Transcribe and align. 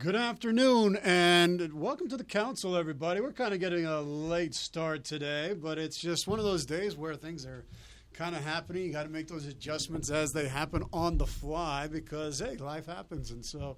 Good 0.00 0.16
afternoon 0.16 0.96
and 1.04 1.74
welcome 1.74 2.08
to 2.08 2.16
the 2.16 2.24
council, 2.24 2.74
everybody. 2.74 3.20
We're 3.20 3.32
kind 3.32 3.52
of 3.52 3.60
getting 3.60 3.84
a 3.84 4.00
late 4.00 4.54
start 4.54 5.04
today, 5.04 5.52
but 5.52 5.76
it's 5.76 5.98
just 5.98 6.26
one 6.26 6.38
of 6.38 6.44
those 6.46 6.64
days 6.64 6.96
where 6.96 7.14
things 7.14 7.44
are 7.44 7.66
kind 8.14 8.34
of 8.34 8.42
happening. 8.42 8.84
You 8.84 8.92
got 8.92 9.02
to 9.02 9.10
make 9.10 9.28
those 9.28 9.44
adjustments 9.44 10.08
as 10.08 10.32
they 10.32 10.48
happen 10.48 10.84
on 10.90 11.18
the 11.18 11.26
fly 11.26 11.86
because, 11.86 12.38
hey, 12.38 12.56
life 12.56 12.86
happens. 12.86 13.30
And 13.30 13.44
so 13.44 13.76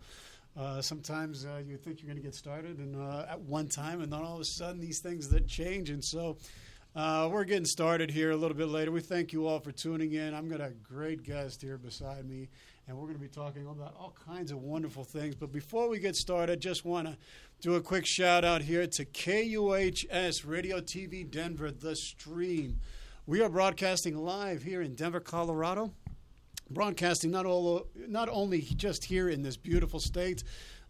uh, 0.56 0.80
sometimes 0.80 1.44
uh, 1.44 1.60
you 1.66 1.76
think 1.76 2.00
you're 2.00 2.06
going 2.12 2.22
to 2.22 2.24
get 2.24 2.36
started 2.36 2.78
and 2.78 2.94
uh, 2.94 3.26
at 3.28 3.40
one 3.40 3.66
time, 3.66 4.00
and 4.00 4.12
then 4.12 4.22
all 4.22 4.36
of 4.36 4.40
a 4.40 4.44
sudden 4.44 4.80
these 4.80 5.00
things 5.00 5.28
that 5.30 5.48
change. 5.48 5.90
And 5.90 6.04
so 6.04 6.36
uh, 6.94 7.28
we're 7.32 7.42
getting 7.42 7.64
started 7.64 8.12
here 8.12 8.30
a 8.30 8.36
little 8.36 8.56
bit 8.56 8.68
later. 8.68 8.92
We 8.92 9.00
thank 9.00 9.32
you 9.32 9.48
all 9.48 9.58
for 9.58 9.72
tuning 9.72 10.12
in. 10.12 10.34
I'm 10.34 10.48
got 10.48 10.60
a 10.60 10.70
great 10.84 11.24
guest 11.24 11.60
here 11.62 11.78
beside 11.78 12.26
me 12.28 12.48
and 12.88 12.96
we're 12.96 13.04
going 13.04 13.14
to 13.14 13.20
be 13.20 13.28
talking 13.28 13.66
about 13.66 13.94
all 13.98 14.14
kinds 14.26 14.50
of 14.50 14.58
wonderful 14.58 15.04
things. 15.04 15.34
But 15.34 15.52
before 15.52 15.88
we 15.88 15.98
get 15.98 16.16
started, 16.16 16.60
just 16.60 16.84
want 16.84 17.06
to 17.06 17.16
do 17.60 17.76
a 17.76 17.80
quick 17.80 18.04
shout 18.06 18.44
out 18.44 18.62
here 18.62 18.86
to 18.86 19.04
KUHS 19.04 20.44
Radio 20.44 20.80
TV 20.80 21.28
Denver, 21.28 21.70
the 21.70 21.94
stream. 21.94 22.80
We 23.26 23.40
are 23.40 23.48
broadcasting 23.48 24.16
live 24.16 24.62
here 24.62 24.82
in 24.82 24.94
Denver, 24.94 25.20
Colorado. 25.20 25.92
Broadcasting 26.70 27.30
not 27.30 27.46
all 27.46 27.86
not 27.94 28.28
only 28.28 28.62
just 28.62 29.04
here 29.04 29.28
in 29.28 29.42
this 29.42 29.56
beautiful 29.56 30.00
state, 30.00 30.42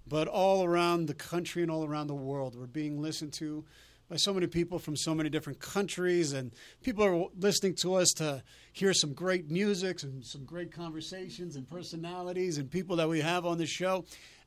but 0.07 0.29
all 0.29 0.65
around 0.65 1.07
the 1.07 1.15
country 1.15 1.63
and 1.63 1.71
all 1.71 1.85
around 1.85 2.07
the 2.07 2.15
world. 2.15 2.57
We're 2.57 2.67
being 2.67 3.03
listened 3.03 3.33
to 3.35 3.65
by 4.13 4.17
so 4.17 4.35
many 4.35 4.47
people 4.47 4.79
from 4.79 4.95
so 4.95 5.15
many 5.15 5.31
different 5.31 5.59
countries, 5.59 6.35
and 6.35 6.53
people 6.83 7.03
are 7.03 7.29
listening 7.39 7.75
to 7.75 7.95
us 7.95 8.11
to 8.11 8.43
hear 8.75 8.93
some 8.93 9.15
great 9.15 9.51
music 9.51 10.03
and 10.03 10.23
some 10.23 10.45
great 10.45 10.71
conversations 10.71 11.57
and 11.57 11.67
personalities 11.67 12.59
and 12.59 12.71
people 12.71 12.97
that 12.97 13.09
we 13.09 13.23
have 13.23 13.47
on 13.47 13.57
the 13.57 13.65
show. 13.65 14.05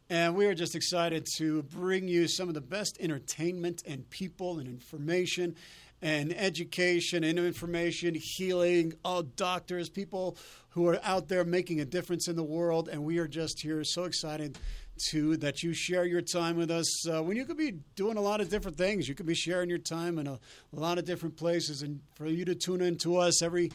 And 0.08 0.36
we 0.36 0.46
are 0.46 0.54
just 0.54 0.76
excited 0.76 1.26
to 1.38 1.64
bring 1.64 2.08
you 2.08 2.28
some 2.28 2.48
of 2.48 2.54
the 2.54 2.62
best 2.62 2.98
entertainment 3.00 3.82
and 3.88 4.08
people 4.12 4.60
and 4.60 4.68
information 4.68 5.56
and 6.00 6.32
education 6.38 7.24
and 7.24 7.40
information, 7.40 8.14
healing, 8.14 8.94
all 9.04 9.24
doctors, 9.24 9.90
people 9.90 10.38
who 10.70 10.88
are 10.88 11.00
out 11.04 11.28
there 11.28 11.44
making 11.44 11.80
a 11.80 11.86
difference 11.86 12.28
in 12.28 12.36
the 12.36 12.44
world. 12.44 12.88
And 12.88 13.04
we 13.04 13.18
are 13.18 13.28
just 13.28 13.62
here 13.62 13.84
so 13.84 14.04
excited 14.04 14.60
to 15.10 15.38
that 15.38 15.62
you 15.62 15.74
share 15.74 16.06
your 16.06 16.22
time 16.22 16.56
with 16.56 16.72
us 16.72 17.08
uh, 17.10 17.22
when 17.22 17.36
you 17.38 17.46
could 17.46 17.58
be 17.58 17.74
doing 17.96 18.18
a 18.18 18.22
lot 18.22 18.42
of 18.42 18.50
different 18.50 18.78
things. 18.78 19.08
You 19.08 19.16
could 19.16 19.26
be 19.26 19.36
sharing 19.36 19.70
your 19.70 19.78
time 19.78 20.18
in 20.20 20.28
a, 20.28 20.34
a 20.34 20.40
lot 20.80 20.98
of 20.98 21.06
different 21.06 21.36
places, 21.36 21.82
and 21.82 22.00
for 22.16 22.26
you 22.26 22.46
to 22.46 22.56
tune 22.56 22.82
in 22.82 22.98
to 23.00 23.18
us 23.18 23.42
every 23.42 23.72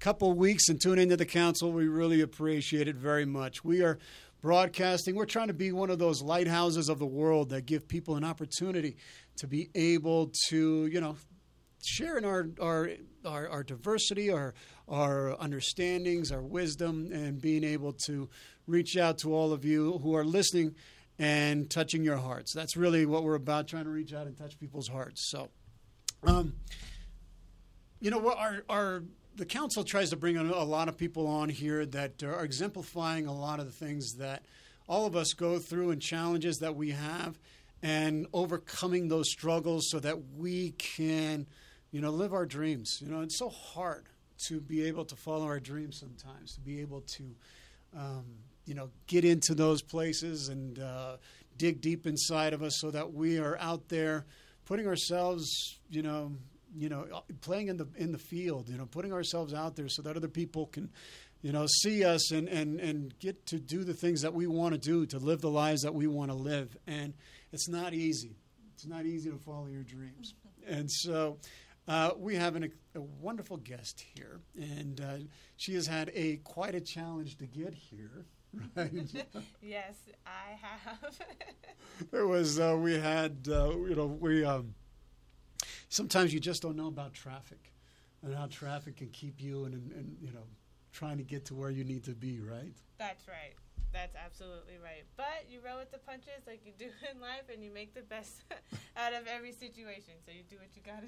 couple 0.00 0.32
weeks 0.32 0.68
and 0.68 0.80
tune 0.80 0.98
into 0.98 1.16
the 1.16 1.24
council, 1.24 1.70
we 1.70 1.86
really 1.86 2.22
appreciate 2.22 2.88
it 2.88 2.96
very 2.96 3.24
much. 3.24 3.64
We 3.64 3.82
are 3.82 3.98
broadcasting. 4.40 5.14
We're 5.14 5.26
trying 5.26 5.46
to 5.46 5.54
be 5.54 5.70
one 5.70 5.90
of 5.90 6.00
those 6.00 6.20
lighthouses 6.20 6.88
of 6.88 6.98
the 6.98 7.06
world 7.06 7.50
that 7.50 7.66
give 7.66 7.86
people 7.86 8.16
an 8.16 8.24
opportunity 8.24 8.96
to 9.36 9.46
be 9.46 9.70
able 9.76 10.32
to, 10.48 10.86
you 10.86 11.00
know, 11.00 11.16
share 11.84 12.18
in 12.18 12.24
our 12.24 12.48
our 12.60 12.90
our, 13.24 13.48
our 13.48 13.62
diversity, 13.62 14.30
our 14.30 14.54
our 14.88 15.40
understandings, 15.40 16.32
our 16.32 16.42
wisdom, 16.42 17.10
and 17.12 17.40
being 17.40 17.62
able 17.62 17.92
to 18.06 18.28
reach 18.66 18.96
out 18.96 19.18
to 19.18 19.34
all 19.34 19.52
of 19.52 19.64
you 19.64 19.98
who 19.98 20.14
are 20.14 20.24
listening 20.24 20.74
and 21.18 21.70
touching 21.70 22.02
your 22.04 22.16
hearts. 22.16 22.52
That's 22.52 22.76
really 22.76 23.06
what 23.06 23.24
we're 23.24 23.34
about, 23.34 23.68
trying 23.68 23.84
to 23.84 23.90
reach 23.90 24.12
out 24.12 24.26
and 24.26 24.36
touch 24.36 24.58
people's 24.58 24.88
hearts. 24.88 25.30
So, 25.30 25.50
um, 26.24 26.54
you 28.00 28.10
know, 28.10 28.32
our, 28.32 28.64
our 28.68 29.02
the 29.36 29.46
council 29.46 29.84
tries 29.84 30.10
to 30.10 30.16
bring 30.16 30.36
a 30.36 30.64
lot 30.64 30.88
of 30.88 30.96
people 30.96 31.26
on 31.26 31.48
here 31.48 31.86
that 31.86 32.22
are 32.22 32.44
exemplifying 32.44 33.26
a 33.26 33.32
lot 33.32 33.60
of 33.60 33.66
the 33.66 33.72
things 33.72 34.14
that 34.14 34.44
all 34.88 35.06
of 35.06 35.16
us 35.16 35.32
go 35.32 35.58
through 35.58 35.90
and 35.90 36.02
challenges 36.02 36.58
that 36.58 36.76
we 36.76 36.90
have 36.90 37.38
and 37.82 38.26
overcoming 38.32 39.08
those 39.08 39.30
struggles 39.30 39.88
so 39.90 39.98
that 40.00 40.18
we 40.36 40.72
can, 40.72 41.46
you 41.90 42.00
know, 42.00 42.10
live 42.10 42.32
our 42.32 42.46
dreams. 42.46 42.98
You 43.00 43.10
know, 43.10 43.22
it's 43.22 43.38
so 43.38 43.48
hard 43.48 44.06
to 44.48 44.60
be 44.60 44.84
able 44.84 45.04
to 45.06 45.16
follow 45.16 45.46
our 45.46 45.60
dreams 45.60 45.98
sometimes, 45.98 46.54
to 46.54 46.60
be 46.60 46.80
able 46.80 47.00
to 47.00 47.34
um, 47.96 48.24
you 48.64 48.74
know, 48.74 48.90
get 49.06 49.24
into 49.24 49.54
those 49.54 49.82
places 49.82 50.48
and 50.48 50.78
uh, 50.78 51.16
dig 51.56 51.80
deep 51.80 52.06
inside 52.06 52.52
of 52.52 52.62
us 52.62 52.78
so 52.78 52.90
that 52.90 53.12
we 53.12 53.38
are 53.38 53.56
out 53.58 53.88
there 53.88 54.24
putting 54.64 54.86
ourselves, 54.86 55.78
you 55.90 56.02
know, 56.02 56.32
you 56.74 56.88
know, 56.88 57.06
playing 57.40 57.68
in 57.68 57.76
the 57.76 57.86
in 57.96 58.12
the 58.12 58.18
field, 58.18 58.68
you 58.68 58.78
know, 58.78 58.86
putting 58.86 59.12
ourselves 59.12 59.52
out 59.52 59.76
there 59.76 59.88
so 59.88 60.02
that 60.02 60.16
other 60.16 60.28
people 60.28 60.66
can, 60.66 60.90
you 61.42 61.52
know, 61.52 61.66
see 61.66 62.04
us 62.04 62.30
and 62.30 62.48
and 62.48 62.80
and 62.80 63.18
get 63.18 63.44
to 63.46 63.58
do 63.58 63.84
the 63.84 63.94
things 63.94 64.22
that 64.22 64.32
we 64.32 64.46
want 64.46 64.72
to 64.74 64.78
do, 64.78 65.04
to 65.06 65.18
live 65.18 65.40
the 65.40 65.50
lives 65.50 65.82
that 65.82 65.94
we 65.94 66.06
want 66.06 66.30
to 66.30 66.36
live. 66.36 66.76
And 66.86 67.14
it's 67.52 67.68
not 67.68 67.92
easy. 67.92 68.36
It's 68.74 68.86
not 68.86 69.04
easy 69.04 69.30
to 69.30 69.36
follow 69.38 69.66
your 69.66 69.82
dreams. 69.82 70.34
And 70.66 70.90
so 70.90 71.38
uh, 71.88 72.12
we 72.16 72.36
have 72.36 72.56
an, 72.56 72.72
a 72.94 73.00
wonderful 73.00 73.56
guest 73.58 74.04
here, 74.14 74.40
and 74.56 75.00
uh, 75.00 75.16
she 75.56 75.74
has 75.74 75.86
had 75.86 76.10
a 76.14 76.36
quite 76.38 76.74
a 76.74 76.80
challenge 76.80 77.36
to 77.38 77.46
get 77.46 77.74
here. 77.74 78.24
Right. 78.76 78.92
yes, 79.62 79.94
I 80.26 80.58
have. 80.60 81.18
there 82.10 82.26
was 82.26 82.60
uh, 82.60 82.76
we 82.78 82.98
had 82.98 83.48
uh, 83.48 83.70
you 83.70 83.94
know 83.94 84.06
we 84.06 84.44
um, 84.44 84.74
sometimes 85.88 86.34
you 86.34 86.40
just 86.40 86.62
don't 86.62 86.76
know 86.76 86.88
about 86.88 87.14
traffic 87.14 87.72
and 88.22 88.34
how 88.34 88.46
traffic 88.46 88.96
can 88.96 89.08
keep 89.08 89.40
you 89.40 89.64
and, 89.64 89.74
and, 89.74 89.92
and 89.92 90.16
you 90.20 90.32
know 90.32 90.44
trying 90.92 91.16
to 91.16 91.24
get 91.24 91.46
to 91.46 91.54
where 91.54 91.70
you 91.70 91.84
need 91.84 92.04
to 92.04 92.12
be. 92.12 92.40
Right. 92.40 92.74
That's 92.98 93.26
right. 93.26 93.54
That's 93.92 94.16
absolutely 94.16 94.78
right. 94.82 95.04
But 95.16 95.46
you 95.50 95.60
roll 95.64 95.78
with 95.78 95.92
the 95.92 95.98
punches 95.98 96.46
like 96.46 96.62
you 96.64 96.72
do 96.78 96.86
in 97.12 97.20
life, 97.20 97.50
and 97.52 97.62
you 97.62 97.70
make 97.70 97.94
the 97.94 98.00
best 98.00 98.42
out 98.96 99.12
of 99.12 99.26
every 99.26 99.52
situation. 99.52 100.14
So 100.24 100.32
you 100.32 100.42
do 100.48 100.56
what 100.56 100.74
you 100.74 100.82
got 100.82 101.02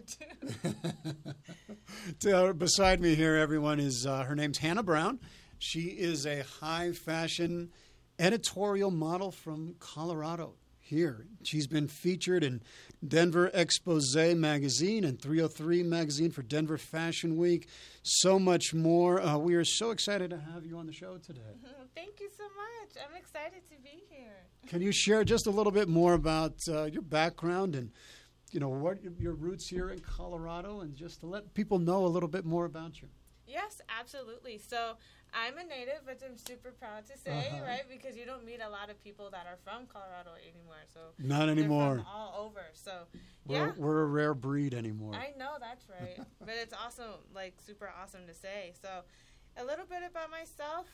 to 2.20 2.44
do. 2.44 2.52
beside 2.52 3.00
me 3.00 3.14
here, 3.14 3.36
everyone 3.36 3.80
is 3.80 4.06
uh, 4.06 4.24
her 4.24 4.34
name's 4.34 4.58
Hannah 4.58 4.82
Brown. 4.82 5.18
She 5.58 5.80
is 5.88 6.26
a 6.26 6.42
high 6.42 6.92
fashion 6.92 7.70
editorial 8.18 8.90
model 8.90 9.30
from 9.30 9.76
Colorado. 9.78 10.54
Here, 10.78 11.26
she's 11.42 11.66
been 11.66 11.88
featured 11.88 12.44
in 12.44 12.60
Denver 13.06 13.50
Xposure 13.54 14.36
magazine 14.36 15.04
and 15.04 15.20
303 15.20 15.82
magazine 15.82 16.30
for 16.30 16.42
Denver 16.42 16.76
Fashion 16.76 17.38
Week. 17.38 17.68
So 18.02 18.38
much 18.38 18.74
more. 18.74 19.18
Uh, 19.20 19.38
we 19.38 19.54
are 19.54 19.64
so 19.64 19.92
excited 19.92 20.28
to 20.30 20.38
have 20.38 20.66
you 20.66 20.76
on 20.76 20.86
the 20.86 20.92
show 20.92 21.16
today. 21.16 21.40
Thank 21.94 22.20
you 22.20 22.28
so 22.36 22.44
much. 22.44 23.02
I'm 23.02 23.16
excited 23.16 23.62
to 23.70 23.76
be 23.82 24.04
here. 24.10 24.44
Can 24.66 24.82
you 24.82 24.92
share 24.92 25.24
just 25.24 25.46
a 25.46 25.50
little 25.50 25.72
bit 25.72 25.88
more 25.88 26.12
about 26.12 26.58
uh, 26.68 26.84
your 26.84 27.02
background 27.02 27.74
and 27.74 27.90
you 28.50 28.60
know 28.60 28.68
what 28.68 28.98
your 29.18 29.32
roots 29.32 29.68
here 29.68 29.90
in 29.90 29.98
Colorado, 29.98 30.80
and 30.80 30.94
just 30.94 31.20
to 31.20 31.26
let 31.26 31.54
people 31.54 31.78
know 31.78 32.04
a 32.04 32.06
little 32.06 32.28
bit 32.28 32.44
more 32.44 32.66
about 32.66 33.02
you? 33.02 33.08
Yes, 33.46 33.80
absolutely. 33.88 34.58
So 34.58 34.94
I'm 35.34 35.58
a 35.58 35.64
native, 35.64 36.06
which 36.06 36.20
I'm 36.24 36.38
super 36.38 36.70
proud 36.70 37.06
to 37.06 37.18
say, 37.18 37.48
uh-huh. 37.50 37.64
right? 37.64 37.82
Because 37.90 38.16
you 38.16 38.24
don't 38.24 38.44
meet 38.44 38.60
a 38.64 38.70
lot 38.70 38.88
of 38.88 39.02
people 39.02 39.30
that 39.30 39.46
are 39.46 39.58
from 39.64 39.86
Colorado 39.86 40.30
anymore. 40.40 40.82
So 40.92 41.00
not 41.18 41.48
anymore. 41.48 42.04
all 42.08 42.46
over. 42.46 42.62
So 42.72 42.92
we're, 43.46 43.56
yeah, 43.56 43.72
we're 43.76 44.02
a 44.02 44.06
rare 44.06 44.34
breed 44.34 44.74
anymore. 44.74 45.14
I 45.14 45.36
know 45.38 45.54
that's 45.60 45.86
right, 45.88 46.24
but 46.40 46.54
it's 46.60 46.74
also 46.74 47.18
like 47.34 47.54
super 47.66 47.90
awesome 48.00 48.26
to 48.28 48.34
say. 48.34 48.72
So 48.80 48.88
a 49.56 49.64
little 49.64 49.86
bit 49.86 50.02
about 50.08 50.30
myself. 50.30 50.86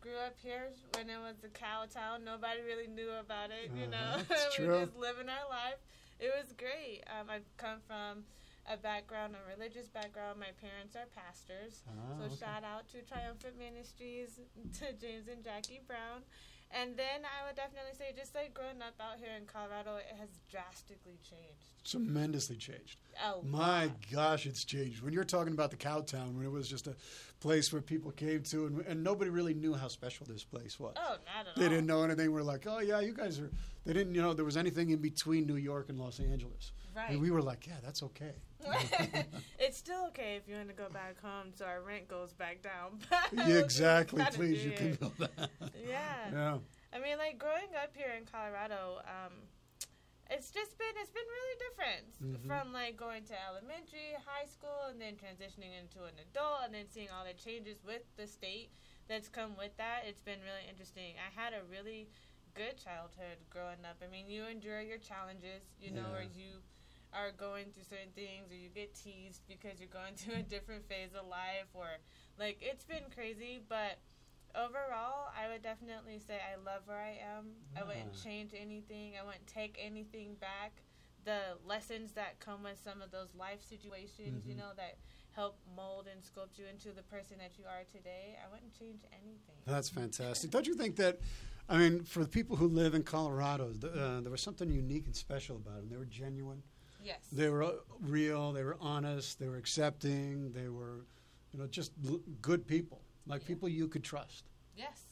Grew 0.00 0.18
up 0.26 0.36
here 0.42 0.68
when 0.94 1.08
it 1.08 1.16
was 1.16 1.36
a 1.44 1.48
cow 1.48 1.84
town. 1.88 2.24
Nobody 2.26 2.60
really 2.60 2.86
knew 2.86 3.10
about 3.18 3.48
it. 3.48 3.70
You 3.74 3.84
uh-huh. 3.84 4.18
know, 4.18 4.36
we 4.58 4.66
are 4.66 4.84
just 4.84 4.98
living 4.98 5.30
our 5.30 5.48
life. 5.48 5.80
It 6.20 6.30
was 6.36 6.52
great. 6.52 7.02
Um, 7.08 7.30
I've 7.30 7.56
come 7.56 7.78
from 7.88 8.24
a 8.70 8.76
background, 8.76 9.34
a 9.36 9.42
religious 9.56 9.88
background. 9.88 10.40
My 10.40 10.52
parents 10.60 10.96
are 10.96 11.06
pastors. 11.14 11.82
Oh, 11.88 12.18
so 12.18 12.24
okay. 12.26 12.36
shout 12.40 12.64
out 12.64 12.88
to 12.92 13.02
Triumphant 13.02 13.58
Ministries, 13.58 14.40
to 14.80 14.92
James 14.96 15.28
and 15.28 15.44
Jackie 15.44 15.80
Brown. 15.86 16.22
And 16.76 16.96
then 16.96 17.22
I 17.22 17.46
would 17.46 17.54
definitely 17.54 17.94
say, 17.96 18.12
just 18.16 18.34
like 18.34 18.52
growing 18.52 18.82
up 18.82 18.94
out 19.00 19.18
here 19.20 19.30
in 19.38 19.46
Colorado, 19.46 19.96
it 19.96 20.16
has 20.18 20.28
drastically 20.50 21.18
changed. 21.22 21.70
Tremendously 21.84 22.56
changed. 22.56 22.96
Oh, 23.24 23.42
my 23.44 23.86
wow. 23.86 23.92
gosh, 24.12 24.46
it's 24.46 24.64
changed. 24.64 25.00
When 25.00 25.12
you're 25.12 25.22
talking 25.22 25.52
about 25.52 25.70
the 25.70 25.76
Cowtown, 25.76 26.34
when 26.34 26.44
it 26.44 26.50
was 26.50 26.68
just 26.68 26.88
a 26.88 26.96
place 27.38 27.72
where 27.72 27.80
people 27.80 28.10
came 28.10 28.42
to, 28.44 28.66
and, 28.66 28.80
and 28.86 29.04
nobody 29.04 29.30
really 29.30 29.54
knew 29.54 29.74
how 29.74 29.86
special 29.86 30.26
this 30.26 30.42
place 30.42 30.80
was. 30.80 30.94
Oh, 30.96 31.10
not 31.10 31.46
at 31.46 31.54
they 31.54 31.62
all. 31.62 31.68
They 31.68 31.68
didn't 31.68 31.86
know 31.86 32.02
anything. 32.02 32.32
We're 32.32 32.42
like, 32.42 32.66
oh 32.66 32.80
yeah, 32.80 33.00
you 33.00 33.12
guys 33.12 33.38
are. 33.38 33.50
They 33.84 33.92
didn't, 33.92 34.14
you 34.14 34.22
know, 34.22 34.32
there 34.32 34.44
was 34.44 34.56
anything 34.56 34.90
in 34.90 34.98
between 34.98 35.46
New 35.46 35.56
York 35.56 35.90
and 35.90 35.98
Los 35.98 36.18
Angeles. 36.18 36.72
Right. 36.94 37.10
And 37.10 37.20
we 37.20 37.30
were 37.30 37.42
like, 37.42 37.66
yeah, 37.66 37.78
that's 37.82 38.02
okay. 38.02 38.34
it's 39.58 39.76
still 39.76 40.06
okay 40.08 40.36
if 40.36 40.48
you 40.48 40.54
want 40.54 40.68
to 40.68 40.74
go 40.74 40.88
back 40.88 41.20
home 41.20 41.52
so 41.54 41.66
our 41.66 41.82
rent 41.82 42.08
goes 42.08 42.32
back 42.32 42.62
down. 42.62 42.98
yeah, 43.32 43.58
exactly. 43.58 44.24
Please, 44.32 44.64
you 44.64 44.72
can 44.72 44.94
go 44.94 45.12
that. 45.18 45.50
Yeah. 45.86 46.30
Yeah. 46.32 46.58
I 46.94 47.02
mean, 47.02 47.18
like 47.18 47.38
growing 47.38 47.74
up 47.82 47.90
here 47.94 48.14
in 48.16 48.24
Colorado, 48.24 49.02
um, 49.04 49.32
it's 50.30 50.50
just 50.50 50.78
been 50.78 50.94
it's 50.96 51.10
been 51.10 51.26
really 51.28 51.56
different 51.68 52.06
mm-hmm. 52.22 52.48
from 52.48 52.72
like 52.72 52.96
going 52.96 53.24
to 53.28 53.34
elementary, 53.34 54.16
high 54.24 54.46
school, 54.46 54.88
and 54.88 55.00
then 55.00 55.14
transitioning 55.18 55.74
into 55.76 56.06
an 56.06 56.16
adult, 56.22 56.64
and 56.64 56.72
then 56.72 56.86
seeing 56.88 57.10
all 57.12 57.26
the 57.26 57.36
changes 57.36 57.82
with 57.84 58.06
the 58.16 58.26
state 58.26 58.70
that's 59.08 59.28
come 59.28 59.58
with 59.58 59.76
that. 59.76 60.08
It's 60.08 60.22
been 60.22 60.40
really 60.40 60.64
interesting. 60.70 61.20
I 61.20 61.28
had 61.28 61.52
a 61.52 61.66
really 61.68 62.08
good 62.54 62.78
childhood 62.78 63.42
growing 63.50 63.82
up. 63.84 64.00
I 64.00 64.08
mean, 64.08 64.30
you 64.30 64.46
endure 64.46 64.80
your 64.80 64.98
challenges, 64.98 65.66
you 65.80 65.90
know, 65.90 66.08
Yeah. 66.08 66.18
or 66.18 66.22
you 66.22 66.62
are 67.14 67.30
going 67.32 67.66
through 67.72 67.84
certain 67.84 68.10
things, 68.14 68.50
or 68.50 68.54
you 68.56 68.68
get 68.68 68.94
teased 68.94 69.42
because 69.48 69.78
you're 69.80 69.88
going 69.92 70.14
through 70.16 70.36
a 70.36 70.42
different 70.42 70.86
phase 70.88 71.14
of 71.18 71.26
life, 71.28 71.68
or 71.74 71.86
like 72.38 72.58
it's 72.60 72.84
been 72.84 73.04
crazy. 73.14 73.60
But 73.68 73.98
overall, 74.54 75.30
I 75.38 75.48
would 75.48 75.62
definitely 75.62 76.18
say 76.18 76.38
I 76.42 76.56
love 76.56 76.82
where 76.86 76.98
I 77.00 77.18
am. 77.36 77.46
I 77.76 77.84
wouldn't 77.84 78.14
change 78.22 78.52
anything. 78.58 79.12
I 79.20 79.24
wouldn't 79.24 79.46
take 79.46 79.78
anything 79.82 80.34
back. 80.40 80.82
The 81.24 81.56
lessons 81.64 82.12
that 82.12 82.38
come 82.40 82.62
with 82.62 82.78
some 82.82 83.00
of 83.00 83.10
those 83.10 83.34
life 83.34 83.62
situations, 83.62 84.44
you 84.46 84.54
Mhm. 84.54 84.58
know, 84.58 84.72
that 84.76 84.98
help 85.30 85.58
mold 85.74 86.06
and 86.06 86.22
sculpt 86.22 86.58
you 86.58 86.66
into 86.66 86.92
the 86.92 87.02
person 87.02 87.38
that 87.38 87.58
you 87.58 87.64
are 87.64 87.82
today, 87.90 88.36
I 88.44 88.48
wouldn't 88.52 88.78
change 88.78 89.00
anything. 89.10 89.56
That's 89.64 89.88
fantastic. 89.88 90.50
Don't 90.50 90.66
you 90.66 90.74
think 90.74 90.96
that? 90.96 91.18
I 91.66 91.78
mean, 91.78 92.04
for 92.04 92.22
the 92.22 92.28
people 92.28 92.56
who 92.56 92.68
live 92.68 92.94
in 92.94 93.02
Colorado, 93.04 93.72
th- 93.72 93.84
uh, 93.94 94.20
there 94.20 94.30
was 94.30 94.42
something 94.42 94.70
unique 94.70 95.06
and 95.06 95.16
special 95.16 95.56
about 95.56 95.76
them. 95.80 95.88
They 95.88 95.96
were 95.96 96.04
genuine. 96.04 96.62
Yes. 97.04 97.18
They 97.30 97.48
were 97.50 97.62
uh, 97.62 97.72
real. 98.00 98.52
They 98.52 98.64
were 98.64 98.76
honest. 98.80 99.38
They 99.38 99.48
were 99.48 99.56
accepting. 99.58 100.52
They 100.52 100.68
were, 100.68 101.04
you 101.52 101.58
know, 101.60 101.66
just 101.66 101.92
l- 102.08 102.20
good 102.40 102.66
people, 102.66 103.00
like 103.26 103.42
Yeah. 103.42 103.48
people 103.48 103.68
you 103.68 103.88
could 103.88 104.02
trust. 104.02 104.44
Yes. 104.76 105.02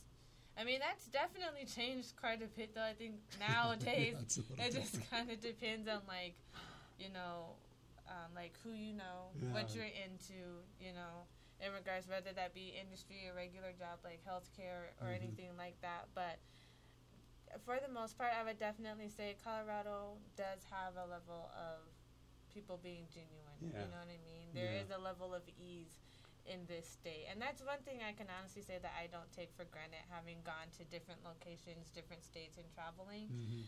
I 0.57 0.65
mean, 0.65 0.81
that's 0.81 1.07
definitely 1.07 1.65
changed 1.67 2.15
quite 2.17 2.43
a 2.43 2.47
bit, 2.47 2.75
though. 2.75 2.83
I 2.83 2.95
think 2.95 3.15
nowadays 3.41 4.15
That's 4.19 4.39
a 4.39 4.41
little 4.51 4.65
it 4.65 4.73
just 4.73 5.11
kind 5.11 5.31
of 5.31 5.41
depends 5.41 5.89
on, 5.89 6.01
like, 6.09 6.35
you 6.99 7.09
know, 7.13 7.53
um, 8.09 8.33
like 8.35 8.53
who 8.65 8.71
you 8.73 8.93
know, 8.95 9.33
what 9.53 9.75
you're 9.75 9.85
into, 9.85 10.37
you 10.81 10.93
know, 10.93 11.25
in 11.65 11.73
regards 11.73 12.09
whether 12.09 12.33
that 12.35 12.53
be 12.55 12.75
industry 12.81 13.25
or 13.31 13.35
regular 13.37 13.73
job 13.79 13.99
like 14.05 14.21
healthcare 14.29 14.93
or 15.01 15.09
Mhm. 15.09 15.17
anything 15.23 15.49
like 15.57 15.81
that. 15.81 16.09
But 16.15 16.39
for 17.65 17.79
the 17.85 17.93
most 17.93 18.17
part, 18.17 18.31
I 18.39 18.45
would 18.45 18.59
definitely 18.59 19.09
say 19.09 19.37
Colorado 19.45 20.17
does 20.37 20.61
have 20.71 20.95
a 20.97 21.07
level 21.11 21.51
of 21.57 21.85
people 22.53 22.79
being 22.83 23.05
genuine. 23.13 23.59
Yeah. 23.61 23.85
You 23.85 23.91
know 23.93 24.01
what 24.01 24.13
I 24.13 24.21
mean? 24.25 24.49
There 24.55 24.73
is 24.73 24.89
Yeah. 24.91 24.99
a 24.99 25.01
level 25.01 25.33
of 25.35 25.43
ease 25.57 25.97
in 26.45 26.67
this 26.67 26.89
state. 26.89 27.27
And 27.31 27.41
that's 27.41 27.63
one 27.63 27.79
thing 27.85 28.01
I 28.03 28.13
can 28.13 28.27
honestly 28.39 28.63
say 28.63 28.79
that 28.83 28.93
I 28.99 29.07
don't 29.07 29.31
take 29.33 29.53
for 29.57 29.65
granted 29.67 30.01
having 30.11 30.39
gone 30.45 30.69
to 30.79 30.85
different 30.85 31.21
locations, 31.25 31.91
different 31.95 32.25
states, 32.25 32.59
and 32.59 32.67
traveling. 32.75 33.29
Mhm. 33.29 33.63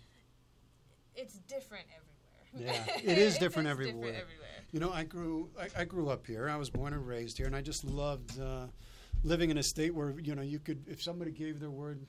It's 1.15 1.35
different 1.47 1.87
everywhere. 1.95 2.75
Yeah, 2.75 3.13
it 3.13 3.19
is 3.27 3.39
different 3.39 3.69
everywhere. 3.69 3.95
Different 4.13 4.17
everywhere. 4.23 4.61
You 4.73 4.81
know, 4.81 4.93
I 4.93 5.05
grew 5.05 5.51
I, 5.59 5.83
I 5.83 5.85
grew 5.85 6.09
up 6.09 6.27
here. 6.27 6.49
I 6.49 6.57
was 6.57 6.71
born 6.71 6.93
and 6.93 7.07
raised 7.07 7.37
here, 7.39 7.47
and 7.47 7.55
I 7.55 7.61
just 7.63 7.85
loved 7.85 8.39
uh, 8.41 8.67
living 9.23 9.51
in 9.51 9.59
a 9.59 9.63
state 9.63 9.95
where 9.95 10.11
you 10.19 10.35
know 10.35 10.43
you 10.43 10.59
could, 10.59 10.85
if 10.89 11.03
somebody 11.03 11.31
gave 11.31 11.61
their 11.61 11.71
word, 11.71 12.07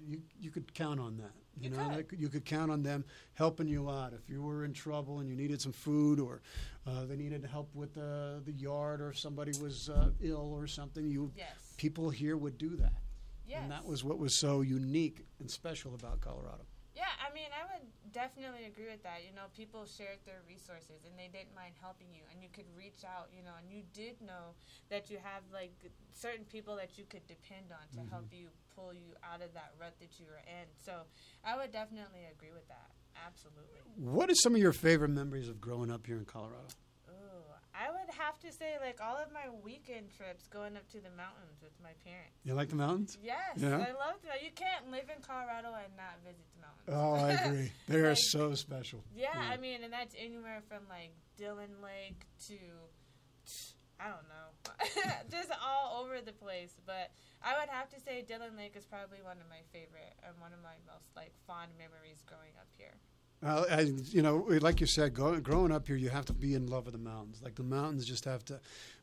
you 0.00 0.22
you 0.40 0.50
could 0.50 0.72
count 0.74 1.00
on 1.00 1.16
that. 1.18 1.32
You, 1.60 1.70
You 1.70 1.76
know, 1.76 2.02
could. 2.02 2.18
You 2.20 2.28
could 2.28 2.44
count 2.44 2.70
on 2.70 2.82
them 2.82 3.04
helping 3.34 3.68
you 3.68 3.90
out 3.90 4.12
if 4.14 4.28
you 4.30 4.42
were 4.42 4.64
in 4.64 4.72
trouble 4.72 5.18
and 5.20 5.28
you 5.28 5.36
needed 5.36 5.60
some 5.60 5.72
food, 5.72 6.18
or 6.18 6.40
uh, 6.86 7.04
they 7.04 7.16
needed 7.16 7.44
help 7.44 7.74
with 7.74 7.94
the 7.94 8.40
the 8.44 8.52
yard, 8.52 9.00
or 9.00 9.10
if 9.10 9.18
somebody 9.18 9.52
was 9.60 9.88
uh, 9.90 10.10
ill 10.22 10.52
or 10.54 10.66
something. 10.66 11.06
You 11.06 11.30
Yes. 11.36 11.74
people 11.76 12.08
here 12.10 12.36
would 12.36 12.56
do 12.58 12.70
that, 12.76 12.94
Yes. 13.46 13.60
and 13.62 13.70
that 13.70 13.84
was 13.84 14.02
what 14.02 14.18
was 14.18 14.38
so 14.38 14.62
unique 14.62 15.26
and 15.40 15.50
special 15.50 15.94
about 15.94 16.20
Colorado. 16.20 16.64
Yeah, 16.94 17.08
I 17.24 17.32
mean, 17.32 17.48
I 17.56 17.64
would 17.72 17.88
definitely 18.12 18.68
agree 18.68 18.84
with 18.92 19.02
that. 19.02 19.24
You 19.24 19.32
know, 19.32 19.48
people 19.56 19.88
shared 19.88 20.20
their 20.28 20.44
resources 20.44 21.08
and 21.08 21.16
they 21.16 21.32
didn't 21.32 21.56
mind 21.56 21.72
helping 21.80 22.12
you, 22.12 22.20
and 22.28 22.44
you 22.44 22.52
could 22.52 22.68
reach 22.76 23.00
out, 23.08 23.32
you 23.32 23.40
know, 23.42 23.56
and 23.56 23.72
you 23.72 23.80
did 23.96 24.20
know 24.20 24.52
that 24.92 25.08
you 25.08 25.16
have 25.16 25.40
like 25.52 25.72
certain 26.12 26.44
people 26.44 26.76
that 26.76 26.98
you 27.00 27.04
could 27.08 27.24
depend 27.26 27.72
on 27.72 27.88
to 27.96 28.00
Mhm. 28.04 28.10
help 28.12 28.28
you 28.32 28.52
pull 28.76 28.92
you 28.92 29.16
out 29.24 29.40
of 29.40 29.52
that 29.54 29.72
rut 29.80 29.96
that 30.00 30.20
you 30.20 30.26
were 30.26 30.44
in. 30.44 30.68
So 30.76 31.08
I 31.44 31.56
would 31.56 31.72
definitely 31.72 32.24
agree 32.28 32.52
with 32.52 32.68
that. 32.68 32.92
Absolutely. 33.16 33.80
What 33.96 34.30
are 34.30 34.34
some 34.34 34.54
of 34.54 34.60
your 34.60 34.72
favorite 34.72 35.10
memories 35.10 35.48
of 35.48 35.60
growing 35.60 35.90
up 35.90 36.06
here 36.06 36.18
in 36.18 36.24
Colorado? 36.24 36.68
Have 38.18 38.38
to 38.40 38.52
say 38.52 38.74
like 38.80 39.00
all 39.02 39.16
of 39.16 39.32
my 39.32 39.48
weekend 39.64 40.10
trips 40.16 40.46
going 40.46 40.76
up 40.76 40.88
to 40.90 41.00
the 41.00 41.10
mountains 41.16 41.60
with 41.62 41.72
my 41.82 41.92
parents. 42.04 42.38
You 42.44 42.54
like 42.54 42.68
the 42.68 42.76
mountains? 42.76 43.18
Yes, 43.22 43.56
Yeah? 43.56 43.74
I 43.76 43.92
love 43.92 44.20
them. 44.22 44.36
You 44.42 44.50
can't 44.54 44.90
live 44.90 45.10
in 45.14 45.22
Colorado 45.22 45.74
and 45.74 45.92
not 45.96 46.20
visit 46.24 46.44
the 46.54 46.60
mountains. 46.62 46.88
Oh, 46.92 47.14
I 47.18 47.30
agree. 47.46 47.72
They 47.88 48.00
are 48.00 48.14
so 48.14 48.54
special. 48.54 49.02
Yeah, 49.14 49.28
Yeah. 49.34 49.50
I 49.52 49.56
mean, 49.56 49.82
and 49.82 49.92
that's 49.92 50.14
anywhere 50.18 50.62
from 50.68 50.84
like 50.88 51.12
Dillon 51.36 51.80
Lake 51.82 52.26
to 52.48 52.58
I 54.02 54.10
don't 54.10 54.26
know, 54.26 54.50
just 55.30 55.50
all 55.62 56.02
over 56.02 56.18
the 56.20 56.34
place. 56.34 56.74
But 56.86 57.14
I 57.38 57.54
would 57.58 57.70
have 57.70 57.88
to 57.94 58.00
say 58.02 58.22
Dillon 58.26 58.56
Lake 58.58 58.74
is 58.74 58.84
probably 58.84 59.22
one 59.22 59.38
of 59.38 59.46
my 59.46 59.62
favorite 59.70 60.18
and 60.26 60.34
one 60.42 60.50
of 60.50 60.58
my 60.58 60.74
most 60.90 61.06
like 61.14 61.30
fond 61.46 61.70
memories 61.78 62.18
growing 62.26 62.50
up 62.58 62.66
here. 62.76 62.98
Well, 63.42 63.66
I, 63.70 63.80
you 64.10 64.22
know, 64.22 64.36
like 64.60 64.80
you 64.80 64.86
said, 64.86 65.14
go, 65.14 65.38
growing 65.40 65.72
up 65.72 65.86
here, 65.88 65.96
you 65.96 66.10
have 66.10 66.24
to 66.26 66.32
be 66.32 66.54
in 66.54 66.66
love 66.68 66.84
with 66.86 66.92
the 66.94 67.00
mountains. 67.00 67.40
Like 67.42 67.56
the 67.56 67.64
mountains 67.64 68.06
just 68.06 68.24
have 68.24 68.44
to 68.46 68.60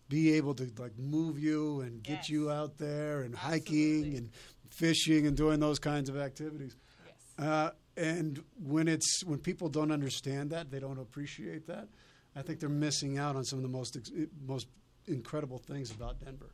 be 0.08 0.32
able 0.34 0.54
to 0.56 0.72
like 0.78 0.98
move 0.98 1.38
you 1.38 1.82
and 1.82 2.02
get 2.02 2.14
Yes. 2.20 2.30
you 2.30 2.50
out 2.50 2.78
there 2.78 3.22
and 3.22 3.36
hiking 3.36 4.16
and 4.16 4.30
fishing 4.72 5.28
and 5.28 5.36
doing 5.36 5.60
those 5.60 5.78
kinds 5.78 6.10
of 6.10 6.18
activities. 6.18 6.76
Yes. 7.06 7.46
Uh, 7.48 7.70
and 7.98 8.42
when 8.64 8.88
it's 8.88 9.24
when 9.26 9.40
people 9.40 9.68
don't 9.68 9.92
understand 9.92 10.52
that, 10.52 10.72
they 10.72 10.80
don't 10.80 11.00
appreciate 11.00 11.68
that. 11.68 11.90
I 12.36 12.42
think 12.42 12.60
they're 12.62 12.70
missing 12.70 13.18
out 13.18 13.36
on 13.36 13.44
some 13.44 13.60
of 13.60 13.64
the 13.64 13.70
most 13.70 13.98
ex- 13.98 14.12
most 14.48 14.68
incredible 15.08 15.58
things 15.58 15.92
about 15.92 16.20
Denver. 16.24 16.54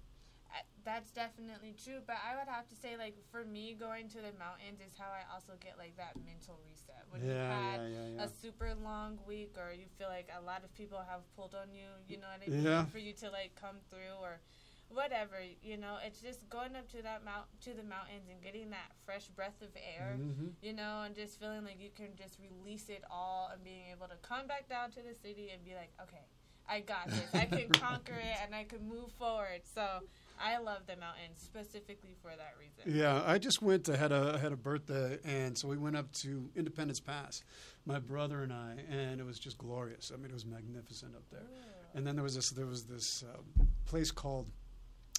That's 0.85 1.09
definitely 1.09 1.73
true, 1.83 1.97
but 2.05 2.17
I 2.21 2.37
would 2.37 2.47
have 2.47 2.67
to 2.69 2.75
say, 2.75 2.95
like, 2.95 3.17
for 3.31 3.43
me, 3.43 3.73
going 3.73 4.07
to 4.09 4.17
the 4.17 4.37
mountains 4.37 4.79
is 4.85 4.93
how 4.95 5.09
I 5.09 5.25
also 5.33 5.53
get, 5.59 5.79
like, 5.79 5.97
that 5.97 6.13
mental 6.23 6.59
reset. 6.63 7.03
When 7.09 7.25
you've 7.25 7.33
had 7.35 7.81
yeah, 7.81 7.87
yeah, 7.87 8.07
yeah. 8.17 8.23
a 8.23 8.29
super 8.29 8.71
long 8.83 9.17
week 9.27 9.55
or 9.57 9.73
you 9.73 9.87
feel 9.97 10.09
like 10.09 10.29
a 10.37 10.41
lot 10.45 10.63
of 10.63 10.71
people 10.75 11.01
have 11.09 11.21
pulled 11.35 11.55
on 11.55 11.73
you, 11.73 11.89
you 12.07 12.17
know 12.17 12.27
what 12.29 12.45
I 12.45 12.49
mean? 12.51 12.61
Yeah. 12.63 12.85
For 12.85 12.99
you 12.99 13.13
to 13.13 13.31
like 13.31 13.57
come 13.59 13.77
through 13.89 14.13
or 14.21 14.41
whatever, 14.89 15.37
you 15.63 15.77
know, 15.77 15.97
it's 16.05 16.21
just 16.21 16.47
going 16.49 16.75
up 16.75 16.88
to 16.91 17.01
that 17.01 17.25
mount 17.25 17.47
to 17.61 17.73
the 17.73 17.81
mountains 17.83 18.29
and 18.29 18.39
getting 18.43 18.69
that 18.69 18.93
fresh 19.05 19.25
breath 19.29 19.59
of 19.63 19.69
air, 19.75 20.17
Mhm. 20.21 20.53
you 20.61 20.73
know, 20.73 21.01
and 21.01 21.15
just 21.15 21.39
feeling 21.39 21.65
like 21.65 21.79
you 21.79 21.89
can 21.89 22.15
just 22.15 22.38
release 22.38 22.89
it 22.89 23.03
all 23.09 23.49
and 23.51 23.63
being 23.63 23.89
able 23.91 24.07
to 24.07 24.17
come 24.17 24.45
back 24.45 24.69
down 24.69 24.91
to 24.91 25.01
the 25.01 25.15
city 25.15 25.49
and 25.49 25.65
be 25.65 25.73
like, 25.73 25.89
okay, 25.99 26.25
I 26.67 26.81
got 26.81 27.07
this. 27.09 27.33
I 27.33 27.45
can 27.45 27.69
conquer 27.73 28.13
it 28.13 28.38
and 28.43 28.53
I 28.53 28.63
can 28.65 28.88
move 28.88 29.11
forward. 29.13 29.61
So 29.63 30.01
I 30.39 30.57
love 30.57 30.81
the 30.87 30.95
mountains 30.97 31.41
specifically 31.43 32.15
for 32.21 32.29
that 32.29 32.55
reason. 32.59 32.99
Yeah, 32.99 33.23
I 33.25 33.37
just 33.37 33.61
went. 33.61 33.89
I 33.89 33.95
had 33.95 34.11
a 34.11 34.33
I 34.35 34.37
had 34.37 34.51
a 34.51 34.57
birthday, 34.57 35.17
and 35.23 35.57
so 35.57 35.67
we 35.67 35.77
went 35.77 35.95
up 35.95 36.11
to 36.13 36.49
Independence 36.55 36.99
Pass, 36.99 37.43
my 37.86 38.00
brother 38.00 38.43
and 38.43 38.51
I, 38.51 38.75
and 38.89 39.19
it 39.19 39.25
was 39.25 39.39
just 39.39 39.57
glorious. 39.57 40.12
I 40.13 40.17
mean, 40.17 40.31
it 40.31 40.33
was 40.33 40.45
magnificent 40.45 41.15
up 41.15 41.24
there. 41.31 41.41
Ooh. 41.41 41.98
And 41.98 42.05
then 42.05 42.15
there 42.15 42.24
was 42.24 42.36
this 42.36 42.50
there 42.50 42.65
was 42.65 42.83
this 42.83 43.24
uh, 43.24 43.38
place 43.86 44.12
called 44.12 44.48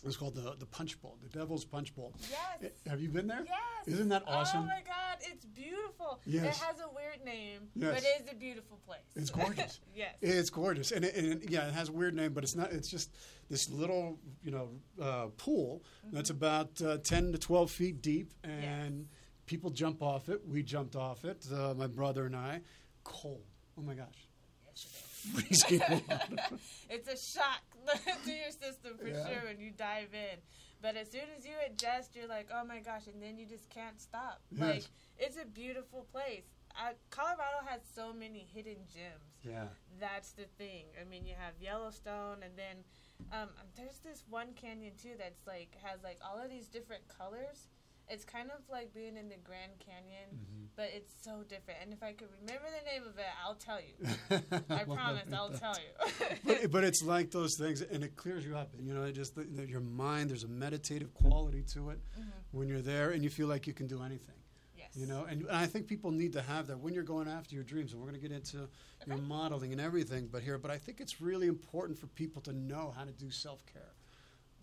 it 0.07 0.11
was 0.11 0.17
called 0.17 0.37
the 0.37 0.55
the 0.61 0.67
Punch 0.67 1.01
Bowl, 1.03 1.19
the 1.21 1.37
Devil's 1.37 1.65
Punch 1.65 1.93
Bowl. 1.93 2.15
Yes. 2.31 2.71
Have 2.87 3.01
you 3.01 3.09
been 3.09 3.27
there? 3.27 3.45
Yes. 3.45 3.95
Isn't 3.95 4.09
that 4.11 4.23
awesome? 4.29 4.61
Oh 4.61 4.67
my 4.67 4.81
God, 4.87 5.19
it's 5.21 5.45
beautiful. 5.47 6.21
Yes. 6.25 6.57
It 6.57 6.63
has 6.63 6.77
a 6.79 6.89
weird 6.95 7.25
name, 7.25 7.63
Yes. 7.75 7.95
but 7.95 8.05
it 8.05 8.23
is 8.23 8.33
a 8.33 8.37
beautiful 8.37 8.79
place. 8.87 9.01
It's 9.17 9.31
gorgeous. 9.31 9.81
yes. 9.97 10.15
It's 10.23 10.49
gorgeous, 10.51 10.93
and, 10.93 11.05
it, 11.05 11.17
and 11.17 11.43
it- 11.43 11.51
yeah, 11.51 11.67
it 11.67 11.75
has 11.75 11.89
a 11.89 11.93
weird 11.93 12.15
name, 12.15 12.33
but 12.35 12.45
it's 12.45 12.55
not. 12.55 12.71
It's 12.73 12.89
just 12.89 13.11
this 13.51 13.69
little, 13.69 14.21
you 14.45 14.53
know, 14.53 14.69
uh, 15.03 15.27
pool 15.39 15.83
that's 16.13 16.31
about 16.31 16.81
uh, 16.81 16.99
ten 16.99 17.33
to 17.33 17.39
twelve 17.39 17.73
feet 17.73 18.01
deep, 18.01 18.33
and 18.45 19.09
people 19.47 19.71
jump 19.71 20.03
off 20.05 20.29
it. 20.29 20.41
We 20.47 20.63
jumped 20.63 20.95
off 20.95 21.25
it, 21.25 21.45
uh, 21.53 21.75
my 21.75 21.89
brother 21.89 22.27
and 22.27 22.37
I. 22.37 22.61
Cold. 23.03 23.43
Oh 23.77 23.83
my 23.83 23.95
gosh, 23.95 24.29
it's 24.71 24.85
freezing. 24.85 25.83
it's 26.91 27.09
a 27.09 27.17
shock 27.17 27.63
to 28.25 28.33
your 28.33 28.51
system 28.51 28.97
for 28.99 29.09
Yeah. 29.09 29.27
sure 29.27 29.43
when 29.49 29.61
you 29.61 29.71
dive 29.71 30.13
in. 30.13 30.39
But 30.83 30.97
as 30.97 31.11
soon 31.11 31.29
as 31.37 31.45
you 31.47 31.53
adjust, 31.67 32.15
you're 32.15 32.29
like, 32.29 32.49
oh 32.53 32.65
my 32.65 32.81
gosh, 32.81 33.07
and 33.07 33.23
then 33.23 33.39
you 33.39 33.47
just 33.47 33.69
can't 33.71 34.01
stop. 34.01 34.41
Yes. 34.51 34.61
Like, 34.61 34.85
it's 35.19 35.37
a 35.37 35.47
beautiful 35.47 36.07
place. 36.13 36.45
Uh, 36.79 36.93
Colorado 37.11 37.65
has 37.67 37.81
so 37.95 38.13
many 38.13 38.47
hidden 38.53 38.77
gems. 38.93 39.33
yeah. 39.43 39.65
That's 39.99 40.33
the 40.33 40.45
thing. 40.59 40.85
I 41.01 41.05
mean, 41.09 41.25
you 41.25 41.33
have 41.39 41.55
Yellowstone, 41.59 42.43
and 42.43 42.53
then 42.55 42.85
um, 43.33 43.49
there's 43.77 43.99
this 44.01 44.25
one 44.29 44.49
canyon 44.55 44.93
too 45.03 45.15
that's 45.19 45.47
like 45.47 45.75
has 45.83 46.03
like 46.03 46.19
all 46.23 46.39
of 46.39 46.51
these 46.51 46.69
different 46.69 47.03
colors. 47.09 47.67
It's 48.09 48.25
kind 48.25 48.51
of 48.51 48.61
like 48.71 48.95
being 48.95 49.17
in 49.17 49.29
the 49.29 49.37
Grand 49.43 49.73
Canyon, 49.85 50.29
Mm-hmm. 50.33 50.65
but 50.77 50.91
it's 50.95 51.13
so 51.23 51.43
different. 51.49 51.81
And 51.83 51.93
if 51.93 52.03
I 52.03 52.13
could 52.13 52.29
remember 52.41 52.67
the 52.69 52.85
name 52.91 53.03
of 53.03 53.19
it, 53.19 53.25
I'll 53.45 53.55
tell 53.57 53.81
you. 53.81 53.95
I 54.71 54.85
promise, 54.85 55.33
I'll 55.33 55.51
tell 55.65 55.75
you. 55.77 56.37
but, 56.45 56.71
but 56.71 56.85
it's 56.85 57.03
like 57.03 57.31
those 57.31 57.57
things, 57.59 57.83
and 57.83 58.05
it 58.05 58.15
clears 58.17 58.45
you 58.47 58.57
up. 58.57 58.71
You 58.81 58.95
know, 58.95 59.05
it 59.05 59.13
just 59.13 59.33
your 59.67 59.81
mind. 59.81 60.31
There's 60.31 60.45
a 60.45 60.49
meditative 60.49 61.13
quality 61.15 61.63
to 61.75 61.91
it 61.91 61.99
Mhm. 62.19 62.25
when 62.53 62.69
you're 62.69 62.83
there, 62.83 63.11
and 63.11 63.25
you 63.25 63.31
feel 63.31 63.49
like 63.49 63.67
you 63.67 63.73
can 63.73 63.87
do 63.89 64.03
anything. 64.03 64.35
Yes. 64.77 64.91
You 64.95 65.07
know, 65.07 65.25
and, 65.29 65.43
and 65.43 65.57
I 65.57 65.67
think 65.67 65.87
people 65.89 66.11
need 66.13 66.33
to 66.35 66.43
have 66.43 66.69
that 66.69 66.79
when 66.79 66.95
you're 66.95 67.03
going 67.03 67.27
after 67.29 67.55
your 67.55 67.65
dreams. 67.65 67.93
And 67.93 68.01
we're 68.01 68.09
going 68.09 68.21
to 68.21 68.29
get 68.29 68.35
into 68.37 68.69
your 69.07 69.17
modeling 69.19 69.73
and 69.73 69.81
everything, 69.81 70.29
but 70.31 70.43
here, 70.43 70.59
but 70.59 70.71
I 70.71 70.79
think 70.79 71.01
it's 71.01 71.21
really 71.21 71.49
important 71.49 71.99
for 71.99 72.07
people 72.09 72.41
to 72.43 72.53
know 72.53 72.93
how 72.97 73.05
to 73.05 73.13
do 73.13 73.31
self 73.31 73.65
care. 73.67 73.91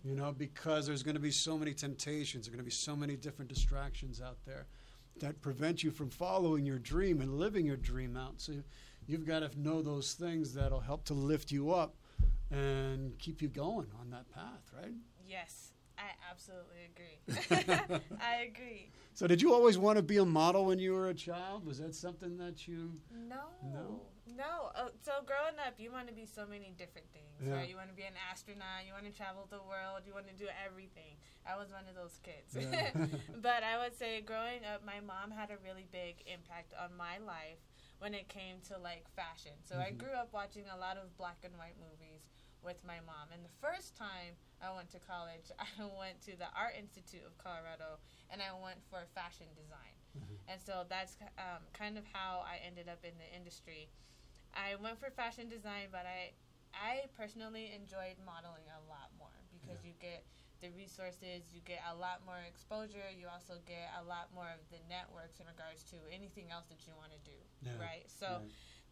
You 0.04 0.14
know, 0.14 0.32
because 0.32 0.86
there's 0.86 1.02
going 1.02 1.14
to 1.14 1.20
be 1.20 1.30
so 1.30 1.56
many 1.56 1.72
temptations, 1.72 2.44
there's 2.44 2.54
going 2.54 2.58
to 2.58 2.64
be 2.64 2.70
so 2.70 2.94
many 2.94 3.16
different 3.16 3.48
distractions 3.48 4.20
out 4.20 4.36
there. 4.46 4.66
that 5.20 5.40
prevent 5.40 5.82
you 5.82 5.90
from 5.90 6.10
following 6.10 6.66
your 6.66 6.78
dream 6.78 7.20
and 7.20 7.38
living 7.38 7.64
your 7.64 7.76
dream 7.76 8.16
out. 8.16 8.34
So 8.40 8.52
you've 9.06 9.24
got 9.24 9.40
to 9.40 9.50
know 9.60 9.80
those 9.80 10.14
things 10.14 10.52
that'll 10.54 10.80
help 10.80 11.04
to 11.06 11.14
lift 11.14 11.52
you 11.52 11.72
up 11.72 11.94
and 12.50 13.16
keep 13.18 13.40
you 13.40 13.48
going 13.48 13.86
on 14.00 14.10
that 14.10 14.28
path, 14.30 14.72
right? 14.76 14.92
Yes, 15.26 15.73
I 15.98 16.10
absolutely 16.30 16.90
agree. 16.90 18.00
I 18.20 18.42
agree. 18.42 18.90
So, 19.14 19.26
did 19.26 19.40
you 19.40 19.52
always 19.54 19.78
want 19.78 19.96
to 19.96 20.02
be 20.02 20.16
a 20.18 20.24
model 20.24 20.66
when 20.66 20.78
you 20.78 20.92
were 20.92 21.08
a 21.08 21.14
child? 21.14 21.64
Was 21.64 21.78
that 21.78 21.94
something 21.94 22.36
that 22.38 22.66
you? 22.66 22.92
No. 23.12 23.46
No? 23.72 24.00
No. 24.36 24.70
Uh, 24.74 24.88
so, 25.00 25.12
growing 25.24 25.54
up, 25.64 25.74
you 25.78 25.92
want 25.92 26.08
to 26.08 26.14
be 26.14 26.26
so 26.26 26.46
many 26.46 26.74
different 26.76 27.06
things, 27.12 27.38
Yeah. 27.40 27.54
right? 27.54 27.68
You 27.68 27.76
want 27.76 27.90
to 27.90 27.94
be 27.94 28.02
an 28.02 28.18
astronaut, 28.30 28.82
you 28.86 28.92
want 28.92 29.06
to 29.06 29.12
travel 29.14 29.46
the 29.50 29.62
world, 29.62 30.02
you 30.06 30.12
want 30.14 30.26
to 30.26 30.34
do 30.34 30.48
everything. 30.66 31.14
I 31.46 31.56
was 31.56 31.70
one 31.70 31.84
of 31.88 31.94
those 31.94 32.18
kids. 32.26 32.56
Yeah. 32.58 32.90
but 33.42 33.62
I 33.62 33.78
would 33.78 33.96
say 33.96 34.20
growing 34.20 34.64
up, 34.66 34.84
my 34.84 34.98
mom 34.98 35.30
had 35.30 35.50
a 35.50 35.58
really 35.62 35.86
big 35.92 36.16
impact 36.26 36.74
on 36.74 36.96
my 36.96 37.18
life 37.22 37.62
when 38.00 38.14
it 38.14 38.26
came 38.28 38.58
to 38.68 38.78
like 38.82 39.06
fashion. 39.14 39.52
So 39.62 39.76
I 39.78 39.92
Mhm. 39.92 39.98
grew 39.98 40.12
up 40.18 40.32
watching 40.32 40.64
a 40.66 40.76
lot 40.76 40.96
of 40.98 41.16
black 41.16 41.38
and 41.44 41.54
white 41.56 41.78
movies 41.78 42.26
with 42.64 42.80
my 42.84 42.98
mom. 43.04 43.28
And 43.32 43.44
the 43.44 43.52
first 43.60 43.94
time 43.94 44.34
I 44.64 44.72
went 44.74 44.90
to 44.96 44.98
college, 44.98 45.52
I 45.60 45.84
went 45.84 46.24
to 46.24 46.32
the 46.36 46.48
Art 46.56 46.74
Institute 46.78 47.22
of 47.28 47.36
Colorado 47.38 48.00
and 48.32 48.40
I 48.40 48.50
went 48.56 48.80
for 48.88 49.04
fashion 49.14 49.46
design. 49.54 49.94
Mhm. 50.16 50.36
And 50.48 50.58
so 50.60 50.84
that's 50.88 51.16
um, 51.38 51.62
kind 51.72 51.98
of 51.98 52.04
how 52.12 52.42
I 52.42 52.58
ended 52.64 52.88
up 52.88 53.04
in 53.04 53.14
the 53.20 53.28
industry. 53.36 53.88
I 54.54 54.76
went 54.76 54.98
for 54.98 55.10
fashion 55.10 55.48
design, 55.48 55.88
but 55.92 56.06
I 56.06 56.32
I 56.74 57.06
personally 57.14 57.70
enjoyed 57.70 58.18
modeling 58.26 58.66
a 58.66 58.82
lot 58.90 59.14
more 59.18 59.36
because 59.52 59.78
Yeah. 59.84 59.90
you 59.90 59.94
get 60.00 60.24
the 60.60 60.70
resources, 60.70 61.52
you 61.54 61.60
get 61.60 61.78
a 61.86 61.94
lot 61.94 62.24
more 62.24 62.40
exposure, 62.48 63.06
you 63.14 63.28
also 63.28 63.60
get 63.66 63.90
a 64.00 64.02
lot 64.02 64.32
more 64.34 64.48
of 64.50 64.62
the 64.70 64.78
networks 64.88 65.38
in 65.38 65.46
regards 65.46 65.84
to 65.90 65.96
anything 66.10 66.50
else 66.50 66.66
that 66.66 66.86
you 66.86 66.94
want 66.96 67.12
to 67.12 67.18
do, 67.18 67.36
Yeah. 67.62 67.78
right? 67.78 68.10
So 68.10 68.42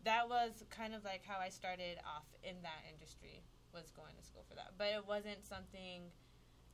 that 0.04 0.28
was 0.28 0.62
kind 0.70 0.94
of 0.94 1.02
like 1.04 1.24
how 1.24 1.38
I 1.38 1.48
started 1.48 1.98
off 2.04 2.26
in 2.42 2.62
that 2.62 2.84
industry 2.92 3.42
was 3.74 3.90
going 3.90 4.14
to 4.18 4.24
school 4.24 4.44
for 4.48 4.54
that. 4.56 4.72
But 4.78 4.88
it 4.88 5.04
wasn't 5.06 5.44
something 5.44 6.02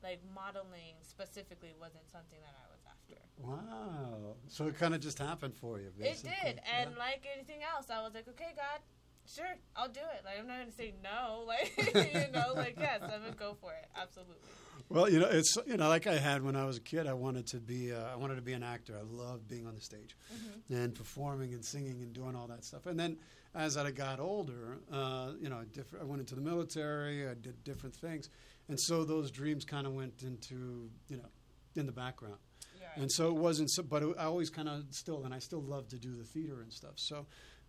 like 0.03 0.21
modeling 0.35 0.95
specifically 1.03 1.75
wasn't 1.81 2.09
something 2.11 2.39
that 2.41 2.55
I 2.55 2.67
was 2.71 2.81
after. 2.87 3.19
Wow. 3.43 4.37
So 4.49 4.67
it 4.67 4.79
kind 4.79 4.95
of 4.95 5.01
just 5.01 5.19
happened 5.19 5.55
for 5.55 5.79
you. 5.81 5.89
It 5.99 6.23
did, 6.23 6.61
and 6.79 6.91
Yeah. 6.93 6.99
like 6.99 7.27
anything 7.35 7.61
else, 7.63 7.91
I 7.91 8.03
was 8.03 8.15
like, 8.15 8.29
okay, 8.29 8.53
God, 8.55 8.81
sure, 9.27 9.57
I'll 9.75 9.89
do 9.89 10.01
it. 10.01 10.25
Like 10.25 10.39
I'm 10.39 10.47
not 10.47 10.59
gonna 10.61 10.71
say 10.73 10.95
no, 11.03 11.43
like 11.47 11.73
you 11.95 12.33
know, 12.33 12.53
like 12.55 12.77
yes, 12.79 13.01
I'm 13.03 13.23
gonna 13.23 13.33
go 13.37 13.57
for 13.61 13.73
it, 13.73 13.87
absolutely. 14.01 14.37
Well, 14.89 15.11
you 15.11 15.19
know, 15.19 15.29
it's 15.29 15.59
you 15.67 15.77
know, 15.77 15.89
like 15.89 16.07
I 16.07 16.17
had 16.17 16.43
when 16.43 16.55
I 16.57 16.65
was 16.65 16.77
a 16.77 16.81
kid. 16.81 17.07
I 17.09 17.13
wanted 17.13 17.47
to 17.49 17.57
be, 17.59 17.93
uh, 17.93 18.05
I 18.13 18.17
wanted 18.17 18.37
to 18.37 18.43
be 18.43 18.53
an 18.53 18.63
actor. 18.63 18.95
I 18.97 19.03
loved 19.03 19.49
being 19.49 19.67
on 19.67 19.75
the 19.75 19.81
stage 19.81 20.17
Mm-hmm. 20.33 20.75
and 20.75 20.95
performing 20.95 21.53
and 21.55 21.65
singing 21.65 22.03
and 22.03 22.13
doing 22.13 22.37
all 22.37 22.47
that 22.47 22.65
stuff. 22.65 22.87
And 22.87 22.99
then 22.99 23.19
as 23.55 23.77
I 23.77 23.91
got 23.91 24.21
older, 24.21 24.79
uh, 24.93 25.33
you 25.41 25.49
know, 25.49 25.63
different, 25.73 26.05
I 26.05 26.07
went 26.09 26.21
into 26.21 26.35
the 26.35 26.41
military. 26.41 27.27
I 27.29 27.35
did 27.35 27.63
different 27.65 27.95
things, 27.97 28.29
and 28.69 28.79
so 28.79 29.05
those 29.05 29.31
dreams 29.31 29.65
kind 29.65 29.87
of 29.87 29.93
went 29.95 30.23
into, 30.23 30.91
you 31.09 31.17
know, 31.17 31.29
in 31.77 31.87
the 31.87 31.93
background. 31.93 32.37
Yeah. 32.81 33.03
And 33.03 33.11
so 33.11 33.29
it 33.29 33.35
wasn't, 33.37 33.71
so, 33.71 33.83
but 33.83 34.03
it, 34.03 34.15
I 34.19 34.25
always 34.25 34.51
kind 34.51 34.69
of 34.69 34.85
still, 34.91 35.25
and 35.25 35.33
I 35.35 35.39
still 35.39 35.63
love 35.63 35.89
to 35.89 35.99
do 35.99 36.15
the 36.15 36.25
theater 36.25 36.63
and 36.63 36.73
stuff. 36.73 36.95
So 36.97 37.27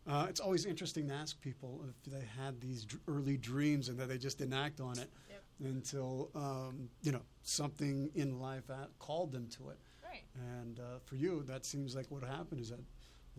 uh, 0.08 0.26
it's 0.30 0.40
always 0.40 0.66
interesting 0.66 1.08
to 1.10 1.14
ask 1.14 1.40
people 1.42 1.84
if 1.90 2.12
they 2.12 2.26
had 2.42 2.60
these 2.62 2.86
dr- 2.86 3.02
early 3.08 3.38
dreams 3.38 3.90
and 3.90 3.98
that 4.00 4.08
they 4.08 4.18
just 4.18 4.38
didn't 4.38 4.54
act 4.54 4.80
on 4.82 4.98
it 4.98 5.10
Yep. 5.30 5.44
until, 5.76 6.30
um, 6.36 6.90
you 7.02 7.12
know, 7.12 7.22
something 7.44 8.10
in 8.16 8.40
life 8.40 8.70
at, 8.70 8.90
called 9.00 9.32
them 9.32 9.48
to 9.58 9.70
it. 9.70 9.78
right. 10.04 10.24
And 10.58 10.80
uh, 10.80 11.00
for 11.06 11.16
you, 11.16 11.44
that 11.48 11.66
seems 11.66 11.96
like 11.96 12.06
what 12.10 12.24
happened 12.24 12.62
is 12.62 12.70
that 12.70 12.80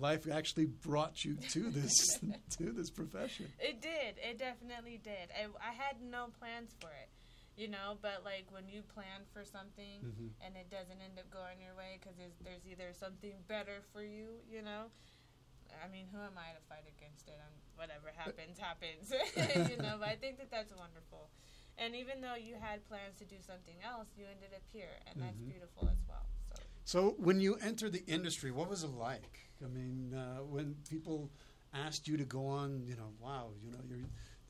life 0.00 0.26
actually 0.30 0.66
brought 0.66 1.24
you 1.24 1.36
to 1.50 1.70
this 1.70 2.18
to 2.58 2.72
this 2.72 2.90
profession. 2.90 3.46
It 3.60 3.80
did. 3.80 4.16
It 4.18 4.38
definitely 4.38 4.98
did. 5.02 5.28
I, 5.36 5.46
I 5.60 5.72
had 5.72 6.00
no 6.02 6.28
plans 6.40 6.74
for 6.80 6.88
it, 6.88 7.08
you 7.56 7.68
know. 7.68 7.98
But 8.00 8.24
like 8.24 8.46
when 8.50 8.66
you 8.68 8.82
plan 8.82 9.22
for 9.32 9.44
something 9.44 10.00
Mhm. 10.02 10.30
and 10.44 10.56
it 10.56 10.70
doesn't 10.70 11.00
end 11.00 11.18
up 11.18 11.30
going 11.30 11.60
your 11.60 11.74
way 11.76 11.98
because 12.00 12.16
there's, 12.16 12.34
there's 12.42 12.64
either 12.66 12.92
something 12.96 13.36
better 13.46 13.82
for 13.92 14.02
you, 14.02 14.40
you 14.50 14.62
know. 14.62 14.90
I 15.70 15.86
mean, 15.86 16.06
who 16.10 16.18
am 16.18 16.34
I 16.34 16.50
to 16.58 16.62
fight 16.66 16.82
against 16.98 17.28
it? 17.30 17.38
I'm, 17.38 17.54
whatever 17.78 18.10
happens, 18.10 18.58
happens, 18.58 19.06
you 19.70 19.78
know. 19.78 20.02
But 20.02 20.08
I 20.08 20.16
think 20.18 20.38
that 20.42 20.50
that's 20.50 20.74
wonderful. 20.74 21.30
And 21.78 21.94
even 21.94 22.20
though 22.20 22.34
you 22.34 22.58
had 22.58 22.82
plans 22.90 23.16
to 23.22 23.24
do 23.24 23.38
something 23.40 23.78
else, 23.86 24.10
you 24.18 24.26
ended 24.26 24.50
up 24.52 24.66
here, 24.74 24.90
and 25.06 25.22
that's 25.22 25.38
Mhm. 25.38 25.46
beautiful 25.54 25.86
as 25.88 26.02
well. 26.10 26.26
So 26.84 27.14
when 27.18 27.40
you 27.40 27.56
entered 27.56 27.92
the 27.92 28.04
industry, 28.06 28.50
what 28.50 28.68
was 28.68 28.82
it 28.82 28.90
like? 28.90 29.40
I 29.64 29.68
mean, 29.68 30.14
uh, 30.14 30.42
when 30.42 30.74
people 30.88 31.30
asked 31.74 32.08
you 32.08 32.16
to 32.16 32.24
go 32.24 32.46
on, 32.46 32.82
you 32.84 32.96
know, 32.96 33.12
wow, 33.20 33.50
you 33.62 33.70
know, 33.70 33.78
you're 33.88 33.98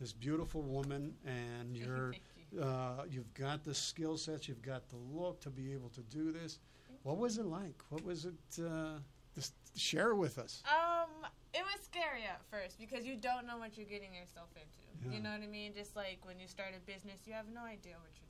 this 0.00 0.12
beautiful 0.12 0.62
woman, 0.62 1.14
and 1.26 1.76
you're 1.76 2.14
you. 2.52 2.62
uh, 2.62 3.04
you've 3.10 3.32
got 3.34 3.64
the 3.64 3.74
skill 3.74 4.16
sets, 4.16 4.48
you've 4.48 4.62
got 4.62 4.88
the 4.88 4.96
look 4.96 5.40
to 5.42 5.50
be 5.50 5.72
able 5.72 5.90
to 5.90 6.00
do 6.02 6.32
this. 6.32 6.58
What 7.02 7.18
was 7.18 7.38
it 7.38 7.46
like? 7.46 7.82
What 7.90 8.04
was 8.04 8.24
it? 8.24 8.64
Uh, 8.64 8.98
just 9.34 9.54
share 9.76 10.14
with 10.14 10.38
us. 10.38 10.62
Um, 10.66 11.26
it 11.54 11.62
was 11.62 11.80
scary 11.84 12.24
at 12.24 12.40
first 12.50 12.78
because 12.78 13.04
you 13.04 13.16
don't 13.16 13.46
know 13.46 13.58
what 13.58 13.76
you're 13.76 13.86
getting 13.86 14.14
yourself 14.14 14.48
into. 14.54 15.08
Yeah. 15.08 15.16
You 15.16 15.22
know 15.22 15.30
what 15.30 15.42
I 15.42 15.46
mean? 15.46 15.72
Just 15.74 15.96
like 15.96 16.18
when 16.24 16.38
you 16.38 16.46
start 16.46 16.70
a 16.76 16.80
business, 16.80 17.20
you 17.26 17.32
have 17.34 17.46
no 17.52 17.62
idea 17.62 17.94
what 17.98 18.10
you're 18.14 18.29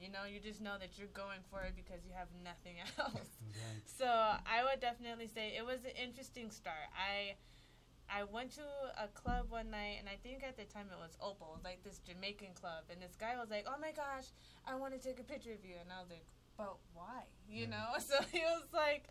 You 0.00 0.10
know, 0.10 0.24
you 0.28 0.40
just 0.40 0.60
know 0.60 0.74
that 0.78 0.98
you're 0.98 1.12
going 1.14 1.40
for 1.50 1.62
it 1.62 1.74
because 1.76 2.04
you 2.04 2.12
have 2.14 2.28
nothing 2.42 2.76
else. 2.98 3.38
So 3.86 4.06
I 4.06 4.64
would 4.64 4.80
definitely 4.80 5.28
say 5.28 5.54
it 5.56 5.64
was 5.64 5.84
an 5.84 5.92
interesting 5.96 6.50
start. 6.50 6.90
I 6.96 7.36
I 8.10 8.24
went 8.24 8.52
to 8.52 8.62
a 9.02 9.08
club 9.08 9.46
one 9.50 9.70
night, 9.70 9.96
and 9.98 10.08
I 10.08 10.16
think 10.22 10.42
at 10.44 10.56
the 10.56 10.64
time 10.64 10.86
it 10.92 10.98
was 10.98 11.16
Opal, 11.20 11.58
like 11.64 11.82
this 11.82 11.98
Jamaican 12.00 12.52
club, 12.54 12.84
and 12.90 13.00
this 13.00 13.16
guy 13.16 13.36
was 13.38 13.50
like, 13.50 13.66
"Oh 13.66 13.78
my 13.80 13.92
gosh, 13.92 14.28
I 14.66 14.74
want 14.76 14.92
to 14.92 15.00
take 15.00 15.20
a 15.20 15.24
picture 15.24 15.52
of 15.52 15.64
you," 15.64 15.76
and 15.80 15.90
I 15.90 16.00
was 16.00 16.10
like, 16.10 16.26
"But 16.56 16.76
why?" 16.92 17.24
You 17.48 17.64
Yeah. 17.64 17.70
know? 17.70 17.88
So 18.00 18.16
he 18.30 18.40
was 18.40 18.68
like, 18.72 19.08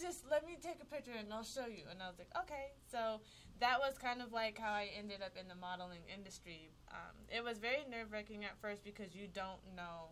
"Just 0.00 0.24
let 0.30 0.44
me 0.44 0.56
take 0.60 0.82
a 0.82 0.84
picture, 0.86 1.12
and 1.16 1.32
I'll 1.32 1.44
show 1.44 1.66
you." 1.66 1.84
And 1.90 2.02
I 2.02 2.08
was 2.08 2.18
like, 2.18 2.32
"Okay." 2.42 2.72
So 2.90 3.20
that 3.60 3.78
was 3.78 3.96
kind 3.98 4.20
of 4.20 4.32
like 4.32 4.58
how 4.58 4.72
I 4.72 4.90
ended 4.98 5.22
up 5.22 5.36
in 5.40 5.48
the 5.48 5.54
modeling 5.54 6.02
industry. 6.12 6.70
Um, 6.90 7.14
it 7.28 7.42
was 7.42 7.58
very 7.58 7.84
nerve 7.88 8.12
wracking 8.12 8.44
at 8.44 8.58
first 8.60 8.82
because 8.84 9.14
you 9.14 9.28
don't 9.32 9.60
know 9.76 10.10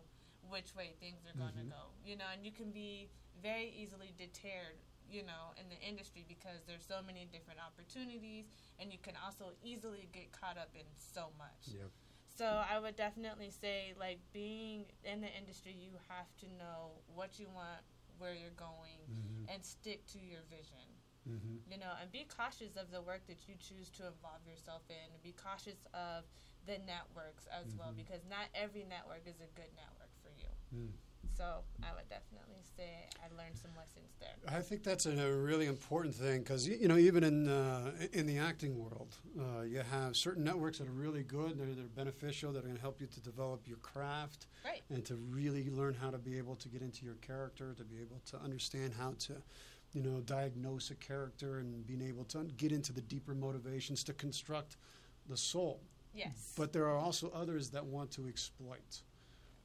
which 0.49 0.75
way 0.75 0.93
things 0.99 1.25
are 1.25 1.37
going 1.37 1.53
to 1.55 1.63
Mhm. 1.63 1.69
go, 1.69 1.91
you 2.05 2.15
know, 2.15 2.25
and 2.31 2.45
you 2.45 2.51
can 2.51 2.71
be 2.71 3.09
very 3.41 3.69
easily 3.69 4.13
deterred, 4.17 4.77
you 5.09 5.23
know, 5.23 5.53
in 5.57 5.69
the 5.69 5.79
industry 5.81 6.23
because 6.27 6.63
there's 6.65 6.85
so 6.85 7.01
many 7.01 7.25
different 7.25 7.59
opportunities, 7.59 8.45
and 8.79 8.91
you 8.91 8.99
can 8.99 9.15
also 9.17 9.53
easily 9.63 10.07
get 10.11 10.31
caught 10.31 10.57
up 10.57 10.69
in 10.75 10.85
so 10.97 11.31
much. 11.37 11.67
Yep. 11.67 11.91
So 12.27 12.45
I 12.45 12.79
would 12.79 12.95
definitely 12.95 13.51
say, 13.51 13.93
like, 13.99 14.19
being 14.33 14.85
in 15.03 15.21
the 15.21 15.31
industry, 15.37 15.71
you 15.71 15.91
have 16.07 16.35
to 16.37 16.47
know 16.57 17.01
what 17.13 17.39
you 17.39 17.47
want, 17.49 17.81
where 18.17 18.33
you're 18.33 18.51
going, 18.51 18.99
Mm-hmm. 19.09 19.45
and 19.53 19.63
stick 19.65 20.05
to 20.07 20.19
your 20.19 20.41
vision 20.49 20.92
Mm-hmm. 21.29 21.71
you 21.71 21.77
know, 21.77 21.91
and 22.01 22.11
be 22.11 22.27
cautious 22.27 22.75
of 22.75 22.91
the 22.91 23.01
work 23.01 23.25
that 23.27 23.47
you 23.47 23.55
choose 23.55 23.89
to 23.97 24.07
involve 24.07 24.43
yourself 24.45 24.81
in. 24.89 25.07
Be 25.23 25.31
cautious 25.31 25.79
of 25.93 26.25
the 26.65 26.77
networks 26.85 27.47
as 27.47 27.73
well, 27.75 27.91
Mhm. 27.91 27.97
because 27.97 28.21
not 28.29 28.47
every 28.53 28.83
network 28.83 29.23
is 29.25 29.39
a 29.39 29.47
good 29.55 29.71
network 29.75 30.11
for 30.21 30.29
you. 30.37 30.49
Mm. 30.75 30.91
So 31.35 31.63
I 31.81 31.93
would 31.95 32.07
definitely 32.09 32.61
say 32.75 33.07
I 33.23 33.27
learned 33.35 33.57
some 33.57 33.71
lessons 33.75 34.11
there. 34.19 34.35
I 34.47 34.61
think 34.61 34.83
that's 34.83 35.05
a 35.05 35.33
really 35.33 35.65
important 35.65 36.13
thing 36.13 36.39
because 36.41 36.67
you 36.67 36.87
know 36.87 36.97
even 36.97 37.23
in 37.23 37.47
uh, 37.47 37.91
in 38.11 38.27
the 38.27 38.37
acting 38.37 38.77
world, 38.77 39.15
uh, 39.39 39.61
you 39.61 39.79
have 39.79 40.15
certain 40.15 40.43
networks 40.43 40.77
that 40.79 40.87
are 40.87 40.91
really 40.91 41.23
good, 41.23 41.57
they're, 41.57 41.73
they're 41.73 41.85
beneficial, 41.85 42.51
that 42.51 42.59
are 42.59 42.67
going 42.67 42.75
to 42.75 42.81
help 42.81 43.01
you 43.01 43.07
to 43.07 43.19
develop 43.21 43.67
your 43.67 43.77
craft 43.77 44.47
Right. 44.63 44.83
and 44.89 45.03
to 45.05 45.15
really 45.15 45.69
learn 45.69 45.93
how 45.95 46.11
to 46.11 46.17
be 46.17 46.37
able 46.37 46.55
to 46.57 46.67
get 46.69 46.81
into 46.81 47.03
your 47.05 47.15
character, 47.15 47.73
to 47.73 47.83
be 47.83 47.99
able 48.01 48.19
to 48.27 48.37
understand 48.39 48.93
how 48.93 49.13
to, 49.19 49.41
you 49.93 50.01
know, 50.01 50.19
diagnose 50.21 50.91
a 50.91 50.95
character 50.95 51.59
and 51.59 51.85
being 51.85 52.01
able 52.01 52.23
to 52.25 52.43
get 52.57 52.71
into 52.71 52.91
the 52.91 53.01
deeper 53.01 53.33
motivations 53.33 54.03
to 54.03 54.13
construct 54.13 54.77
the 55.29 55.37
soul. 55.37 55.81
Yes. 56.13 56.53
But 56.57 56.73
there 56.73 56.85
are 56.85 56.97
also 56.97 57.31
others 57.33 57.69
that 57.71 57.85
want 57.85 58.11
to 58.11 58.27
exploit. 58.27 59.01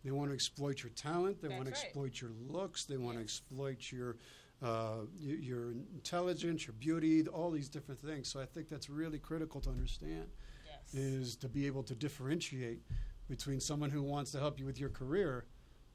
They 0.05 0.11
want 0.11 0.31
to 0.31 0.35
exploit 0.35 0.83
your 0.83 0.91
talent. 0.91 1.43
They 1.43 1.49
want 1.49 1.65
to 1.65 1.71
That's 1.71 1.81
right. 1.81 1.87
exploit 1.87 2.21
your 2.21 2.31
looks. 2.49 2.85
They 2.85 2.97
want 2.97 3.17
to 3.17 3.23
exploit 3.23 3.91
your 3.91 4.17
uh, 4.61 5.03
your 5.21 5.73
intelligence, 5.95 6.67
your 6.67 6.75
beauty, 6.75 7.27
all 7.29 7.51
these 7.51 7.69
different 7.69 8.01
things. 8.01 8.29
So 8.29 8.41
I 8.41 8.45
think 8.45 8.69
that's 8.69 8.91
really 8.91 9.19
critical 9.19 9.61
to 9.61 9.71
understand 9.71 10.27
yes. 10.67 10.95
is 10.95 11.37
to 11.37 11.49
be 11.49 11.67
able 11.67 11.85
to 11.85 11.95
differentiate 11.95 12.81
between 13.29 13.61
someone 13.61 13.91
who 13.91 14.03
wants 14.03 14.33
to 14.33 14.41
help 14.41 14.59
you 14.59 14.67
with 14.67 14.81
your 14.81 14.89
career 14.89 15.45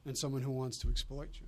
and 0.06 0.18
someone 0.18 0.42
who 0.42 0.52
wants 0.52 0.78
to 0.80 0.90
exploit 0.90 1.40
you. 1.42 1.48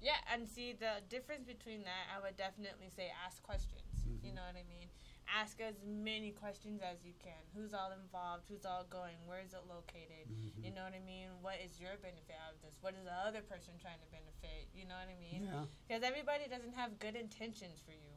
Yeah, 0.00 0.16
and 0.32 0.48
see 0.48 0.72
the 0.72 1.04
difference 1.12 1.44
between 1.44 1.84
that, 1.84 2.08
I 2.08 2.24
would 2.24 2.36
definitely 2.40 2.88
say 2.88 3.12
ask 3.12 3.44
questions. 3.44 4.08
Mm-hmm. 4.08 4.24
You 4.24 4.32
know 4.32 4.44
what 4.48 4.56
I 4.56 4.64
mean? 4.64 4.88
Ask 5.28 5.60
as 5.60 5.76
many 5.84 6.32
questions 6.32 6.80
as 6.80 7.04
you 7.04 7.12
can. 7.20 7.38
Who's 7.54 7.76
all 7.76 7.92
involved? 7.92 8.48
Who's 8.48 8.64
all 8.64 8.88
going? 8.88 9.20
Where 9.28 9.44
is 9.44 9.52
it 9.52 9.62
located? 9.68 10.26
Mm-hmm. 10.26 10.64
You 10.64 10.70
know 10.72 10.82
what 10.88 10.96
I 10.96 11.04
mean? 11.04 11.30
What 11.44 11.60
is 11.60 11.76
your 11.76 12.00
benefit 12.00 12.34
out 12.40 12.56
of 12.56 12.60
this? 12.64 12.80
What 12.80 12.96
is 12.96 13.04
the 13.04 13.14
other 13.14 13.44
person 13.44 13.76
trying 13.76 14.00
to 14.00 14.08
benefit? 14.08 14.72
You 14.72 14.88
know 14.88 14.96
what 14.96 15.12
I 15.12 15.18
mean? 15.20 15.46
Because 15.84 16.02
yeah. 16.02 16.10
everybody 16.10 16.48
doesn't 16.48 16.74
have 16.74 16.96
good 16.98 17.14
intentions 17.14 17.84
for 17.84 17.92
you. 17.92 18.16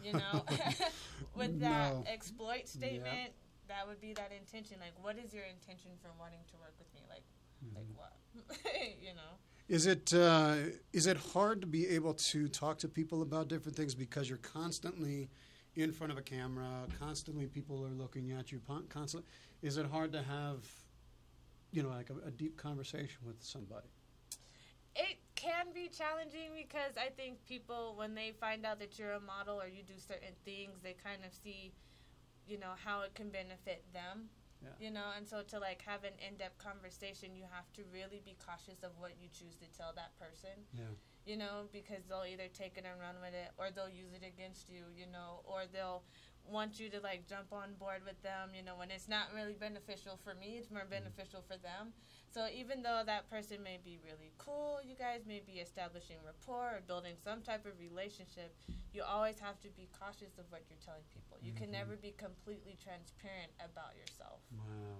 You 0.00 0.16
know, 0.22 0.46
with 1.38 1.60
that 1.60 1.98
no. 1.98 2.04
exploit 2.06 2.70
statement, 2.70 3.34
yeah. 3.34 3.74
that 3.74 3.84
would 3.84 4.00
be 4.00 4.14
that 4.14 4.32
intention. 4.32 4.78
Like, 4.80 4.96
what 5.02 5.18
is 5.18 5.34
your 5.34 5.44
intention 5.44 5.98
for 6.00 6.14
wanting 6.16 6.46
to 6.48 6.56
work 6.56 6.72
with 6.80 6.88
me? 6.94 7.04
Like, 7.10 7.26
mm-hmm. 7.60 7.76
like 7.76 7.90
what? 7.92 8.14
you 9.02 9.12
know. 9.18 9.36
Is 9.68 9.86
it 9.86 10.12
uh, 10.12 10.56
is 10.92 11.06
it 11.06 11.16
hard 11.16 11.62
to 11.62 11.66
be 11.66 11.88
able 11.88 12.14
to 12.14 12.48
talk 12.48 12.78
to 12.78 12.88
people 12.88 13.22
about 13.22 13.48
different 13.48 13.76
things 13.76 13.94
because 13.94 14.28
you're 14.28 14.38
constantly 14.38 15.30
in 15.74 15.90
front 15.90 16.12
of 16.12 16.18
a 16.18 16.22
camera, 16.22 16.68
constantly 16.98 17.46
people 17.46 17.84
are 17.84 17.94
looking 17.94 18.30
at 18.32 18.52
you, 18.52 18.60
constantly? 18.90 19.26
Is 19.62 19.78
it 19.78 19.86
hard 19.86 20.12
to 20.12 20.22
have, 20.22 20.64
you 21.72 21.82
know, 21.82 21.88
like 21.88 22.10
a, 22.10 22.28
a 22.28 22.30
deep 22.30 22.56
conversation 22.58 23.18
with 23.26 23.42
somebody? 23.42 23.88
It 24.94 25.16
can 25.34 25.66
be 25.74 25.88
challenging 25.88 26.50
because 26.54 26.96
I 26.96 27.08
think 27.08 27.44
people, 27.48 27.94
when 27.96 28.14
they 28.14 28.32
find 28.38 28.64
out 28.64 28.78
that 28.80 28.98
you're 28.98 29.12
a 29.12 29.20
model 29.20 29.60
or 29.60 29.66
you 29.66 29.82
do 29.82 29.94
certain 29.96 30.34
things, 30.44 30.78
they 30.82 30.94
kind 31.02 31.24
of 31.26 31.32
see, 31.42 31.72
you 32.46 32.58
know, 32.58 32.72
how 32.84 33.00
it 33.00 33.14
can 33.14 33.30
benefit 33.30 33.82
them 33.92 34.28
yeah. 34.64 34.76
You 34.80 34.90
know, 34.90 35.12
and 35.16 35.28
so 35.28 35.42
to 35.52 35.58
like 35.58 35.82
have 35.84 36.04
an 36.04 36.16
in-depth 36.26 36.58
conversation, 36.58 37.36
you 37.36 37.44
have 37.52 37.70
to 37.74 37.82
really 37.92 38.20
be 38.24 38.36
cautious 38.40 38.82
of 38.82 38.90
what 38.98 39.12
you 39.20 39.28
choose 39.28 39.54
to 39.60 39.68
tell 39.76 39.92
that 39.94 40.16
person. 40.18 40.64
Yeah. 40.72 40.92
You 41.24 41.36
know, 41.36 41.68
because 41.72 42.04
they'll 42.08 42.28
either 42.28 42.48
take 42.52 42.76
it 42.76 42.84
and 42.84 43.00
run 43.00 43.16
with 43.20 43.32
it, 43.32 43.52
or 43.56 43.72
they'll 43.72 43.92
use 43.92 44.12
it 44.12 44.24
against 44.24 44.68
you. 44.68 44.88
You 44.92 45.06
know, 45.12 45.44
or 45.44 45.64
they'll 45.70 46.02
want 46.44 46.80
you 46.80 46.88
to 46.90 47.00
like 47.00 47.28
jump 47.28 47.52
on 47.52 47.76
board 47.78 48.04
with 48.04 48.20
them. 48.22 48.52
You 48.56 48.64
know, 48.64 48.76
when 48.76 48.90
it's 48.90 49.08
not 49.08 49.32
really 49.34 49.56
beneficial 49.56 50.18
for 50.20 50.34
me, 50.34 50.56
it's 50.60 50.70
more 50.70 50.84
mm-hmm. 50.84 51.04
beneficial 51.04 51.44
for 51.44 51.56
them. 51.56 51.92
So 52.34 52.46
even 52.52 52.82
though 52.82 53.02
that 53.06 53.30
person 53.30 53.62
may 53.62 53.78
be 53.84 54.00
really 54.04 54.32
cool, 54.38 54.80
you 54.82 54.96
guys 54.96 55.20
may 55.24 55.40
be 55.46 55.60
establishing 55.60 56.16
rapport 56.26 56.66
or 56.66 56.80
building 56.84 57.14
some 57.22 57.42
type 57.42 57.64
of 57.64 57.78
relationship, 57.78 58.52
you 58.92 59.04
always 59.04 59.38
have 59.38 59.60
to 59.60 59.68
be 59.76 59.88
cautious 59.96 60.36
of 60.36 60.44
what 60.50 60.62
you're 60.68 60.82
telling 60.84 61.04
people. 61.14 61.38
You 61.40 61.52
mm-hmm. 61.52 61.62
can 61.62 61.70
never 61.70 61.94
be 61.94 62.12
completely 62.18 62.76
transparent 62.82 63.52
about 63.60 63.94
yourself. 63.96 64.40
Wow. 64.52 64.98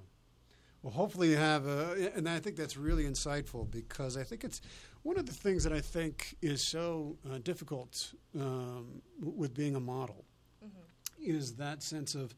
Well, 0.84 0.92
hopefully 0.92 1.30
you 1.30 1.36
have, 1.36 1.66
a, 1.66 2.12
and 2.14 2.28
I 2.28 2.38
think 2.38 2.54
that's 2.54 2.76
really 2.76 3.02
insightful 3.02 3.68
because 3.68 4.16
I 4.16 4.22
think 4.22 4.44
it's 4.44 4.60
one 5.02 5.18
of 5.18 5.26
the 5.26 5.32
things 5.32 5.64
that 5.64 5.72
I 5.72 5.80
think 5.80 6.36
is 6.40 6.64
so 6.64 7.16
uh, 7.28 7.38
difficult 7.38 8.12
um, 8.38 9.02
with 9.20 9.54
being 9.54 9.74
a 9.74 9.80
model 9.80 10.24
mm-hmm. 10.64 10.84
is 11.18 11.56
that 11.56 11.82
sense 11.82 12.14
of 12.14 12.32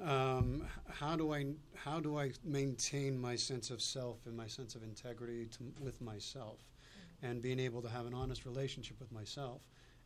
um, 0.00 0.66
how 0.90 1.16
do 1.16 1.32
I 1.32 1.46
how 1.74 2.00
do 2.00 2.18
I 2.18 2.32
maintain 2.44 3.18
my 3.18 3.36
sense 3.36 3.70
of 3.70 3.80
self 3.80 4.26
and 4.26 4.36
my 4.36 4.46
sense 4.46 4.74
of 4.74 4.82
integrity 4.82 5.46
to, 5.46 5.72
with 5.80 6.00
myself, 6.00 6.58
mm-hmm. 6.58 7.26
and 7.26 7.42
being 7.42 7.60
able 7.60 7.82
to 7.82 7.88
have 7.88 8.06
an 8.06 8.14
honest 8.14 8.44
relationship 8.44 8.98
with 8.98 9.12
myself, 9.12 9.62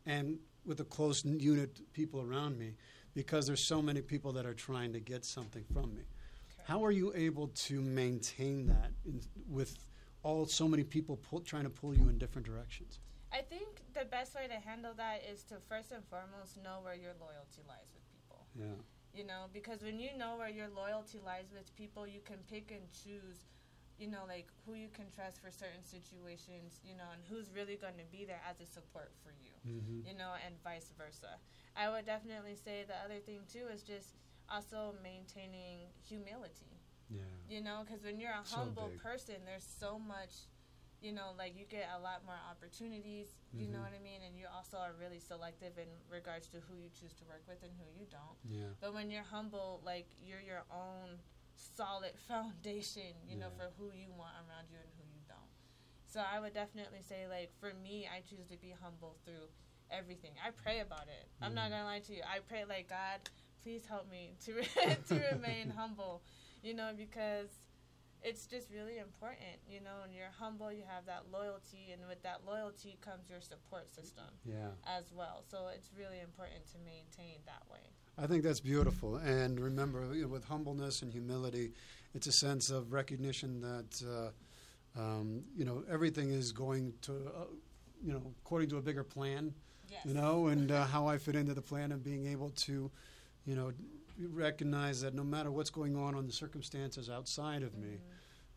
and 0.07 0.39
with 0.67 0.79
the 0.79 0.85
close 0.85 1.25
unit 1.25 1.81
people 1.93 2.21
around 2.21 2.59
me, 2.59 2.75
because 3.15 3.47
there's 3.47 3.63
so 3.65 3.81
many 3.81 4.03
people 4.03 4.33
that 4.33 4.45
are 4.45 4.55
trying 4.55 4.93
to 4.93 5.01
get 5.01 5.25
something 5.25 5.65
from 5.73 5.95
me. 5.95 6.03
Okay. 6.03 6.63
How 6.67 6.85
are 6.85 6.93
you 6.93 7.13
able 7.15 7.49
to 7.49 7.81
maintain 7.81 8.67
that 8.67 8.91
in, 9.07 9.23
with 9.49 9.79
all 10.23 10.45
so 10.45 10.69
many 10.69 10.85
people 10.85 11.17
pull, 11.17 11.41
trying 11.41 11.65
to 11.65 11.71
pull 11.71 11.95
you 11.95 12.09
in 12.09 12.19
different 12.19 12.47
directions? 12.47 12.99
I 13.33 13.41
think 13.41 13.69
the 13.95 14.05
best 14.05 14.35
way 14.35 14.47
to 14.49 14.69
handle 14.69 14.93
that 14.97 15.23
is 15.31 15.45
to 15.45 15.57
first 15.69 15.93
and 15.93 16.03
foremost 16.11 16.63
know 16.63 16.81
where 16.83 16.95
your 16.95 17.13
loyalty 17.21 17.63
lies 17.67 17.89
with 17.95 18.03
people. 18.13 18.47
Yeah 18.55 18.83
you 19.15 19.25
know 19.25 19.47
because 19.53 19.83
when 19.83 19.99
you 19.99 20.11
know 20.17 20.37
where 20.37 20.49
your 20.49 20.69
loyalty 20.75 21.19
lies 21.25 21.51
with 21.53 21.75
people 21.77 22.07
you 22.07 22.21
can 22.25 22.39
pick 22.51 22.71
and 22.71 22.85
choose 22.93 23.49
you 23.99 24.07
know 24.07 24.23
like 24.29 24.47
who 24.65 24.75
you 24.75 24.89
can 24.95 25.11
trust 25.11 25.43
for 25.43 25.51
certain 25.51 25.83
situations 25.83 26.81
you 26.87 26.95
know 26.95 27.09
and 27.13 27.21
who's 27.29 27.51
really 27.51 27.75
going 27.75 27.99
to 27.99 28.07
be 28.11 28.25
there 28.25 28.41
as 28.49 28.61
a 28.61 28.67
support 28.67 29.11
for 29.23 29.35
you 29.43 29.51
mm-hmm. 29.67 30.07
you 30.07 30.15
know 30.17 30.33
and 30.47 30.55
vice 30.63 30.93
versa. 30.97 31.39
I 31.77 31.91
would 31.91 32.07
definitely 32.07 32.55
say 32.55 32.85
the 32.87 32.99
other 33.05 33.21
thing 33.21 33.41
too 33.53 33.67
is 33.73 33.83
just 33.83 34.19
also 34.51 34.95
maintaining 35.03 35.87
humility. 36.09 36.75
Yeah. 37.11 37.23
You 37.49 37.61
know 37.63 37.83
because 37.85 38.05
when 38.05 38.21
you're 38.21 38.35
a 38.35 38.47
humble 38.55 38.91
person 39.03 39.37
there's 39.45 39.67
so 39.67 39.99
much 39.99 40.47
you 41.01 41.13
know, 41.13 41.31
like 41.39 41.55
you 41.55 41.65
get 41.71 41.87
a 41.95 42.01
lot 42.03 42.27
more 42.27 42.39
opportunities, 42.51 43.39
you 43.55 43.67
mm-hmm. 43.67 43.75
know 43.75 43.81
what 43.81 43.95
I 43.95 44.03
mean? 44.03 44.21
And 44.27 44.35
you 44.35 44.47
also 44.51 44.79
are 44.79 44.93
really 44.99 45.21
selective 45.21 45.79
in 45.79 45.89
regards 46.11 46.49
to 46.51 46.59
who 46.67 46.75
you 46.75 46.91
choose 46.91 47.15
to 47.23 47.25
work 47.31 47.43
with 47.47 47.63
and 47.63 47.71
who 47.79 47.87
you 47.95 48.07
don't. 48.11 48.39
Yeah. 48.51 48.75
But 48.81 48.95
when 48.95 49.11
you're 49.11 49.27
humble, 49.27 49.81
like 49.85 50.11
you're 50.19 50.43
your 50.43 50.67
own 50.71 51.23
solid 51.55 52.19
foundation, 52.29 53.15
you 53.27 53.39
yeah. 53.39 53.47
know, 53.47 53.51
for 53.55 53.71
who 53.79 53.95
you 53.95 54.11
want 54.11 54.35
around 54.43 54.67
you 54.71 54.79
and 54.83 54.91
who 54.99 55.07
you 55.07 55.23
don't. 55.27 55.53
So 56.07 56.19
I 56.19 56.41
would 56.41 56.55
definitely 56.55 57.03
say, 57.07 57.29
like, 57.29 57.53
for 57.61 57.73
me, 57.83 58.09
I 58.09 58.25
choose 58.27 58.47
to 58.51 58.57
be 58.57 58.75
humble 58.75 59.17
through 59.25 59.47
everything. 59.91 60.33
I 60.43 60.51
pray 60.51 60.81
about 60.81 61.07
it. 61.07 61.29
Mm-hmm. 61.29 61.45
I'm 61.45 61.55
not 61.55 61.71
mm-hmm. 61.71 61.85
gonna 61.85 61.95
lie 61.95 62.01
to 62.01 62.13
you. 62.15 62.23
I 62.25 62.41
pray, 62.41 62.65
like, 62.65 62.89
God, 62.89 63.23
please 63.63 63.85
help 63.87 64.11
me 64.11 64.35
to 64.47 64.53
to 65.09 65.15
remain 65.33 65.71
humble, 65.71 66.23
you 66.63 66.75
know, 66.75 66.91
because 66.97 67.51
it's 68.23 68.47
just 68.47 68.71
really 68.71 68.99
important, 68.99 69.59
you 69.69 69.81
know, 69.81 70.03
and 70.05 70.13
you're 70.15 70.33
humble, 70.39 70.73
you 70.73 70.83
have 70.89 71.07
that 71.07 71.25
loyalty, 71.33 71.91
and 71.93 72.03
with 72.09 72.23
that 72.23 72.41
loyalty 72.47 72.99
comes 73.01 73.31
your 73.31 73.41
support 73.41 73.95
system 73.95 74.27
yeah. 74.45 74.71
as 74.87 75.13
well. 75.13 75.45
So 75.49 75.69
it's 75.75 75.91
really 75.97 76.21
important 76.21 76.67
to 76.73 76.79
maintain 76.79 77.39
that 77.47 77.63
way. 77.71 77.81
I 78.17 78.27
think 78.27 78.43
that's 78.43 78.61
beautiful. 78.61 79.17
And 79.17 79.61
remember, 79.61 80.13
you 80.13 80.23
know, 80.23 80.29
with 80.29 80.45
humbleness 80.45 81.03
and 81.03 81.13
humility, 81.13 81.73
it's 82.15 82.27
a 82.27 82.33
sense 82.33 82.71
of 82.71 82.93
recognition 82.93 83.61
that, 83.61 84.33
uh, 84.97 85.01
um, 85.01 85.45
you 85.57 85.65
know, 85.65 85.85
everything 85.91 86.31
is 86.31 86.51
going 86.51 86.95
to, 87.03 87.13
uh, 87.13 87.45
you 88.05 88.13
know, 88.13 88.23
according 88.45 88.71
to 88.71 88.79
a 88.79 88.83
bigger 88.83 89.05
plan, 89.05 89.55
yes. 89.89 90.01
you 90.05 90.15
know, 90.15 90.49
and 90.49 90.73
uh, 90.73 90.85
how 90.93 91.07
I 91.07 91.19
fit 91.19 91.37
into 91.37 91.55
the 91.55 91.63
plan 91.63 91.93
and 91.93 92.03
being 92.03 92.27
able 92.27 92.51
to, 92.51 92.91
you 93.47 93.55
know, 93.55 93.73
recognize 94.27 95.01
that 95.01 95.15
no 95.15 95.25
matter 95.25 95.51
what's 95.51 95.71
going 95.71 95.97
on 95.97 96.15
on 96.15 96.27
the 96.27 96.33
circumstances 96.33 97.09
outside 97.09 97.63
of 97.63 97.73
mm-hmm. 97.73 97.91
me, 97.91 97.99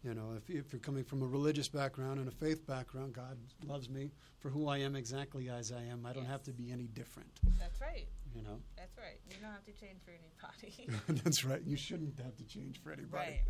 you 0.04 0.16
know, 0.16 0.34
if, 0.36 0.50
if, 0.50 0.74
you're 0.74 0.80
coming 0.80 1.04
from 1.04 1.22
a 1.22 1.28
religious 1.28 1.68
background 1.68 2.20
and 2.20 2.28
a 2.28 2.32
faith 2.32 2.66
background, 2.66 3.14
God 3.14 3.38
loves 3.68 3.88
me 3.88 4.12
for 4.40 4.50
who 4.50 4.68
I 4.68 4.80
am 4.80 4.96
exactly 4.96 5.48
as 5.48 5.72
I 5.72 5.84
am. 5.92 6.08
I 6.08 6.14
don't 6.14 6.24
yes. 6.24 6.32
have 6.32 6.44
to 6.44 6.52
be 6.52 6.72
any 6.72 6.88
different. 6.88 7.30
That's 7.60 7.80
right. 7.80 8.08
You 8.34 8.42
know. 8.42 8.58
That's 8.76 8.98
right. 8.98 9.20
You 9.30 9.36
don't 9.42 9.52
have 9.52 9.66
to 9.66 9.74
change 9.74 10.00
for 10.04 10.12
anybody. 10.12 11.22
That's 11.24 11.46
right. 11.46 11.62
You 11.64 11.78
shouldn't 11.78 12.20
have 12.20 12.36
to 12.38 12.44
change 12.46 12.82
for 12.82 12.92
anybody. 12.92 13.32
Right. 13.32 13.42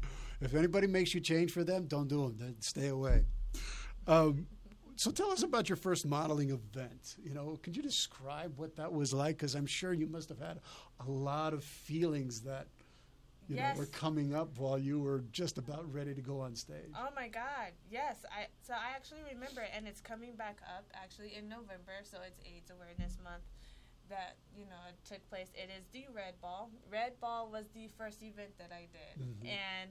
If 0.41 0.53
anybody 0.53 0.87
makes 0.87 1.13
you 1.13 1.21
change 1.21 1.51
for 1.51 1.63
them, 1.63 1.85
don't 1.85 2.09
do 2.09 2.23
them. 2.23 2.35
Then 2.37 2.55
stay 2.59 2.87
away. 2.87 3.23
Um, 4.07 4.47
so 5.01 5.09
tell 5.09 5.31
us 5.31 5.41
about 5.41 5.67
your 5.67 5.77
first 5.77 6.05
modeling 6.05 6.51
event. 6.51 7.15
You 7.23 7.33
know, 7.33 7.57
could 7.63 7.75
you 7.75 7.81
describe 7.81 8.53
what 8.59 8.75
that 8.75 8.93
was 8.93 9.11
like? 9.11 9.35
Because 9.35 9.55
I'm 9.55 9.65
sure 9.65 9.93
you 9.93 10.05
must 10.05 10.29
have 10.29 10.37
had 10.37 10.59
a 10.99 11.09
lot 11.09 11.55
of 11.55 11.63
feelings 11.63 12.41
that 12.41 12.67
you 13.47 13.55
yes. 13.55 13.75
know 13.75 13.79
were 13.79 13.87
coming 13.87 14.35
up 14.35 14.59
while 14.59 14.77
you 14.77 14.99
were 14.99 15.23
just 15.31 15.57
about 15.57 15.91
ready 15.91 16.13
to 16.13 16.21
go 16.21 16.39
on 16.39 16.55
stage. 16.55 16.93
Oh 16.95 17.07
my 17.15 17.29
God! 17.29 17.73
Yes, 17.89 18.17
I 18.29 18.45
so 18.61 18.73
I 18.73 18.95
actually 18.95 19.23
remember, 19.33 19.61
it, 19.61 19.71
and 19.75 19.87
it's 19.87 20.01
coming 20.01 20.35
back 20.35 20.59
up 20.77 20.85
actually 20.93 21.33
in 21.35 21.49
November. 21.49 21.97
So 22.03 22.19
it's 22.23 22.39
AIDS 22.45 22.69
Awareness 22.69 23.17
Month 23.23 23.41
that 24.07 24.35
you 24.55 24.65
know 24.65 24.81
it 24.87 25.03
took 25.03 25.27
place. 25.31 25.47
It 25.55 25.71
is 25.75 25.83
the 25.91 26.13
Red 26.13 26.35
Ball. 26.43 26.69
Red 26.91 27.19
Ball 27.19 27.49
was 27.51 27.65
the 27.73 27.87
first 27.97 28.21
event 28.21 28.51
that 28.59 28.69
I 28.71 28.85
did, 28.93 29.25
mm-hmm. 29.25 29.47
and 29.47 29.89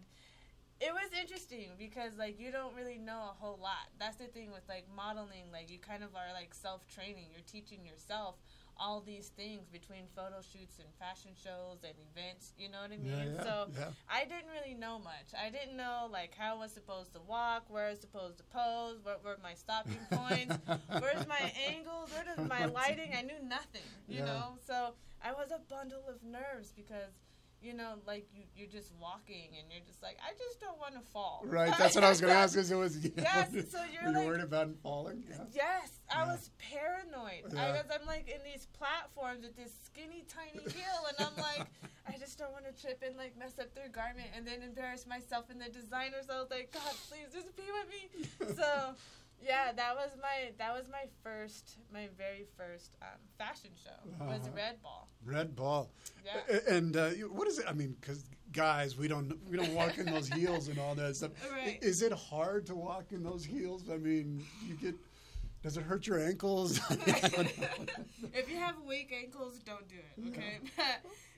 it 0.80 0.92
was 0.92 1.10
interesting 1.20 1.68
because 1.78 2.16
like 2.18 2.40
you 2.40 2.50
don't 2.50 2.74
really 2.74 2.98
know 2.98 3.28
a 3.30 3.34
whole 3.38 3.58
lot. 3.60 3.92
That's 3.98 4.16
the 4.16 4.26
thing 4.26 4.50
with 4.50 4.62
like 4.68 4.86
modeling, 4.96 5.52
like 5.52 5.70
you 5.70 5.78
kind 5.78 6.02
of 6.02 6.14
are 6.14 6.32
like 6.32 6.54
self 6.54 6.86
training. 6.88 7.26
You're 7.30 7.46
teaching 7.46 7.84
yourself 7.84 8.36
all 8.80 9.02
these 9.02 9.28
things 9.36 9.68
between 9.68 10.04
photo 10.16 10.40
shoots 10.40 10.78
and 10.78 10.88
fashion 10.98 11.32
shows 11.36 11.84
and 11.84 11.92
events. 12.10 12.54
You 12.56 12.70
know 12.70 12.80
what 12.80 12.92
I 12.92 12.96
mean? 12.96 13.12
Yeah, 13.12 13.36
yeah, 13.36 13.42
so 13.42 13.66
yeah. 13.76 13.84
I 14.08 14.24
didn't 14.24 14.48
really 14.48 14.74
know 14.74 14.98
much. 14.98 15.36
I 15.36 15.50
didn't 15.50 15.76
know 15.76 16.08
like 16.10 16.32
how 16.34 16.56
I 16.56 16.58
was 16.58 16.72
supposed 16.72 17.12
to 17.12 17.20
walk, 17.20 17.64
where 17.68 17.86
I 17.86 17.90
was 17.90 18.00
supposed 18.00 18.38
to 18.38 18.44
pose, 18.44 19.00
what 19.02 19.22
were 19.22 19.36
my 19.42 19.52
stopping 19.52 20.00
points, 20.10 20.56
where's 20.98 21.28
my 21.28 21.52
angles, 21.68 22.08
where 22.10 22.24
is 22.24 22.48
my 22.48 22.64
lighting. 22.64 23.12
I 23.12 23.20
knew 23.20 23.40
nothing. 23.46 23.84
You 24.08 24.20
know, 24.24 24.56
so 24.66 24.94
I 25.22 25.32
was 25.32 25.50
a 25.50 25.60
bundle 25.68 26.02
of 26.08 26.24
nerves 26.24 26.72
because 26.74 27.12
you 27.62 27.74
know, 27.74 27.94
like 28.06 28.26
you, 28.34 28.44
you're 28.56 28.68
just 28.68 28.92
walking 29.00 29.48
and 29.58 29.70
you're 29.70 29.84
just 29.86 30.02
like, 30.02 30.16
I 30.24 30.32
just 30.38 30.60
don't 30.60 30.78
want 30.78 30.94
to 30.94 31.00
fall. 31.12 31.42
Right. 31.44 31.72
That's 31.78 31.94
what 31.94 32.04
I 32.04 32.08
was 32.08 32.20
going 32.20 32.32
to 32.32 32.38
ask. 32.38 32.56
Is 32.56 32.70
it 32.70 32.76
was 32.76 32.96
yes. 33.16 33.50
So 33.70 33.78
you're 33.92 34.12
were 34.12 34.18
like, 34.18 34.26
worried 34.26 34.40
about 34.40 34.70
falling. 34.82 35.24
Yeah. 35.28 35.36
Yes, 35.52 35.90
I 36.10 36.20
yeah. 36.20 36.32
was 36.32 36.50
paranoid. 36.58 37.52
Yeah. 37.52 37.82
I 37.90 37.94
I'm 37.94 38.06
like 38.06 38.28
in 38.28 38.40
these 38.44 38.66
platforms 38.72 39.44
with 39.44 39.56
this 39.56 39.72
skinny 39.84 40.24
tiny 40.28 40.64
heel, 40.64 41.00
and 41.08 41.26
I'm 41.26 41.36
like, 41.36 41.66
I 42.08 42.18
just 42.18 42.38
don't 42.38 42.52
want 42.52 42.64
to 42.64 42.72
trip 42.80 43.02
and 43.06 43.16
like 43.16 43.38
mess 43.38 43.58
up 43.58 43.74
their 43.74 43.88
garment 43.88 44.28
and 44.34 44.46
then 44.46 44.62
embarrass 44.62 45.06
myself 45.06 45.50
and 45.50 45.60
the 45.60 45.68
designers. 45.68 46.26
I 46.32 46.40
was 46.40 46.50
like, 46.50 46.72
God, 46.72 46.94
please 47.08 47.28
just 47.32 47.54
be 47.56 47.64
with 47.68 47.88
me. 47.88 48.54
So 48.56 48.94
Yeah, 49.42 49.72
that 49.72 49.94
was 49.96 50.10
my 50.20 50.52
that 50.58 50.72
was 50.74 50.88
my 50.90 51.04
first 51.22 51.78
my 51.92 52.08
very 52.18 52.44
first 52.56 52.96
um, 53.02 53.18
fashion 53.38 53.70
show 53.82 53.98
was 54.26 54.40
Uh-huh. 54.42 54.50
Red 54.54 54.82
Ball. 54.82 55.08
Red 55.24 55.56
ball. 55.56 55.90
Yeah. 56.24 56.58
And 56.68 56.96
uh, 56.96 57.10
what 57.32 57.48
is 57.48 57.58
it? 57.58 57.64
I 57.68 57.72
mean, 57.72 57.96
because 58.00 58.24
guys, 58.52 58.96
we 58.96 59.08
don't 59.08 59.32
we 59.48 59.56
don't 59.56 59.74
walk 59.74 59.98
in 59.98 60.06
those 60.06 60.28
heels 60.28 60.68
and 60.68 60.78
all 60.78 60.94
that 60.96 61.16
stuff. 61.16 61.32
Right. 61.50 61.78
Is 61.82 62.02
it 62.02 62.12
hard 62.12 62.66
to 62.66 62.74
walk 62.74 63.12
in 63.12 63.22
those 63.22 63.44
heels? 63.44 63.84
I 63.90 63.96
mean, 63.96 64.44
you 64.66 64.74
get. 64.74 64.94
Does 65.62 65.76
it 65.76 65.82
hurt 65.82 66.06
your 66.06 66.18
ankles? 66.18 66.80
I 66.90 66.94
don't 67.28 67.58
know. 67.60 67.66
if 68.32 68.48
you 68.50 68.56
have 68.58 68.76
weak 68.86 69.12
ankles, 69.12 69.58
don't 69.58 69.86
do 69.88 69.96
it. 69.96 70.28
Okay. 70.30 70.58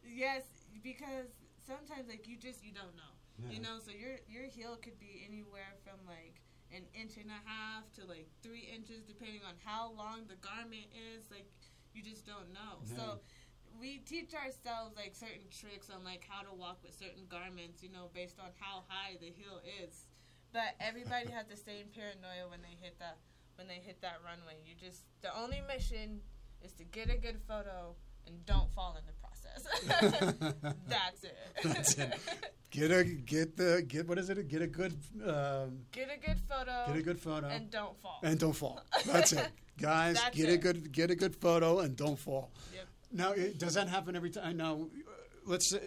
yes, 0.07 0.43
because 0.83 1.27
sometimes 1.67 2.09
like 2.09 2.27
you 2.29 2.37
just 2.37 2.65
you 2.65 2.73
don't 2.73 2.95
know. 2.97 3.13
Yeah. 3.39 3.55
You 3.57 3.61
know, 3.63 3.79
so 3.85 3.91
your 3.91 4.19
your 4.29 4.45
heel 4.45 4.77
could 4.81 4.99
be 5.01 5.25
anywhere 5.29 5.75
from 5.85 5.99
like 6.07 6.42
an 6.75 6.89
inch 6.97 7.21
and 7.21 7.29
a 7.29 7.43
half 7.45 7.87
to 8.01 8.05
like 8.09 8.29
three 8.43 8.69
inches, 8.69 9.05
depending 9.05 9.45
on 9.47 9.55
how 9.65 9.93
long 9.93 10.25
the 10.29 10.41
garment 10.41 10.89
is. 10.93 11.31
Like 11.31 11.47
you 11.95 12.03
just 12.03 12.27
don't 12.27 12.53
know. 12.53 12.81
So 12.97 13.21
we 13.79 14.01
teach 14.05 14.35
ourselves 14.35 14.97
like 14.97 15.15
certain 15.15 15.49
tricks 15.53 15.89
on 15.93 16.05
like 16.05 16.25
how 16.29 16.43
to 16.43 16.53
walk 16.53 16.81
with 16.83 16.97
certain 16.97 17.29
garments. 17.29 17.83
You 17.83 17.93
know, 17.93 18.09
based 18.13 18.41
on 18.41 18.51
how 18.59 18.85
high 18.89 19.17
the 19.21 19.31
heel 19.31 19.61
is. 19.85 20.09
But 20.53 20.77
everybody 20.81 21.33
has 21.33 21.49
the 21.49 21.57
same 21.57 21.89
paranoia 21.97 22.49
when 22.49 22.61
they 22.61 22.77
hit 22.81 22.99
that 22.99 23.17
when 23.57 23.69
they 23.69 23.81
hit 23.81 24.01
that 24.03 24.21
runway. 24.25 24.61
You 24.65 24.75
just 24.75 25.05
the 25.23 25.35
only 25.37 25.63
mission 25.69 26.21
is 26.63 26.73
to 26.75 26.85
get 26.85 27.11
a 27.11 27.17
good 27.17 27.41
photo 27.49 27.95
and 28.27 28.45
don't 28.47 28.71
fall 28.73 28.97
in 28.99 29.05
the 29.07 29.17
process. 29.21 29.67
That's 30.89 31.25
it. 31.25 31.37
That's 31.65 31.95
it. 31.99 32.15
Get 32.73 32.91
a 32.91 33.05
get 33.05 33.55
the 33.57 33.85
get 33.87 34.09
what 34.09 34.19
is 34.19 34.31
it? 34.31 34.49
Get 34.49 34.63
a 34.63 34.67
good 34.67 34.95
um, 35.27 35.81
Get 35.93 36.09
a 36.11 36.19
good 36.27 36.41
photo. 36.49 36.85
get 36.87 36.97
a 36.97 37.03
good 37.03 37.21
photo 37.21 37.47
and 37.49 37.71
don't 37.71 37.97
fall. 38.01 38.19
and 38.23 38.39
don't 38.39 38.55
fall. 38.55 38.81
That's 39.07 39.33
it, 39.35 39.47
guys. 39.79 40.17
That's 40.17 40.35
get 40.35 40.49
a 40.49 40.57
good 40.57 40.91
get 40.91 41.11
a 41.11 41.15
good 41.15 41.37
photo 41.37 41.81
and 41.81 41.95
don't 41.95 42.19
fall. 42.19 42.51
Yep. 42.75 42.87
Now, 43.13 43.33
it, 43.33 43.59
does 43.59 43.75
that 43.75 43.89
happen 43.89 44.17
every 44.17 44.31
time? 44.31 44.57
Now, 44.57 44.87
let's 45.45 45.69
say 45.69 45.81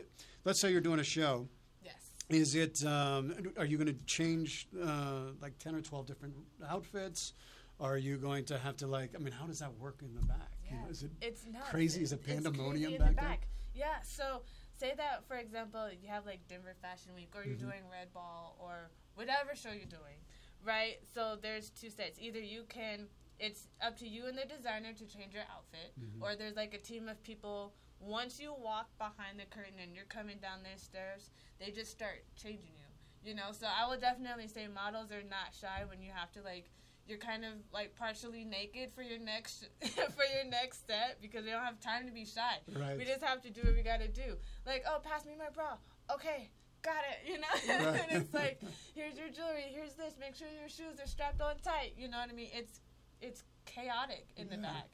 let's 0.43 0.59
say 0.61 0.71
you're 0.71 0.79
doing 0.79 0.99
a 0.99 1.03
show. 1.03 1.47
Yes. 1.83 2.11
Is 2.29 2.53
it? 2.53 2.85
Um, 2.85 3.33
are 3.57 3.65
you 3.65 3.77
going 3.77 3.87
to 3.87 4.05
change 4.05 4.67
uh, 4.79 5.31
like 5.41 5.57
ten 5.57 5.73
or 5.73 5.81
twelve 5.81 6.05
different 6.05 6.35
outfits? 6.69 7.33
Are 7.79 7.97
you 7.97 8.17
going 8.17 8.45
to 8.45 8.59
have 8.59 8.77
to 8.77 8.87
like? 8.87 9.15
I 9.15 9.17
mean, 9.17 9.33
how 9.33 9.47
does 9.47 9.57
that 9.57 9.73
work 9.79 9.97
in 10.03 10.13
the 10.13 10.21
back? 10.27 10.51
You 10.69 10.77
know, 10.77 10.83
Yeah. 10.85 10.91
is 10.91 11.01
it? 11.01 11.11
It's 11.19 11.45
nuts. 11.51 11.67
crazy? 11.71 12.03
Is 12.03 12.13
it 12.13 12.23
pandemonium 12.23 12.93
in 12.93 12.99
back 12.99 13.15
there? 13.15 13.37
Yeah. 13.73 13.95
So 14.03 14.43
say 14.77 14.93
that 14.97 15.25
for 15.27 15.38
example, 15.38 15.89
you 15.91 16.07
have 16.09 16.25
like 16.25 16.47
Denver 16.47 16.75
Fashion 16.81 17.13
Week, 17.15 17.33
or 17.35 17.43
you're 17.43 17.55
Mhm. 17.55 17.59
doing 17.71 17.89
Red 17.89 18.11
Ball, 18.13 18.55
or 18.59 18.91
whatever 19.15 19.55
show 19.55 19.71
you're 19.71 19.85
doing, 19.85 20.19
right? 20.63 20.97
So 21.13 21.35
there's 21.35 21.69
two 21.69 21.89
sets. 21.89 22.19
Either 22.19 22.39
you 22.39 22.63
can. 22.65 23.09
It's 23.38 23.67
up 23.81 23.97
to 23.97 24.07
you 24.07 24.27
and 24.27 24.38
the 24.38 24.45
designer 24.45 24.93
to 24.93 25.05
change 25.05 25.33
your 25.33 25.43
outfit, 25.49 25.93
Mhm. 25.99 26.21
or 26.21 26.35
there's 26.38 26.55
like 26.55 26.73
a 26.73 26.79
team 26.79 27.09
of 27.09 27.21
people. 27.23 27.75
Once 27.99 28.39
you 28.39 28.53
walk 28.53 28.97
behind 28.97 29.38
the 29.39 29.45
curtain 29.45 29.77
and 29.79 29.93
you're 29.93 30.05
coming 30.05 30.39
down 30.39 30.63
their 30.63 30.77
stairs, 30.77 31.31
they 31.59 31.69
just 31.71 31.91
start 31.91 32.23
changing 32.38 32.71
you. 32.77 32.85
You 33.23 33.33
know, 33.33 33.51
so 33.51 33.67
I 33.67 33.88
would 33.88 33.99
definitely 33.99 34.47
say 34.47 34.67
models 34.67 35.11
are 35.11 35.23
not 35.23 35.53
shy 35.53 35.83
when 35.85 36.01
you 36.01 36.11
have 36.11 36.31
to 36.33 36.41
like 36.43 36.69
you're 37.07 37.17
kind 37.19 37.45
of 37.45 37.51
like 37.73 37.95
partially 37.95 38.43
naked 38.43 38.91
for 38.91 39.01
your 39.03 39.19
next 39.19 39.67
for 39.83 40.25
your 40.35 40.45
next 40.49 40.79
step 40.79 41.19
because 41.21 41.45
they 41.45 41.51
don't 41.51 41.63
have 41.63 41.79
time 41.79 42.05
to 42.07 42.11
be 42.11 42.25
shy. 42.25 42.57
Right. 42.75 42.97
We 42.97 43.05
just 43.05 43.23
have 43.23 43.41
to 43.43 43.49
do 43.49 43.61
what 43.63 43.75
we 43.75 43.83
got 43.83 43.99
to 44.01 44.07
do. 44.07 44.35
Like, 44.65 44.83
oh, 44.89 44.99
pass 45.03 45.25
me 45.25 45.33
my 45.37 45.49
bra. 45.53 45.77
Okay, 46.13 46.49
got 46.81 47.03
it. 47.11 47.29
You 47.29 47.37
know, 47.39 47.53
Right. 47.91 48.01
and 48.09 48.21
it's 48.21 48.33
like, 48.33 48.59
here's 48.95 49.17
your 49.17 49.29
jewelry. 49.29 49.65
Here's 49.71 49.93
this. 49.93 50.15
Make 50.19 50.35
sure 50.35 50.47
your 50.59 50.69
shoes 50.69 50.99
are 51.01 51.07
strapped 51.07 51.41
on 51.41 51.55
tight. 51.63 51.93
You 51.97 52.07
know 52.07 52.17
what 52.19 52.29
I 52.29 52.33
mean? 52.33 52.49
It's 52.53 52.79
it's 53.21 53.43
chaotic 53.65 54.27
in 54.37 54.49
the 54.49 54.57
back. 54.57 54.89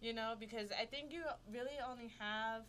You 0.00 0.12
know, 0.12 0.34
because 0.38 0.68
I 0.70 0.84
think 0.84 1.12
you 1.12 1.22
really 1.50 1.78
only 1.88 2.12
have 2.18 2.62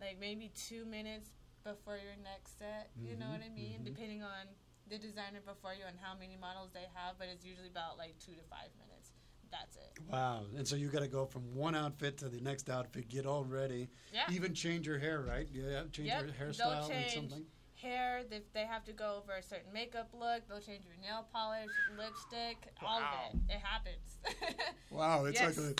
like 0.00 0.18
maybe 0.20 0.50
two 0.54 0.84
minutes 0.84 1.30
before 1.64 1.94
your 1.96 2.16
next 2.22 2.58
set. 2.58 2.90
You 3.00 3.16
know 3.16 3.26
Mhm, 3.26 3.32
what 3.32 3.40
I 3.46 3.48
mean? 3.48 3.80
mhm. 3.80 3.84
Depending 3.84 4.22
on 4.22 4.44
the 4.92 4.98
designer 4.98 5.40
before 5.46 5.72
you 5.72 5.84
and 5.88 5.96
how 5.98 6.12
many 6.18 6.36
models 6.38 6.70
they 6.74 6.84
have, 6.94 7.16
but 7.18 7.26
it's 7.32 7.44
usually 7.46 7.68
about 7.68 7.96
like 7.96 8.14
two 8.18 8.32
to 8.32 8.42
five 8.50 8.68
minutes. 8.78 9.12
That's 9.50 9.76
it. 9.76 9.98
Wow. 10.10 10.44
And 10.56 10.68
so 10.68 10.76
you 10.76 10.88
got 10.88 11.00
to 11.00 11.08
go 11.08 11.24
from 11.24 11.54
one 11.54 11.74
outfit 11.74 12.18
to 12.18 12.28
the 12.28 12.40
next 12.40 12.68
outfit, 12.68 13.08
get 13.08 13.24
all 13.26 13.44
ready, 13.44 13.88
Yeah. 14.12 14.24
even 14.30 14.52
change 14.54 14.86
your 14.86 14.98
hair, 14.98 15.20
right? 15.22 15.46
Yeah, 15.50 15.82
change 15.92 16.08
Yep, 16.08 16.22
your 16.24 16.32
hairstyle 16.32 16.90
and 16.90 17.10
something. 17.10 17.46
Hair, 17.76 18.22
if 18.30 18.52
they 18.52 18.64
have 18.66 18.84
to 18.84 18.92
go 18.92 19.16
over 19.22 19.32
a 19.32 19.42
certain 19.42 19.72
makeup 19.72 20.10
look, 20.12 20.46
they'll 20.48 20.60
change 20.60 20.84
your 20.84 20.94
nail 21.02 21.26
polish, 21.32 21.70
lipstick, 21.98 22.68
wow. 22.82 22.88
all 22.88 22.98
of 23.00 23.34
it. 23.48 23.54
It 23.54 23.60
happens. 23.60 24.56
Wow, 24.90 25.24
it's 25.24 25.40
Yes. 25.40 25.56
like 25.56 25.66
a 25.70 25.74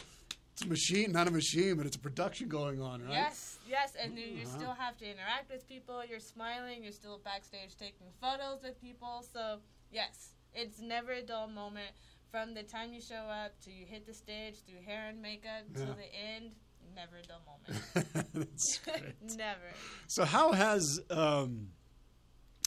it's 0.53 0.63
a 0.63 0.69
machine, 0.69 1.13
not 1.13 1.27
a 1.29 1.31
machine, 1.31 1.77
but 1.77 1.87
it's 1.87 1.97
a 1.97 1.99
production 1.99 2.49
going 2.49 2.81
on, 2.81 3.03
right? 3.03 3.11
Yes, 3.13 3.59
yes, 3.67 3.95
and 4.01 4.17
then 4.17 4.25
you 4.37 4.43
Uh-huh. 4.47 4.59
still 4.59 4.75
have 4.75 4.97
to 4.99 5.05
interact 5.11 5.51
with 5.51 5.67
people. 5.69 6.05
You're 6.05 6.21
smiling. 6.21 6.83
You're 6.83 6.93
still 6.93 7.19
backstage 7.19 7.77
taking 7.77 8.09
photos 8.21 8.63
with 8.63 8.81
people. 8.81 9.25
So 9.33 9.61
yes, 9.91 10.35
it's 10.55 10.79
never 10.81 11.13
a 11.13 11.23
dull 11.23 11.49
moment 11.49 11.91
from 12.31 12.55
the 12.55 12.63
time 12.63 12.93
you 12.93 13.01
show 13.01 13.25
up 13.43 13.59
to 13.65 13.71
you 13.73 13.85
hit 13.87 14.07
the 14.07 14.15
stage 14.15 14.57
through 14.67 14.83
hair 14.85 15.09
and 15.09 15.21
makeup 15.23 15.65
Yeah. 15.75 15.85
till 15.87 15.95
the 15.95 16.15
end. 16.15 16.53
Never 16.95 17.17
a 17.17 17.23
dull 17.23 17.41
moment. 17.47 18.35
That's 18.35 18.79
great. 18.85 19.15
never. 19.37 19.71
So 20.09 20.25
how 20.27 20.53
has 20.53 21.01
um, 21.11 21.69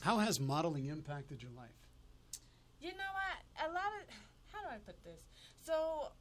how 0.02 0.18
has 0.18 0.40
modeling 0.40 0.88
impacted 0.88 1.44
your 1.44 1.52
life? 1.52 1.70
You 2.80 2.92
know 2.92 3.12
what? 3.22 3.70
A 3.70 3.72
lot 3.72 3.92
of 4.00 4.16
how 4.52 4.62
do 4.62 4.68
I 4.74 4.78
put 4.78 5.04
this? 5.04 5.22
So 5.62 6.12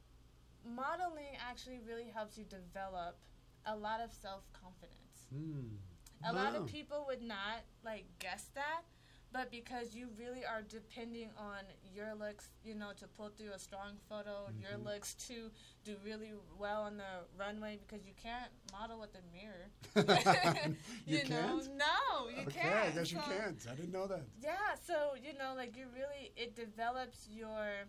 modeling 0.65 1.37
actually 1.49 1.79
really 1.85 2.09
helps 2.13 2.37
you 2.37 2.45
develop 2.45 3.17
a 3.65 3.75
lot 3.75 4.01
of 4.01 4.11
self 4.13 4.43
confidence. 4.53 5.25
Hmm. 5.33 5.75
A 6.27 6.33
lot 6.33 6.55
of 6.55 6.65
people 6.65 7.05
would 7.07 7.21
not 7.21 7.61
like 7.83 8.05
guess 8.19 8.49
that, 8.55 8.81
but 9.31 9.51
because 9.51 9.93
you 9.93 10.07
really 10.17 10.43
are 10.45 10.61
depending 10.67 11.29
on 11.37 11.63
your 11.93 12.15
looks, 12.15 12.49
you 12.63 12.73
know, 12.73 12.91
to 12.97 13.05
pull 13.07 13.29
through 13.29 13.51
a 13.51 13.59
strong 13.59 13.97
photo, 14.09 14.47
your 14.59 14.79
Mhm. 14.79 14.85
looks 14.85 15.13
to 15.27 15.51
do 15.83 15.97
really 16.03 16.33
well 16.57 16.83
on 16.83 16.97
the 16.97 17.25
runway 17.37 17.77
because 17.77 18.05
you 18.07 18.13
can't 18.15 18.51
model 18.71 18.99
with 18.99 19.13
a 19.15 19.21
mirror. 19.35 19.69
you, 21.05 21.23
know, 21.29 21.59
can't. 21.59 21.75
no, 21.75 22.29
you 22.29 22.41
okay, 22.47 22.59
can't. 22.61 22.85
I 22.87 22.91
guess 22.91 23.11
you 23.11 23.19
So- 23.19 23.25
can't. 23.25 23.67
I 23.69 23.75
didn't 23.75 23.91
know 23.91 24.07
that. 24.07 24.23
yeah, 24.41 24.75
so 24.87 25.13
you 25.21 25.33
know, 25.37 25.53
like 25.55 25.75
you 25.77 25.87
really 25.93 26.31
it 26.35 26.55
develops 26.55 27.27
your 27.29 27.85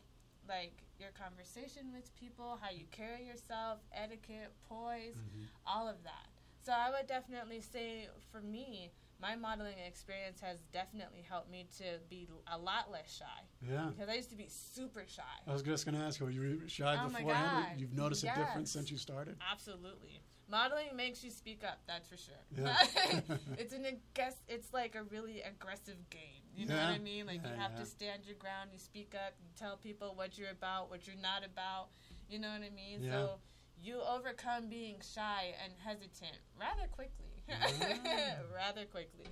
like 0.49 0.83
your 0.99 1.11
conversation 1.11 1.93
with 1.93 2.15
people, 2.17 2.59
how 2.61 2.71
you 2.71 2.85
carry 2.91 3.25
yourself, 3.27 3.81
etiquette, 3.93 4.53
poise, 4.69 5.17
Mhm. 5.17 5.47
all 5.67 5.89
of 5.89 6.03
that. 6.05 6.29
So 6.63 6.73
I 6.73 6.91
would 6.91 7.07
definitely 7.07 7.61
say 7.61 8.09
for 8.33 8.41
me, 8.41 8.91
my 9.19 9.35
modeling 9.35 9.79
experience 9.79 10.41
has 10.41 10.61
definitely 10.73 11.23
helped 11.23 11.49
me 11.51 11.67
to 11.79 12.01
be 12.11 12.29
a 12.49 12.59
lot 12.59 12.91
less 12.91 13.11
shy 13.11 13.47
Yeah. 13.63 13.87
because 13.91 14.09
I 14.11 14.15
used 14.15 14.31
to 14.31 14.37
be 14.37 14.49
super 14.49 15.07
shy. 15.07 15.23
I 15.47 15.53
was 15.53 15.63
just 15.63 15.87
going 15.87 15.95
to 15.97 16.03
ask 16.05 16.21
you, 16.21 16.27
were 16.27 16.33
you 16.33 16.69
shy 16.69 16.97
Oh 16.97 17.09
my 17.09 17.21
beforehand? 17.21 17.81
You've 17.81 17.95
noticed 17.95 18.25
a 18.25 18.35
difference 18.35 18.71
since 18.73 18.91
you 18.91 18.99
started? 18.99 19.39
Absolutely. 19.41 20.21
Modeling 20.49 20.95
makes 20.95 21.25
you 21.25 21.31
speak 21.31 21.65
up, 21.65 21.81
that's 21.87 22.09
for 22.09 22.17
sure. 22.17 22.35
Yeah. 22.57 22.77
it's 23.59 23.73
an 23.73 23.85
aggress- 23.85 24.43
it's 24.49 24.73
like 24.73 24.95
a 24.95 25.03
really 25.05 25.43
aggressive 25.43 26.09
game. 26.11 26.43
You 26.57 26.67
know 26.67 26.75
Yeah. 26.75 26.87
what 26.91 26.95
I 26.95 26.99
mean? 26.99 27.27
Like 27.27 27.41
Yeah, 27.45 27.51
you 27.55 27.61
have 27.61 27.73
yeah. 27.77 27.81
to 27.85 27.87
stand 27.87 28.23
your 28.27 28.37
ground, 28.37 28.71
you 28.73 28.79
speak 28.79 29.15
up, 29.15 29.35
you 29.43 29.51
tell 29.59 29.77
people 29.77 30.15
what 30.15 30.39
you're 30.39 30.51
about, 30.51 30.91
what 30.91 31.07
you're 31.07 31.17
not 31.23 31.45
about. 31.45 31.89
You 32.29 32.39
know 32.39 32.49
what 32.51 32.63
I 32.63 32.71
mean? 32.71 33.09
So 33.11 33.39
you 33.81 34.01
overcome 34.01 34.69
being 34.69 34.97
shy 35.15 35.55
and 35.63 35.73
hesitant 35.85 36.39
rather 36.59 36.89
quickly. 36.91 37.27
Ah. 37.51 38.41
rather 38.55 38.85
quickly. 38.87 39.27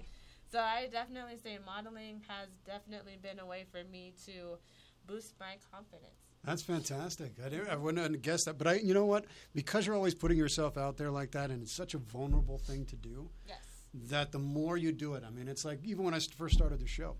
So 0.52 0.60
I 0.60 0.86
definitely 0.92 1.36
say 1.42 1.58
modeling 1.64 2.20
has 2.28 2.48
definitely 2.64 3.16
been 3.20 3.40
a 3.40 3.46
way 3.46 3.64
for 3.72 3.82
me 3.90 4.12
to 4.26 4.58
boost 5.06 5.34
my 5.40 5.56
confidence. 5.72 6.14
That's 6.44 6.62
fantastic. 6.62 7.32
I, 7.44 7.48
didn't, 7.48 7.68
I 7.70 7.76
wouldn't 7.76 8.02
have 8.12 8.20
guessed 8.22 8.44
that. 8.44 8.58
But 8.58 8.66
I, 8.66 8.74
you 8.74 8.92
know 8.94 9.06
what? 9.06 9.24
Because 9.54 9.86
you're 9.86 9.96
always 9.96 10.14
putting 10.14 10.36
yourself 10.36 10.76
out 10.76 10.98
there 10.98 11.10
like 11.10 11.30
that, 11.32 11.50
and 11.50 11.62
it's 11.62 11.72
such 11.72 11.94
a 11.94 11.98
vulnerable 11.98 12.58
thing 12.58 12.84
to 12.86 12.96
do, 12.96 13.30
Yes. 13.48 13.64
That 14.10 14.32
the 14.32 14.38
more 14.38 14.76
you 14.76 14.92
do 14.92 15.14
it, 15.14 15.22
I 15.26 15.30
mean, 15.30 15.48
it's 15.48 15.64
like 15.64 15.80
even 15.84 16.04
when 16.04 16.14
I 16.14 16.18
first 16.18 16.54
started 16.54 16.80
the 16.80 16.86
show 16.86 17.16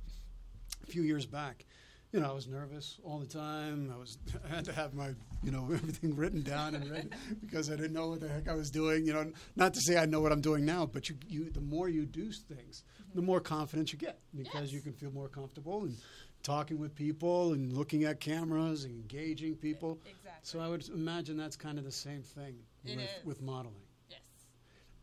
a 0.83 0.87
few 0.87 1.03
years 1.03 1.27
back, 1.27 1.65
you 2.13 2.21
know, 2.21 2.31
I 2.31 2.33
was 2.33 2.47
nervous 2.47 3.01
all 3.05 3.19
the 3.19 3.27
time. 3.27 3.93
I 3.93 3.99
was 3.99 4.19
I 4.45 4.55
had 4.55 4.65
to 4.67 4.73
have 4.73 4.95
my, 4.95 5.11
you 5.43 5.51
know, 5.51 5.65
everything 5.73 6.15
written 6.15 6.43
down 6.43 6.75
and 6.75 6.89
ready 6.91 7.09
because 7.41 7.71
I 7.71 7.77
didn't 7.77 7.93
know 7.93 8.09
what 8.11 8.21
the 8.21 8.29
heck 8.29 8.49
I 8.49 8.55
was 8.55 8.71
doing. 8.71 9.05
You 9.05 9.15
know, 9.15 9.33
not 9.57 9.75
to 9.75 9.81
say 9.81 9.97
I 9.99 10.07
know 10.07 10.21
what 10.21 10.31
I'm 10.33 10.41
doing 10.41 10.65
now, 10.65 10.87
but 10.87 11.09
you, 11.09 11.17
you 11.29 11.51
the 11.51 11.61
more 11.61 11.89
you 11.89 12.07
do 12.07 12.31
things, 12.31 12.85
the 13.15 13.21
mm-hmm. 13.21 13.27
more 13.27 13.41
confidence 13.41 13.93
you 13.93 13.99
get 13.99 14.21
because 14.37 14.65
Yes. 14.65 14.73
you 14.73 14.81
can 14.81 14.93
feel 14.93 15.11
more 15.11 15.29
comfortable 15.29 15.83
and 15.85 15.97
talking 16.45 16.79
with 16.79 16.95
people 16.95 17.53
and 17.55 17.73
looking 17.73 18.05
at 18.05 18.21
cameras 18.21 18.85
and 18.85 18.95
engaging 18.95 19.57
people. 19.57 19.99
Exactly. 20.05 20.31
So 20.43 20.61
I 20.61 20.69
would 20.69 20.89
imagine 20.91 21.37
that's 21.37 21.57
kind 21.57 21.79
of 21.79 21.85
the 21.85 21.91
same 21.93 22.23
thing 22.23 22.57
It 22.85 22.97
with, 22.97 23.21
with 23.25 23.43
modeling. 23.43 23.87
yes. 24.09 24.21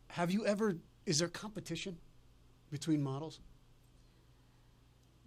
Have 0.07 0.31
you 0.31 0.45
ever? 0.45 0.77
Is 1.06 1.20
there 1.20 1.28
competition 1.28 1.98
between 2.72 3.02
models? 3.02 3.40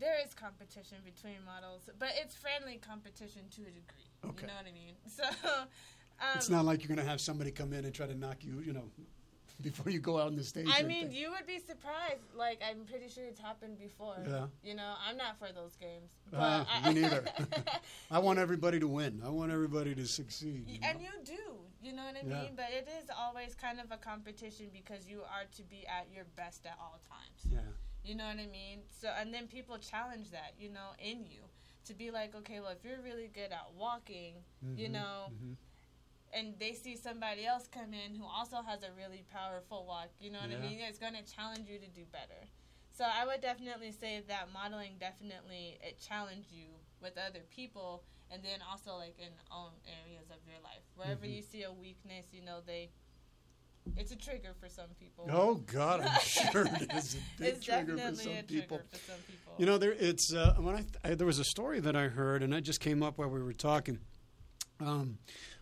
there 0.05 0.17
is 0.25 0.35
competition 0.35 0.99
between 1.05 1.37
models, 1.47 1.89
but 1.99 2.11
it's 2.21 2.35
friendly 2.35 2.79
competition 2.79 3.43
to 3.57 3.63
a 3.63 3.65
degree. 3.65 4.11
Okay. 4.25 4.43
You 4.43 4.47
know 4.49 4.55
what 4.55 4.67
I 4.67 4.73
mean? 4.73 4.95
So. 5.09 5.23
Um, 6.21 6.29
it's 6.37 6.49
not 6.49 6.65
like 6.65 6.81
you're 6.81 6.95
going 6.95 7.05
to 7.05 7.11
have 7.11 7.21
somebody 7.21 7.51
come 7.51 7.73
in 7.73 7.85
and 7.85 7.93
try 7.93 8.07
to 8.07 8.15
knock 8.15 8.37
you, 8.45 8.63
you 8.65 8.73
know, 8.73 8.85
before 9.63 9.91
you 9.91 9.99
go 9.99 10.17
out 10.17 10.29
on 10.29 10.37
the 10.37 10.45
stage. 10.45 10.69
I 10.71 10.83
mean, 10.83 11.11
you 11.11 11.31
would 11.33 11.45
be 11.45 11.59
surprised. 11.59 12.23
Like, 12.37 12.63
I'm 12.65 12.85
pretty 12.85 13.09
sure 13.09 13.25
it's 13.25 13.41
happened 13.41 13.81
before. 13.81 14.19
Yeah. 14.25 14.47
You 14.63 14.77
know, 14.77 14.95
I'm 15.09 15.17
not 15.17 15.41
for 15.41 15.49
those 15.53 15.75
games. 15.75 16.13
But 16.31 16.69
I, 16.71 16.93
me 16.93 17.01
neither. 17.01 17.25
I 18.13 18.21
want 18.21 18.39
everybody 18.39 18.79
to 18.79 18.87
win. 18.87 19.23
I 19.27 19.29
want 19.31 19.51
everybody 19.51 19.93
to 19.97 20.07
succeed. 20.07 20.69
you 20.69 20.79
and 20.85 21.01
know? 21.01 21.05
you 21.05 21.25
do. 21.25 21.54
You 21.85 21.92
know 21.92 22.05
what 22.05 22.16
I 22.16 22.23
Yeah. 22.27 22.42
mean? 22.42 22.53
But 22.57 22.70
it 22.73 22.88
is 22.88 23.11
always 23.16 23.55
kind 23.55 23.79
of 23.79 23.90
a 23.92 23.99
competition 23.99 24.70
because 24.73 25.09
you 25.09 25.20
are 25.23 25.44
to 25.57 25.62
be 25.62 25.87
at 25.87 26.09
your 26.11 26.25
best 26.37 26.64
at 26.66 26.79
all 26.81 26.99
times. 27.09 27.44
yeah. 27.51 27.61
You 28.03 28.14
know 28.14 28.25
what 28.27 28.38
I 28.38 28.47
mean? 28.47 28.81
So, 28.90 29.09
and 29.18 29.33
then 29.35 29.47
people 29.49 29.79
challenge 29.79 30.31
that, 30.31 30.55
you 30.59 30.70
know, 30.70 30.92
in 30.99 31.27
you 31.27 31.42
to 31.87 31.94
be 31.94 32.11
like, 32.11 32.35
okay, 32.35 32.61
well, 32.61 32.70
if 32.70 32.85
you're 32.85 33.03
really 33.03 33.29
good 33.29 33.53
at 33.53 33.73
walking, 33.77 34.44
you 34.77 34.88
Mhm, 34.88 34.92
know, 34.92 35.33
mhm. 35.33 35.57
and 36.33 36.59
they 36.59 36.73
see 36.73 36.97
somebody 36.97 37.47
else 37.47 37.66
come 37.68 37.94
in 37.94 38.14
who 38.14 38.25
also 38.25 38.62
has 38.62 38.83
a 38.83 38.92
really 38.92 39.25
powerful 39.33 39.85
walk, 39.87 40.11
you 40.20 40.31
know 40.31 40.40
what 40.40 40.51
Yeah. 40.51 40.59
I 40.59 40.61
mean? 40.61 40.81
It's 40.81 40.99
going 40.99 41.14
to 41.14 41.23
challenge 41.23 41.68
you 41.68 41.79
to 41.79 41.88
do 41.88 42.05
better. 42.11 42.49
So 42.90 43.05
I 43.05 43.27
would 43.27 43.40
definitely 43.40 43.92
say 43.92 44.23
that 44.29 44.53
modeling 44.53 44.97
definitely 44.99 45.79
it 45.83 45.99
challenged 46.01 46.53
you 46.53 46.68
with 47.01 47.18
other 47.18 47.44
people 47.51 48.05
and 48.31 48.43
then 48.43 48.59
also 48.71 48.97
like 48.97 49.15
in 49.19 49.29
own 49.51 49.71
areas 49.87 50.31
of 50.31 50.39
your 50.47 50.61
life. 50.63 50.83
Wherever 50.97 51.25
Mhm. 51.27 51.37
you 51.37 51.43
see 51.43 51.63
a 51.63 51.73
weakness, 51.73 52.27
you 52.33 52.43
know, 52.43 52.61
they 52.65 52.91
it's 53.97 54.13
a 54.13 54.17
trigger 54.17 54.55
for 54.59 54.69
some 54.69 54.89
people. 54.99 55.27
Oh 55.31 55.57
God, 55.57 56.01
I'm 56.01 56.19
sure 56.21 56.67
it 56.67 56.93
is 56.93 57.15
a 57.15 57.19
big 57.39 57.55
it's 57.57 57.65
trigger 57.65 57.93
for 57.93 57.97
definitely 57.97 58.25
some 58.25 58.33
a 58.33 58.43
people. 58.43 58.79
trigger 58.79 58.85
for 58.91 58.99
some 59.13 59.21
people. 59.29 59.55
You 59.59 59.67
know, 59.67 59.79
there 59.79 59.93
it's 59.93 60.33
uh, 60.33 60.55
when 60.59 60.75
I, 60.77 60.85
I 61.11 61.15
there 61.15 61.27
was 61.27 61.39
a 61.39 61.45
story 61.45 61.81
that 61.81 61.95
I 61.95 62.09
heard, 62.09 62.43
and 62.43 62.55
it 62.55 62.63
just 62.63 62.81
came 62.81 63.03
up 63.03 63.19
while 63.19 63.29
we 63.29 63.43
were 63.43 63.53
talking, 63.53 63.99
um, 64.81 65.19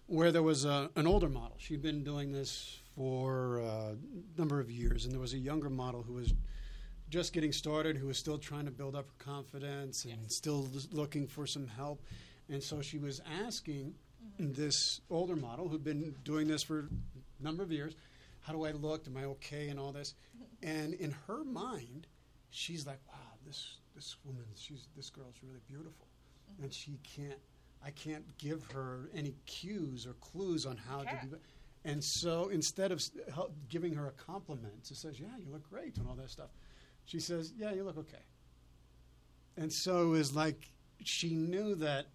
where 0.06 0.30
there 0.32 0.42
was 0.42 0.64
a, 0.64 0.90
an 0.96 1.06
older 1.06 1.28
model. 1.28 1.56
She'd 1.58 1.82
been 1.82 2.04
doing 2.04 2.32
this 2.32 2.78
for 2.94 3.58
a 3.58 3.96
number 4.38 4.60
of 4.60 4.70
years, 4.70 5.04
and 5.04 5.12
there 5.12 5.20
was 5.20 5.34
a 5.34 5.38
younger 5.38 5.68
model 5.70 6.02
who 6.02 6.14
was 6.14 6.32
just 7.10 7.32
getting 7.32 7.52
started, 7.52 7.96
who 7.96 8.06
was 8.06 8.18
still 8.18 8.38
trying 8.38 8.64
to 8.66 8.70
build 8.70 8.94
up 8.94 9.06
her 9.06 9.24
confidence 9.24 10.04
and 10.04 10.18
Yes. 10.22 10.36
still 10.36 10.68
looking 10.92 11.26
for 11.26 11.46
some 11.46 11.66
help. 11.66 12.00
And 12.52 12.62
so 12.62 12.80
she 12.82 12.98
was 12.98 13.20
asking 13.44 13.94
Mm-hmm. 14.40 14.52
this 14.52 15.00
older 15.10 15.34
model 15.34 15.66
who'd 15.68 15.82
been 15.82 16.14
doing 16.22 16.46
this 16.46 16.62
for 16.62 16.78
a 17.40 17.42
number 17.42 17.64
of 17.64 17.72
years, 17.72 17.96
how 18.42 18.52
do 18.52 18.64
I 18.64 18.70
look? 18.70 19.08
Am 19.08 19.16
I 19.16 19.24
okay? 19.24 19.68
And 19.68 19.80
all 19.80 19.90
this. 19.92 20.14
And 20.62 20.94
in 20.94 21.10
her 21.26 21.42
mind, 21.42 22.06
she's 22.50 22.86
like, 22.86 23.00
wow, 23.08 23.18
this 23.44 23.78
this 23.96 24.16
woman, 24.24 24.44
she's 24.54 24.86
this 24.96 25.10
girl's 25.10 25.34
really 25.42 25.58
beautiful, 25.66 26.06
Mm-hmm. 26.52 26.62
and 26.62 26.72
she 26.72 27.00
can't. 27.02 27.40
I 27.84 27.90
can't 27.90 28.24
give 28.38 28.62
her 28.72 29.10
any 29.12 29.34
cues 29.46 30.06
or 30.06 30.12
clues 30.14 30.66
on 30.66 30.76
how 30.76 31.00
to 31.02 31.18
do 31.26 31.34
it. 31.34 31.42
And 31.84 32.02
so 32.04 32.48
instead 32.50 32.92
of 32.92 33.02
giving 33.68 33.92
her 33.94 34.06
a 34.06 34.12
compliment, 34.12 34.84
she 34.84 34.94
says, 34.94 35.18
"Yeah, 35.18 35.36
you 35.36 35.50
look 35.50 35.68
great," 35.68 35.96
and 35.98 36.06
all 36.06 36.14
that 36.14 36.30
stuff. 36.30 36.50
She 37.06 37.18
says, 37.18 37.52
"Yeah, 37.58 37.72
you 37.72 37.82
look 37.82 37.98
okay." 37.98 38.22
And 39.56 39.72
so 39.72 40.02
it 40.04 40.08
was 40.10 40.32
like 40.36 40.70
she 41.02 41.34
knew 41.34 41.74
that 41.76 42.06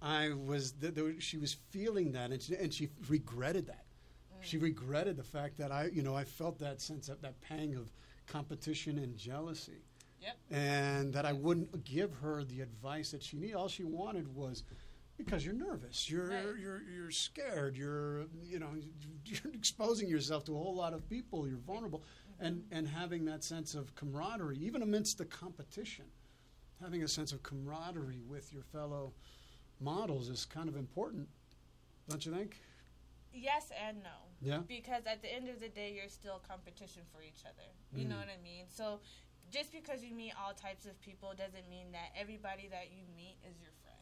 I 0.00 0.30
was 0.30 0.72
there 0.72 1.04
was- 1.04 1.22
she 1.22 1.38
was 1.38 1.54
feeling 1.70 2.12
that, 2.12 2.30
and 2.30 2.40
she, 2.40 2.54
and 2.54 2.72
she 2.72 2.88
regretted 3.08 3.66
that. 3.66 3.84
She 4.40 4.56
mm. 4.58 4.62
regretted 4.62 5.16
the 5.16 5.24
fact 5.24 5.56
that 5.58 5.72
I, 5.72 5.86
you 5.86 6.02
know, 6.02 6.14
I 6.14 6.24
felt 6.24 6.58
that 6.60 6.80
sense 6.80 7.08
of 7.08 7.20
that 7.22 7.40
pang 7.40 7.74
of 7.74 7.92
competition 8.26 8.98
and 8.98 9.16
jealousy, 9.16 9.82
Yep. 10.20 10.36
and 10.50 11.12
that 11.14 11.24
I 11.26 11.32
wouldn't 11.32 11.84
give 11.84 12.12
her 12.14 12.44
the 12.44 12.60
advice 12.60 13.10
that 13.10 13.22
she 13.22 13.36
needed. 13.36 13.56
All 13.56 13.68
she 13.68 13.84
wanted 13.84 14.32
was 14.34 14.62
because 15.16 15.44
you're 15.44 15.54
nervous, 15.54 16.08
you're 16.08 16.28
Right. 16.28 16.58
you're 16.58 16.82
you're 16.82 17.10
scared, 17.10 17.76
you're 17.76 18.26
you 18.44 18.60
know 18.60 18.74
you're 19.24 19.52
exposing 19.52 20.08
yourself 20.08 20.44
to 20.44 20.54
a 20.54 20.58
whole 20.58 20.74
lot 20.76 20.92
of 20.92 21.08
people, 21.08 21.48
you're 21.48 21.58
vulnerable, 21.58 22.04
mm-hmm. 22.34 22.44
and 22.46 22.64
and 22.70 22.86
having 22.88 23.24
that 23.24 23.42
sense 23.42 23.74
of 23.74 23.94
camaraderie, 23.96 24.58
even 24.58 24.82
amidst 24.82 25.18
the 25.18 25.24
competition, 25.24 26.04
having 26.80 27.02
a 27.02 27.08
sense 27.08 27.32
of 27.32 27.42
camaraderie 27.42 28.22
with 28.28 28.52
your 28.52 28.62
fellow 28.62 29.12
models 29.80 30.28
is 30.28 30.44
kind 30.44 30.68
of 30.68 30.76
important, 30.76 31.28
don't 32.08 32.24
you 32.24 32.32
think? 32.32 32.56
Yes 33.32 33.70
and 33.86 33.98
no. 34.02 34.10
Yeah. 34.40 34.58
Because 34.66 35.06
at 35.06 35.22
the 35.22 35.32
end 35.32 35.48
of 35.48 35.60
the 35.60 35.68
day, 35.68 35.92
you're 35.94 36.08
still 36.08 36.40
competition 36.48 37.02
for 37.12 37.22
each 37.22 37.44
other. 37.44 37.68
You 37.94 38.04
know 38.08 38.16
Mm. 38.16 38.20
what 38.26 38.28
I 38.38 38.42
mean? 38.42 38.64
So 38.68 39.00
just 39.50 39.72
because 39.72 40.02
you 40.02 40.12
meet 40.14 40.32
all 40.38 40.54
types 40.54 40.86
of 40.86 41.00
people 41.00 41.32
doesn't 41.36 41.68
mean 41.68 41.92
that 41.92 42.12
everybody 42.16 42.68
that 42.68 42.90
you 42.90 43.04
meet 43.16 43.36
is 43.48 43.60
your 43.60 43.72
friend. 43.82 43.96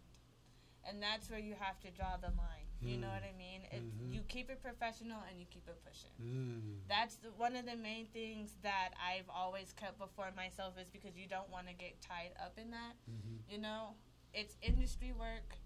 And 0.85 1.03
that's 1.03 1.29
where 1.31 1.41
you 1.41 1.55
have 1.59 1.81
to 1.81 1.91
draw 1.91 2.17
the 2.17 2.29
line. 2.29 2.67
You 2.81 2.99
know 2.99 3.09
Mm. 3.09 3.15
what 3.15 3.23
I 3.25 3.33
mean? 3.33 3.63
It, 3.73 3.83
Mhm. 3.83 4.13
You 4.15 4.23
keep 4.23 4.51
it 4.51 4.63
professional 4.63 5.21
and 5.23 5.41
you 5.41 5.47
keep 5.47 5.67
it 5.67 5.83
pushing. 5.85 6.13
Mm. 6.21 6.87
That's 6.89 7.17
the, 7.17 7.33
one 7.33 7.57
of 7.57 7.65
the 7.67 7.77
main 7.77 8.07
things 8.07 8.57
that 8.63 8.91
I've 9.01 9.29
always 9.31 9.73
kept 9.73 9.99
before 9.99 10.31
myself 10.33 10.77
is 10.79 10.89
because 10.91 11.17
you 11.17 11.27
don't 11.27 11.49
want 11.51 11.67
to 11.69 11.73
get 11.75 12.01
tied 12.01 12.35
up 12.39 12.59
in 12.59 12.71
that. 12.71 12.95
Mhm. 13.11 13.41
You 13.51 13.59
know, 13.59 13.97
it's 14.33 14.57
industry 14.63 15.13
work. 15.13 15.59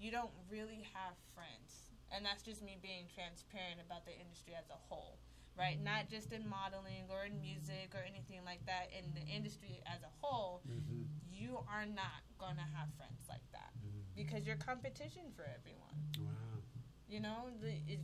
You 0.00 0.10
don't 0.10 0.32
really 0.48 0.80
have 0.96 1.12
friends. 1.36 1.92
And 2.10 2.24
that's 2.24 2.42
just 2.42 2.64
me 2.64 2.80
being 2.80 3.04
transparent 3.12 3.78
about 3.84 4.08
the 4.08 4.16
industry 4.16 4.56
as 4.56 4.66
a 4.72 4.80
whole, 4.88 5.20
right? 5.54 5.76
Not 5.78 6.08
just 6.08 6.32
in 6.32 6.48
modeling 6.48 7.06
or 7.12 7.28
in 7.28 7.38
music 7.38 7.92
or 7.94 8.00
anything 8.02 8.40
like 8.44 8.64
that. 8.66 8.88
In 8.96 9.12
the 9.12 9.22
industry 9.28 9.78
as 9.86 10.02
a 10.02 10.10
whole, 10.24 10.62
Mhm. 10.66 11.06
you 11.30 11.60
are 11.68 11.86
not 11.86 12.24
going 12.38 12.56
to 12.56 12.66
have 12.74 12.88
friends 12.96 13.28
like 13.28 13.44
that 13.52 13.72
because 14.16 14.46
you're 14.46 14.56
competition 14.56 15.30
for 15.36 15.44
everyone. 15.44 15.94
Wow. 16.18 16.62
You 17.06 17.20
know, 17.20 17.50
the, 17.60 17.70
it, 17.86 18.00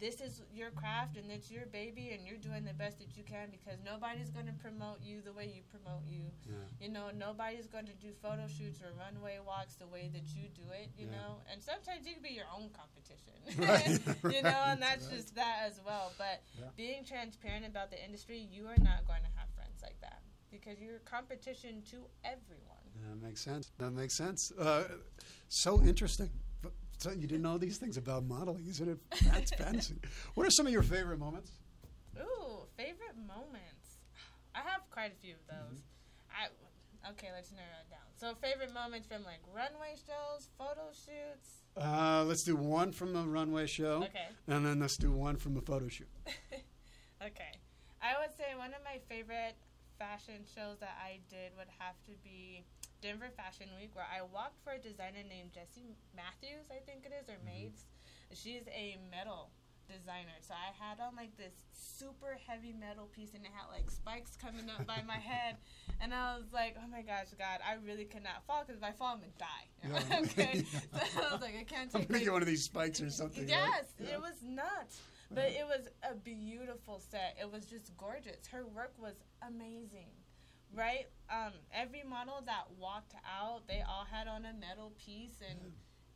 this 0.00 0.20
is 0.20 0.42
your 0.52 0.70
craft 0.70 1.16
and 1.16 1.30
it's 1.30 1.50
your 1.50 1.66
baby, 1.66 2.10
and 2.14 2.26
you're 2.26 2.38
doing 2.38 2.64
the 2.64 2.72
best 2.74 2.98
that 2.98 3.16
you 3.16 3.24
can 3.24 3.50
because 3.50 3.78
nobody's 3.84 4.30
going 4.30 4.46
to 4.46 4.52
promote 4.54 5.02
you 5.02 5.20
the 5.20 5.32
way 5.32 5.46
you 5.46 5.62
promote 5.70 6.02
you. 6.06 6.22
Yeah. 6.46 6.54
You 6.80 6.88
know, 6.90 7.10
nobody's 7.16 7.66
going 7.66 7.86
to 7.86 7.94
do 7.94 8.12
photo 8.22 8.46
shoots 8.46 8.80
or 8.82 8.92
runway 8.98 9.38
walks 9.44 9.74
the 9.74 9.86
way 9.86 10.10
that 10.12 10.26
you 10.34 10.48
do 10.54 10.62
it, 10.72 10.90
you 10.96 11.06
Yeah. 11.06 11.18
know? 11.18 11.30
And 11.50 11.62
sometimes 11.62 12.06
you 12.06 12.14
can 12.14 12.22
be 12.22 12.30
your 12.30 12.46
own 12.54 12.70
competition. 12.70 13.34
Right, 13.58 13.98
you 14.34 14.42
know, 14.42 14.62
and 14.72 14.80
that's 14.80 15.06
right. 15.06 15.16
just 15.16 15.34
that 15.34 15.62
as 15.66 15.80
well. 15.84 16.12
But 16.16 16.42
Yeah. 16.58 16.66
being 16.76 17.04
transparent 17.04 17.66
about 17.66 17.90
the 17.90 18.02
industry, 18.02 18.38
you 18.38 18.66
are 18.66 18.78
not 18.78 19.06
going 19.06 19.22
to 19.22 19.32
have 19.38 19.48
friends 19.54 19.82
like 19.82 20.00
that 20.00 20.22
because 20.50 20.80
you're 20.80 20.98
competition 21.00 21.82
to 21.90 22.06
everyone. 22.24 22.86
That 23.04 23.16
makes 23.26 23.40
sense. 23.42 23.70
That 23.78 23.90
makes 23.90 24.14
sense. 24.14 24.52
Uh, 24.52 24.84
so 25.48 25.82
interesting. 25.82 26.30
So 26.98 27.10
you 27.12 27.28
didn't 27.28 27.42
know 27.42 27.58
these 27.58 27.78
things 27.78 27.96
about 27.96 28.24
modeling, 28.24 28.66
isn't 28.68 28.88
it? 28.88 28.98
That's 29.32 29.52
fantasy. 29.52 29.96
What 30.34 30.46
are 30.46 30.50
some 30.50 30.66
of 30.66 30.72
your 30.72 30.82
favorite 30.82 31.18
moments? 31.18 31.52
Ooh, 32.18 32.66
favorite 32.76 33.16
moments. 33.26 33.98
I 34.54 34.58
have 34.68 34.82
quite 34.90 35.12
a 35.12 35.16
few 35.22 35.34
of 35.34 35.46
those. 35.48 35.78
Mm-hmm. 35.78 37.06
I 37.06 37.10
okay, 37.10 37.28
let's 37.32 37.52
narrow 37.52 37.78
it 37.86 37.90
down. 37.90 38.00
So 38.16 38.34
favorite 38.42 38.74
moments 38.74 39.06
from 39.06 39.22
like 39.24 39.38
runway 39.54 39.94
shows, 39.94 40.48
photo 40.58 40.88
shoots. 40.90 41.62
Uh, 41.76 42.24
let's 42.26 42.42
do 42.42 42.56
one 42.56 42.90
from 42.90 43.14
a 43.14 43.22
runway 43.22 43.66
show, 43.66 44.02
Okay. 44.02 44.26
and 44.48 44.66
then 44.66 44.80
let's 44.80 44.96
do 44.96 45.12
one 45.12 45.36
from 45.36 45.56
a 45.56 45.60
photo 45.60 45.86
shoot. 45.86 46.08
okay. 47.22 47.52
I 48.02 48.14
would 48.20 48.36
say 48.36 48.56
one 48.56 48.74
of 48.74 48.82
my 48.84 48.98
favorite 49.08 49.54
fashion 49.98 50.42
shows 50.52 50.78
that 50.80 50.96
I 51.00 51.20
did 51.30 51.52
would 51.56 51.68
have 51.78 51.94
to 52.06 52.12
be 52.24 52.64
Denver 53.00 53.30
Fashion 53.36 53.68
Week, 53.78 53.90
where 53.94 54.06
I 54.06 54.22
walked 54.22 54.62
for 54.64 54.72
a 54.72 54.78
designer 54.78 55.22
named 55.28 55.52
Jessie 55.52 55.94
Matthews, 56.14 56.66
I 56.70 56.80
think 56.84 57.06
it 57.06 57.12
is, 57.14 57.28
or 57.28 57.38
mm-hmm. 57.38 57.70
Maids. 57.70 57.84
She's 58.34 58.66
a 58.68 58.98
metal 59.10 59.50
designer. 59.88 60.36
So 60.40 60.54
I 60.54 60.70
had 60.76 61.00
on 61.00 61.16
like 61.16 61.36
this 61.36 61.54
super 61.72 62.36
heavy 62.46 62.74
metal 62.78 63.06
piece 63.06 63.32
and 63.34 63.44
it 63.44 63.50
had 63.52 63.72
like 63.72 63.90
spikes 63.90 64.36
coming 64.36 64.68
up 64.70 64.86
by 64.86 65.02
my 65.06 65.16
head. 65.16 65.56
And 66.00 66.14
I 66.14 66.36
was 66.36 66.52
like, 66.52 66.76
oh 66.78 66.86
my 66.86 67.02
gosh, 67.02 67.26
God, 67.36 67.58
I 67.66 67.74
really 67.84 68.04
could 68.04 68.22
not 68.22 68.46
fall 68.46 68.62
because 68.64 68.78
if 68.80 68.84
I 68.84 68.92
fall, 68.92 69.14
I'm 69.14 69.18
going 69.18 69.32
to 69.32 69.38
die. 69.38 69.66
Yeah. 70.08 70.20
okay. 70.20 70.64
So 71.12 71.20
I 71.28 71.32
was 71.32 71.40
like, 71.40 71.56
I 71.58 71.64
can't 71.64 71.90
I'm 71.92 72.04
gonna 72.04 72.20
get 72.20 72.32
one 72.32 72.40
of 72.40 72.46
these 72.46 72.62
spikes 72.62 73.00
or 73.00 73.10
something. 73.10 73.48
Yes, 73.48 73.86
right? 73.98 74.08
Yeah. 74.08 74.14
it 74.14 74.20
was 74.20 74.40
nuts. 74.44 75.00
But 75.30 75.46
it 75.46 75.66
was 75.66 75.88
a 76.08 76.14
beautiful 76.14 77.00
set. 77.00 77.36
It 77.40 77.50
was 77.50 77.66
just 77.66 77.96
gorgeous. 77.96 78.46
Her 78.46 78.64
work 78.64 78.92
was 78.96 79.14
amazing. 79.42 80.06
Right? 80.74 81.06
Um, 81.30 81.52
every 81.72 82.02
model 82.02 82.42
that 82.46 82.64
walked 82.78 83.14
out, 83.26 83.66
they 83.68 83.82
all 83.86 84.06
had 84.10 84.28
on 84.28 84.44
a 84.44 84.52
metal 84.52 84.92
piece 84.98 85.38
and 85.48 85.58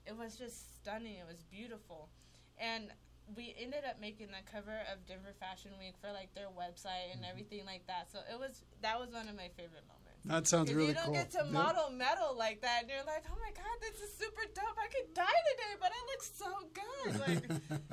it 0.07 0.17
was 0.17 0.37
just 0.37 0.77
stunning. 0.77 1.15
It 1.17 1.27
was 1.29 1.43
beautiful. 1.51 2.11
And 2.59 2.93
we 3.37 3.55
ended 3.59 3.85
up 3.89 4.01
making 4.01 4.29
the 4.29 4.43
cover 4.51 4.83
of 4.93 5.07
Denver 5.07 5.33
Fashion 5.39 5.71
Week 5.79 5.95
for 6.01 6.13
like 6.13 6.35
their 6.35 6.51
website 6.53 7.15
and 7.15 7.25
everything 7.25 7.65
like 7.65 7.87
that. 7.87 8.11
So 8.11 8.19
it 8.29 8.39
was 8.39 8.63
that 8.83 8.99
was 8.99 9.11
one 9.13 9.29
of 9.29 9.37
my 9.37 9.49
favorite 9.57 9.87
moments. 9.89 10.27
That 10.27 10.47
sounds 10.47 10.71
really 10.71 10.95
good. 10.95 11.03
you 11.03 11.03
don't 11.03 11.15
cool. 11.15 11.23
get 11.23 11.31
to 11.39 11.43
Yeah. 11.47 11.51
model 11.51 11.91
metal 11.91 12.35
like 12.39 12.63
that, 12.63 12.83
and 12.87 12.91
you're 12.91 13.03
like, 13.07 13.27
oh 13.27 13.39
my 13.43 13.51
god, 13.51 13.77
this 13.83 13.99
is 14.03 14.15
super 14.15 14.47
dope. 14.55 14.79
I 14.79 14.87
could 14.87 15.15
die 15.15 15.41
today, 15.51 15.75
but 15.83 15.91
I 15.91 16.01
look 16.11 16.23
so 16.23 16.51
good. 16.71 16.91
Like, 17.23 17.43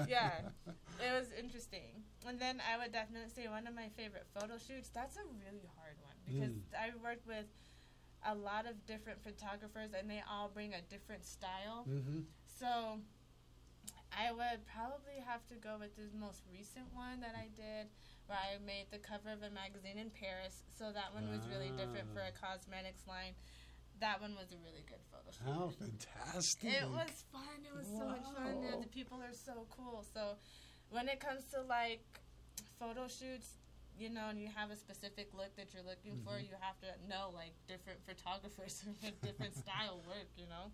yeah, 0.10 0.46
it 1.02 1.12
was 1.14 1.30
interesting. 1.34 2.06
And 2.28 2.38
then 2.40 2.62
I 2.62 2.78
would 2.78 2.92
definitely 2.92 3.30
say 3.34 3.48
one 3.48 3.66
of 3.66 3.74
my 3.74 3.90
favorite 3.98 4.28
photo 4.34 4.58
shoots. 4.62 4.90
That's 4.94 5.18
a 5.18 5.26
really 5.42 5.66
hard 5.78 5.98
one 6.02 6.18
because 6.30 6.54
Mm. 6.54 6.62
I 6.78 6.96
work 7.04 7.20
with 7.26 7.46
a 8.26 8.36
lot 8.36 8.66
of 8.66 8.86
different 8.86 9.24
photographers, 9.24 9.92
and 9.98 10.10
they 10.10 10.22
all 10.30 10.50
bring 10.50 10.74
a 10.74 10.82
different 10.82 11.26
style. 11.26 11.86
Mm-hmm. 11.88 12.22
So 12.60 13.00
I 14.12 14.32
would 14.32 14.66
probably 14.66 15.20
have 15.26 15.46
to 15.48 15.56
go 15.56 15.78
with 15.80 15.96
the 15.96 16.10
most 16.18 16.42
recent 16.52 16.86
one 16.94 17.22
that 17.22 17.36
I 17.36 17.48
did, 17.56 17.88
where 18.28 18.38
I 18.38 18.58
made 18.66 18.88
the 18.92 18.98
cover 19.00 19.30
of 19.32 19.42
a 19.44 19.50
magazine 19.50 19.98
in 19.98 20.10
Paris. 20.10 20.64
So 20.78 20.92
that 20.92 21.14
one 21.14 21.30
was 21.30 21.48
really 21.48 21.72
different 21.72 22.12
for 22.14 22.22
a 22.22 22.32
cosmetics 22.34 23.08
line. 23.08 23.34
That 24.00 24.22
one 24.22 24.36
was 24.36 24.52
a 24.52 24.58
really 24.64 24.84
good 24.88 25.04
photo 25.12 25.32
shoot. 25.32 25.44
How 25.48 25.70
fantastic! 25.70 26.72
It 26.72 26.90
was 26.90 27.24
fun. 27.32 27.64
It 27.64 27.76
was 27.76 27.88
so 27.88 28.08
much 28.08 28.24
fun. 28.36 28.56
Wow. 28.64 28.80
the 28.82 28.88
people 28.88 29.20
are 29.22 29.34
so 29.34 29.68
cool. 29.70 30.06
So 30.14 30.36
when 30.90 31.08
it 31.10 31.20
comes 31.20 31.44
to 31.54 31.62
like 31.64 32.04
photo 32.80 33.08
shoots, 33.08 33.60
you 34.00 34.10
know, 34.10 34.30
and 34.30 34.40
you 34.40 34.48
have 34.56 34.72
a 34.72 34.76
specific 34.76 35.30
look 35.36 35.56
that 35.58 35.74
you're 35.74 35.84
looking 35.84 36.16
for, 36.24 36.34
Mm-hmm. 36.40 36.52
you 36.52 36.58
have 36.60 36.80
to 36.82 36.90
know 37.08 37.30
like 37.36 37.54
different 37.68 38.00
photographers 38.08 38.84
with 39.04 39.22
different 39.22 39.56
style 39.56 40.02
work, 40.08 40.30
you 40.38 40.48
know. 40.48 40.72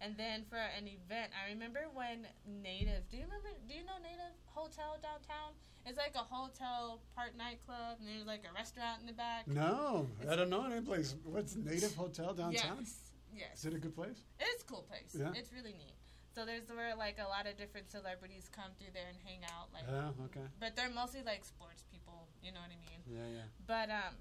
And 0.00 0.16
then 0.16 0.44
for 0.48 0.56
an 0.78 0.86
event, 0.86 1.32
I 1.34 1.50
remember 1.50 1.80
when 1.92 2.22
Native. 2.46 3.02
Do 3.10 3.16
you 3.18 3.24
remember? 3.26 3.50
Do 3.66 3.74
you 3.74 3.82
know 3.82 3.98
Native 3.98 4.30
Hotel 4.46 4.94
downtown? 5.02 5.58
It's 5.86 5.98
like 5.98 6.14
a 6.14 6.22
hotel 6.22 7.00
part 7.16 7.34
nightclub, 7.36 7.98
and 7.98 8.06
there's 8.06 8.26
like 8.26 8.44
a 8.48 8.54
restaurant 8.54 9.00
in 9.00 9.06
the 9.06 9.12
back. 9.12 9.48
No, 9.48 10.06
I 10.30 10.36
don't 10.36 10.50
know 10.50 10.64
any 10.70 10.80
place. 10.82 11.16
What's 11.24 11.56
Native 11.56 11.94
Hotel 11.96 12.32
downtown? 12.32 12.78
Yes, 12.86 12.94
yes. 13.34 13.58
Is 13.58 13.64
it 13.66 13.74
a 13.74 13.78
good 13.78 13.94
place? 13.96 14.22
It's 14.38 14.62
a 14.62 14.66
cool 14.66 14.82
place. 14.86 15.16
Yeah. 15.18 15.32
It's 15.34 15.50
really 15.52 15.72
neat. 15.74 15.97
So 16.38 16.46
there's 16.46 16.70
where 16.70 16.94
like 16.94 17.18
a 17.18 17.26
lot 17.26 17.50
of 17.50 17.58
different 17.58 17.90
celebrities 17.90 18.46
come 18.54 18.70
through 18.78 18.94
there 18.94 19.10
and 19.10 19.18
hang 19.26 19.42
out. 19.50 19.74
Like, 19.74 19.82
Yeah. 19.90 20.14
Okay. 20.30 20.46
but 20.62 20.76
they're 20.78 20.94
mostly 20.94 21.26
like 21.26 21.42
sports 21.44 21.82
people. 21.90 22.28
You 22.46 22.52
know 22.54 22.62
what 22.62 22.70
I 22.70 22.78
mean? 22.78 23.02
Yeah. 23.10 23.26
Yeah. 23.42 23.46
But 23.66 23.90
um, 23.90 24.14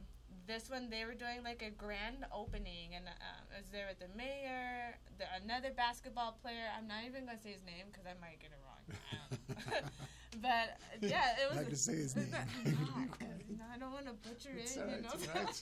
this 0.49 0.65
one 0.67 0.89
they 0.89 1.05
were 1.05 1.13
doing 1.13 1.43
like 1.45 1.61
a 1.61 1.69
grand 1.69 2.25
opening, 2.33 2.97
and 2.97 3.05
um, 3.05 3.45
I 3.53 3.61
was 3.61 3.69
there 3.69 3.85
with 3.85 4.01
the 4.01 4.09
mayor, 4.17 4.97
the, 5.21 5.29
another 5.45 5.69
basketball 5.77 6.39
player. 6.41 6.65
I'm 6.73 6.87
not 6.89 7.05
even 7.05 7.27
gonna 7.29 7.37
say 7.37 7.53
his 7.53 7.61
name 7.69 7.85
because 7.93 8.09
I 8.09 8.17
might 8.17 8.41
get 8.41 8.49
it 8.49 8.61
wrong. 8.65 8.81
But 10.41 10.77
yeah, 11.01 11.37
it 11.37 11.45
was. 11.49 11.55
Not 11.61 11.65
gonna 11.69 11.75
say 11.77 11.95
his 12.01 12.15
name. 12.17 12.33
No, 12.33 13.13
'cause, 13.13 13.45
you 13.45 13.57
I 13.61 13.77
don't 13.77 13.93
want 13.93 14.05
to 14.09 14.13
butcher 14.25 14.57
It's 14.57 14.73
it. 14.75 14.81
alright, 14.81 14.97
You 14.97 15.01
know. 15.05 15.13
it's 15.13 15.61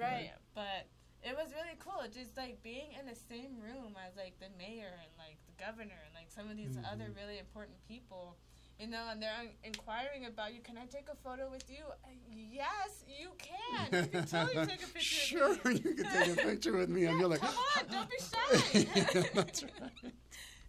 right, 0.00 0.32
but 0.54 0.88
it 1.24 1.34
was 1.36 1.52
really 1.54 1.76
cool. 1.80 2.02
Just 2.12 2.36
like 2.36 2.62
being 2.62 2.92
in 3.00 3.06
the 3.06 3.14
same 3.16 3.56
room 3.60 3.96
as 4.06 4.14
like 4.16 4.38
the 4.38 4.50
mayor 4.58 4.92
and 5.02 5.10
like 5.18 5.38
the 5.46 5.56
governor 5.64 5.96
and 6.06 6.14
like 6.14 6.30
some 6.30 6.50
of 6.50 6.56
these 6.56 6.76
Mhm. 6.76 6.92
other 6.92 7.10
really 7.16 7.38
important 7.38 7.76
people. 7.88 8.36
You 8.78 8.88
know, 8.88 9.06
and 9.08 9.22
they're 9.22 9.46
inquiring 9.62 10.26
about 10.26 10.52
you. 10.52 10.60
Can 10.60 10.76
I 10.76 10.86
take 10.86 11.08
a 11.08 11.14
photo 11.14 11.48
with 11.48 11.70
you? 11.70 11.84
Uh, 12.04 12.08
yes, 12.28 13.04
you 13.06 13.30
can. 13.38 14.04
You 14.04 14.08
can 14.10 14.26
totally 14.26 14.66
take 14.66 14.82
a 14.82 14.86
picture. 14.92 15.00
sure, 15.00 15.48
with 15.50 15.64
me. 15.64 15.72
you 15.90 15.94
can 15.94 16.06
take 16.12 16.32
a 16.32 16.46
picture 16.48 16.76
with 16.76 16.88
me, 16.88 17.04
and 17.06 17.18
you're 17.20 17.28
like, 17.28 17.40
Come 17.40 17.54
on, 17.54 17.86
don't 17.92 18.10
be 18.10 18.16
shy. 18.18 18.80
Yeah, 18.80 19.22
that's 19.32 19.62
right. 19.62 20.12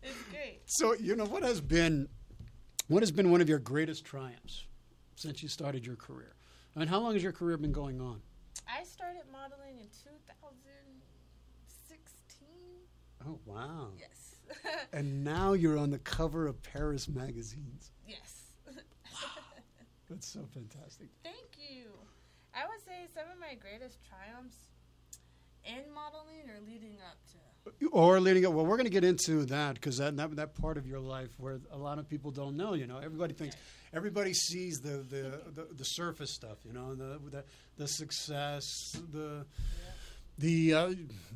It's 0.04 0.24
great. 0.30 0.62
So 0.68 0.94
you 0.94 1.16
know 1.16 1.26
what 1.26 1.42
has 1.42 1.60
been, 1.62 2.08
what 2.90 3.02
has 3.02 3.12
been 3.12 3.32
one 3.32 3.42
of 3.42 3.50
your 3.50 3.58
greatest 3.60 4.06
triumphs 4.06 4.68
since 5.16 5.42
you 5.42 5.50
started 5.50 5.84
your 5.84 5.96
career? 5.96 6.36
I 6.76 6.80
mean, 6.80 6.88
how 6.88 7.00
long 7.00 7.14
has 7.14 7.24
your 7.24 7.32
career 7.32 7.58
been 7.58 7.72
going 7.72 8.00
on? 8.00 8.22
I 8.70 8.84
started 8.84 9.24
modeling 9.32 9.80
in 9.80 9.88
2016. 9.88 10.25
Oh 13.28 13.40
wow! 13.46 13.90
Yes. 14.00 14.36
And 14.94 15.24
now 15.24 15.54
you're 15.54 15.78
on 15.78 15.90
the 15.90 15.98
cover 15.98 16.48
of 16.48 16.62
Paris 16.62 17.10
magazines. 17.10 17.92
yes. 18.08 18.44
wow, 18.68 19.30
That's 20.10 20.28
so 20.32 20.48
fantastic. 20.54 21.08
Thank 21.24 21.58
you. 21.58 21.90
I 22.54 22.66
would 22.68 22.80
say 22.86 23.08
some 23.14 23.26
of 23.34 23.40
my 23.40 23.56
greatest 23.56 23.98
triumphs 24.08 24.56
in 25.66 25.92
modeling 25.94 26.50
or 26.50 26.60
leading 26.66 26.98
up 27.10 27.18
to. 27.32 27.88
Or 27.92 28.20
leading 28.20 28.46
up, 28.46 28.54
well, 28.54 28.66
we're 28.66 28.78
going 28.78 28.86
to 28.86 28.92
get 28.92 29.04
into 29.04 29.46
that 29.46 29.74
because 29.74 29.98
that, 29.98 30.16
that 30.18 30.36
that 30.36 30.54
part 30.54 30.78
of 30.78 30.86
your 30.86 31.00
life 31.00 31.32
where 31.40 31.60
a 31.72 31.78
lot 31.78 31.98
of 31.98 32.08
people 32.08 32.30
don't 32.30 32.56
know. 32.56 32.76
You 32.76 32.86
know, 32.86 33.00
everybody 33.00 33.34
thinks 33.34 33.56
everybody 33.92 34.34
sees 34.34 34.80
the 34.82 34.98
the, 34.98 35.42
the, 35.54 35.68
the 35.76 35.84
surface 35.84 36.32
stuff. 36.32 36.60
You 36.64 36.74
know, 36.74 36.94
the 36.94 37.20
the, 37.32 37.44
the 37.78 37.88
success, 37.88 38.96
the 39.12 39.48
the 40.38 40.74
uh, 40.74 40.94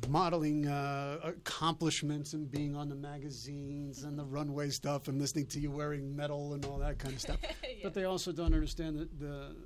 modeling 0.08 0.66
uh, 0.66 1.18
accomplishments 1.22 2.34
and 2.34 2.50
being 2.50 2.76
on 2.76 2.88
the 2.88 2.94
magazines 2.94 4.04
and 4.04 4.18
the 4.18 4.24
runway 4.24 4.68
stuff 4.68 5.08
and 5.08 5.18
listening 5.18 5.46
to 5.46 5.60
you 5.60 5.70
wearing 5.70 6.14
metal 6.14 6.52
and 6.54 6.64
all 6.66 6.78
that 6.78 6.98
kind 6.98 7.14
of 7.14 7.20
stuff. 7.20 7.38
Yeah. 7.62 7.84
But 7.84 7.94
they 7.94 8.04
also 8.04 8.30
don't 8.30 8.52
understand 8.52 8.98
the, 8.98 9.08
the 9.18 9.56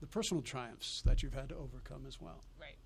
the 0.00 0.06
personal 0.06 0.42
triumphs 0.42 1.02
that 1.04 1.22
you've 1.22 1.34
had 1.34 1.48
to 1.50 1.56
overcome 1.56 2.04
as 2.06 2.20
well. 2.20 2.44
Right. 2.58 2.78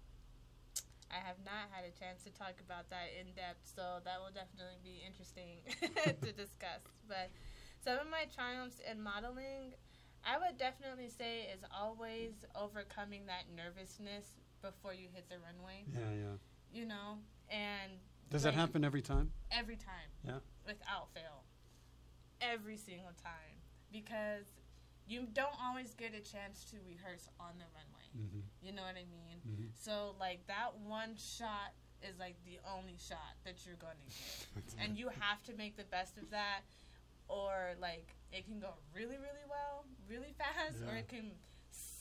I 1.11 1.21
have 1.27 1.37
not 1.45 1.69
had 1.71 1.85
a 1.85 1.93
chance 1.93 2.25
to 2.25 2.31
talk 2.31 2.55
about 2.65 2.88
that 2.88 3.12
in 3.21 3.27
depth, 3.35 3.71
so 3.77 4.01
that 4.05 4.17
will 4.19 4.33
definitely 4.33 4.81
be 4.83 5.05
interesting 5.07 5.61
to 6.25 6.33
discuss. 6.33 6.81
But 7.07 7.29
some 7.85 7.99
of 7.99 8.09
my 8.11 8.25
triumphs 8.35 8.81
in 8.91 9.03
modeling, 9.03 9.77
I 10.25 10.38
would 10.38 10.57
definitely 10.57 11.11
say, 11.11 11.53
is 11.53 11.61
always 11.69 12.33
overcoming 12.57 13.27
that 13.27 13.45
nervousness 13.55 14.41
before 14.62 14.94
you 14.94 15.09
hit 15.12 15.29
the 15.29 15.37
runway. 15.38 15.85
Yeah, 15.92 16.14
yeah. 16.16 16.37
You 16.72 16.87
know, 16.87 17.18
and 17.51 17.92
Does 18.31 18.44
that 18.44 18.55
happen 18.55 18.85
every 18.85 19.03
time? 19.03 19.33
every 19.51 19.77
time. 19.77 20.09
Yeah. 20.27 20.38
Without 20.66 21.09
fail. 21.12 21.44
Every 22.40 22.77
single 22.77 23.12
time. 23.22 23.61
Because 23.92 24.46
you 25.07 25.27
don't 25.35 25.55
always 25.62 25.94
get 25.94 26.14
a 26.14 26.20
chance 26.22 26.64
to 26.70 26.77
rehearse 26.87 27.29
on 27.38 27.59
the 27.59 27.66
runway. 27.75 28.09
Mm-hmm. 28.16 28.40
You 28.66 28.72
know 28.72 28.83
what 28.83 28.96
I 28.96 29.05
mean? 29.11 29.42
Mhm. 29.46 29.68
So, 29.75 30.14
like, 30.18 30.46
that 30.46 30.79
one 30.79 31.16
shot 31.16 31.75
is 32.03 32.18
like 32.18 32.37
the 32.44 32.59
only 32.64 32.96
shot 32.98 33.37
that 33.44 33.66
you're 33.66 33.77
going 33.77 33.98
to 33.98 34.09
get. 34.09 34.75
and 34.81 34.96
you 34.96 35.09
have 35.09 35.42
to 35.44 35.53
make 35.55 35.77
the 35.77 35.85
best 35.85 36.16
of 36.18 36.31
that, 36.31 36.62
or 37.29 37.75
like, 37.81 38.14
it 38.33 38.46
can 38.46 38.59
go 38.61 38.75
really, 38.94 39.18
really 39.18 39.44
well, 39.48 39.85
really 40.09 40.35
fast, 40.38 40.83
or 40.88 40.96
it 40.96 41.09
can 41.09 41.33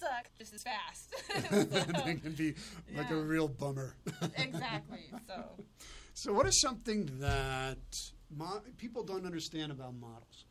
suck 0.01 0.27
just 0.37 0.53
as 0.53 0.63
fast. 0.63 1.13
they 2.05 2.15
can 2.15 2.33
be 2.33 2.53
like 2.95 3.09
a 3.11 3.15
real 3.15 3.47
bummer. 3.47 3.95
exactly. 4.37 5.05
So, 5.27 5.43
So, 6.13 6.33
what 6.33 6.45
is 6.47 6.59
something 6.59 7.09
that 7.19 7.77
mo- 8.35 8.61
people 8.77 9.03
don't 9.03 9.25
understand 9.25 9.71
about 9.71 9.93
models 9.95 10.45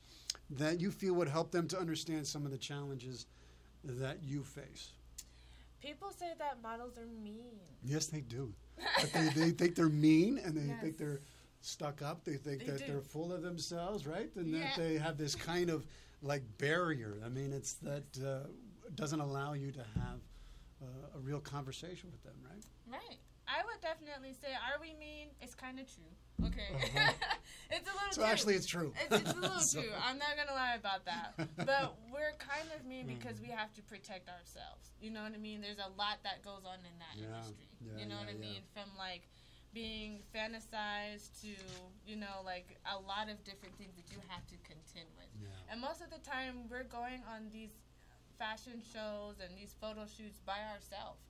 that 0.51 0.81
you 0.81 0.91
feel 0.91 1.15
would 1.15 1.29
help 1.29 1.51
them 1.51 1.69
to 1.69 1.79
understand 1.79 2.27
some 2.27 2.45
of 2.47 2.51
the 2.51 2.59
challenges 2.59 3.27
that 3.85 4.23
you 4.23 4.43
face? 4.43 4.93
people 5.81 6.11
say 6.11 6.27
that 6.39 6.61
models 6.63 6.99
are 6.99 7.07
mean. 7.25 7.59
Yes, 7.83 8.05
they 8.07 8.21
do. 8.21 8.53
But 9.01 9.13
they, 9.15 9.29
they 9.29 9.51
think 9.51 9.75
they're 9.75 9.89
mean 9.89 10.39
and 10.45 10.55
they 10.55 10.75
think 10.83 10.99
they're 10.99 11.21
stuck 11.63 12.03
up. 12.03 12.23
They 12.23 12.35
think 12.37 12.61
They 12.61 12.67
that 12.67 12.79
do. 12.81 12.93
they're 12.93 13.01
full 13.01 13.33
of 13.33 13.41
themselves, 13.41 14.07
right? 14.07 14.29
And 14.37 14.49
Yeah. 14.49 14.59
that 14.61 14.77
they 14.77 14.99
have 14.99 15.17
this 15.17 15.35
kind 15.35 15.71
of 15.71 15.87
like 16.23 16.43
barrier. 16.59 17.17
I 17.25 17.31
mean, 17.31 17.51
it's 17.55 17.75
that 17.89 18.05
uh, 18.23 18.49
doesn't 18.95 19.21
allow 19.21 19.53
you 19.55 19.73
to 19.73 19.81
have 19.81 20.21
uh, 20.83 21.17
a 21.17 21.19
real 21.21 21.41
conversation 21.41 22.11
with 22.11 22.23
them, 22.23 22.35
right? 22.45 22.65
Right. 22.91 23.19
I 23.49 23.65
would 23.67 23.81
definitely 23.83 24.33
say, 24.33 24.55
are 24.55 24.79
we 24.81 24.95
mean? 24.95 25.29
It's 25.41 25.55
kind 25.55 25.81
of 25.81 25.87
true. 25.91 26.47
Okay. 26.47 26.71
Uh-huh. 26.71 27.13
it's 27.71 27.89
a 27.91 27.93
little 27.93 28.13
So 28.13 28.23
true. 28.23 28.31
actually, 28.31 28.55
it's 28.55 28.67
true. 28.67 28.93
It's, 29.11 29.23
it's 29.23 29.33
a 29.35 29.41
little 29.43 29.59
So- 29.59 29.83
true. 29.83 29.91
I'm 29.99 30.19
not 30.19 30.39
gonna 30.39 30.55
lie 30.55 30.77
about 30.79 31.05
that. 31.07 31.35
But 31.57 31.99
we're 32.13 32.33
kind 32.39 32.69
of 32.79 32.87
mean 32.87 33.07
because 33.07 33.41
we 33.41 33.49
have 33.49 33.75
to 33.75 33.83
protect 33.83 34.29
ourselves. 34.31 34.95
You 35.01 35.11
know 35.11 35.23
what 35.23 35.35
I 35.35 35.39
mean? 35.39 35.61
There's 35.61 35.83
a 35.83 35.91
lot 35.99 36.23
that 36.23 36.43
goes 36.47 36.63
on 36.65 36.79
in 36.87 36.95
that 37.03 37.15
Yeah. 37.19 37.27
industry. 37.35 37.67
Yeah, 37.83 37.99
you 37.99 38.07
know 38.09 38.23
yeah, 38.23 38.27
what 38.27 38.35
I 38.35 38.39
mean? 38.39 38.63
From 38.73 38.89
like 38.97 39.27
being 39.75 40.23
fantasized 40.35 41.41
to 41.43 41.51
you 42.07 42.17
know 42.17 42.43
like 42.45 42.79
a 42.87 42.99
lot 42.99 43.29
of 43.31 43.43
different 43.45 43.75
things 43.79 43.95
that 43.97 44.11
you 44.15 44.19
have 44.29 44.47
to 44.47 44.57
contend 44.63 45.11
with. 45.19 45.31
Yeah. 45.43 45.49
And 45.71 45.81
most 45.81 46.01
of 46.03 46.11
the 46.11 46.23
time, 46.23 46.71
we're 46.71 46.85
going 46.87 47.23
on 47.27 47.51
these 47.53 47.75
fashion 48.41 48.81
shows 48.81 49.37
and 49.45 49.53
these 49.57 49.77
photo 49.81 50.07
shoots 50.09 50.41
by 50.41 50.59
ourselves. 50.73 51.21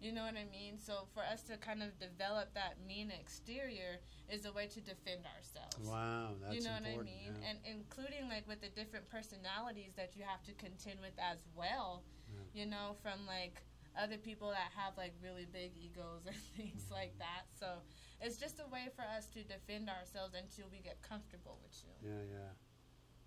You 0.00 0.12
know 0.12 0.22
what 0.22 0.36
I 0.38 0.46
mean? 0.46 0.78
So 0.78 1.08
for 1.14 1.24
us 1.26 1.42
to 1.50 1.56
kind 1.58 1.82
of 1.82 1.98
develop 1.98 2.54
that 2.54 2.78
mean 2.86 3.10
exterior 3.10 3.98
is 4.30 4.44
a 4.46 4.52
way 4.52 4.68
to 4.76 4.80
defend 4.80 5.26
ourselves. 5.26 5.88
Wow, 5.88 6.36
that's 6.38 6.54
you 6.54 6.62
know 6.62 6.76
what 6.78 6.86
I 6.86 7.02
mean? 7.02 7.34
yeah. 7.34 7.48
And 7.50 7.58
including 7.66 8.28
like 8.30 8.46
with 8.46 8.60
the 8.62 8.68
different 8.70 9.10
personalities 9.10 9.94
that 9.96 10.14
you 10.14 10.22
have 10.22 10.44
to 10.46 10.52
contend 10.54 11.00
with 11.02 11.16
as 11.18 11.42
well. 11.56 12.04
Yeah. 12.30 12.62
You 12.62 12.66
know, 12.70 12.94
from 13.02 13.26
like 13.26 13.62
other 13.98 14.18
people 14.18 14.50
that 14.54 14.70
have 14.78 14.94
like 14.96 15.14
really 15.24 15.46
big 15.50 15.72
egos 15.74 16.22
and 16.30 16.36
things 16.54 16.84
Mm-hmm. 16.86 16.94
like 16.94 17.18
that. 17.18 17.50
So 17.58 17.82
it's 18.20 18.36
just 18.38 18.60
a 18.62 18.68
way 18.70 18.86
for 18.94 19.02
us 19.02 19.26
to 19.34 19.42
defend 19.42 19.90
ourselves 19.90 20.34
until 20.38 20.70
we 20.70 20.78
get 20.78 21.02
comfortable 21.02 21.58
with 21.64 21.74
you. 21.82 21.94
yeah, 22.06 22.22
yeah. 22.30 22.52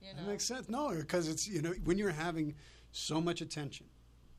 You 0.02 0.10
That 0.16 0.28
makes 0.28 0.44
sense. 0.44 0.70
No, 0.70 0.90
because 0.90 1.28
it's 1.28 1.48
you 1.48 1.62
know 1.62 1.74
when 1.84 1.98
you're 1.98 2.12
having 2.12 2.56
so 2.92 3.22
much 3.22 3.42
attention 3.42 3.88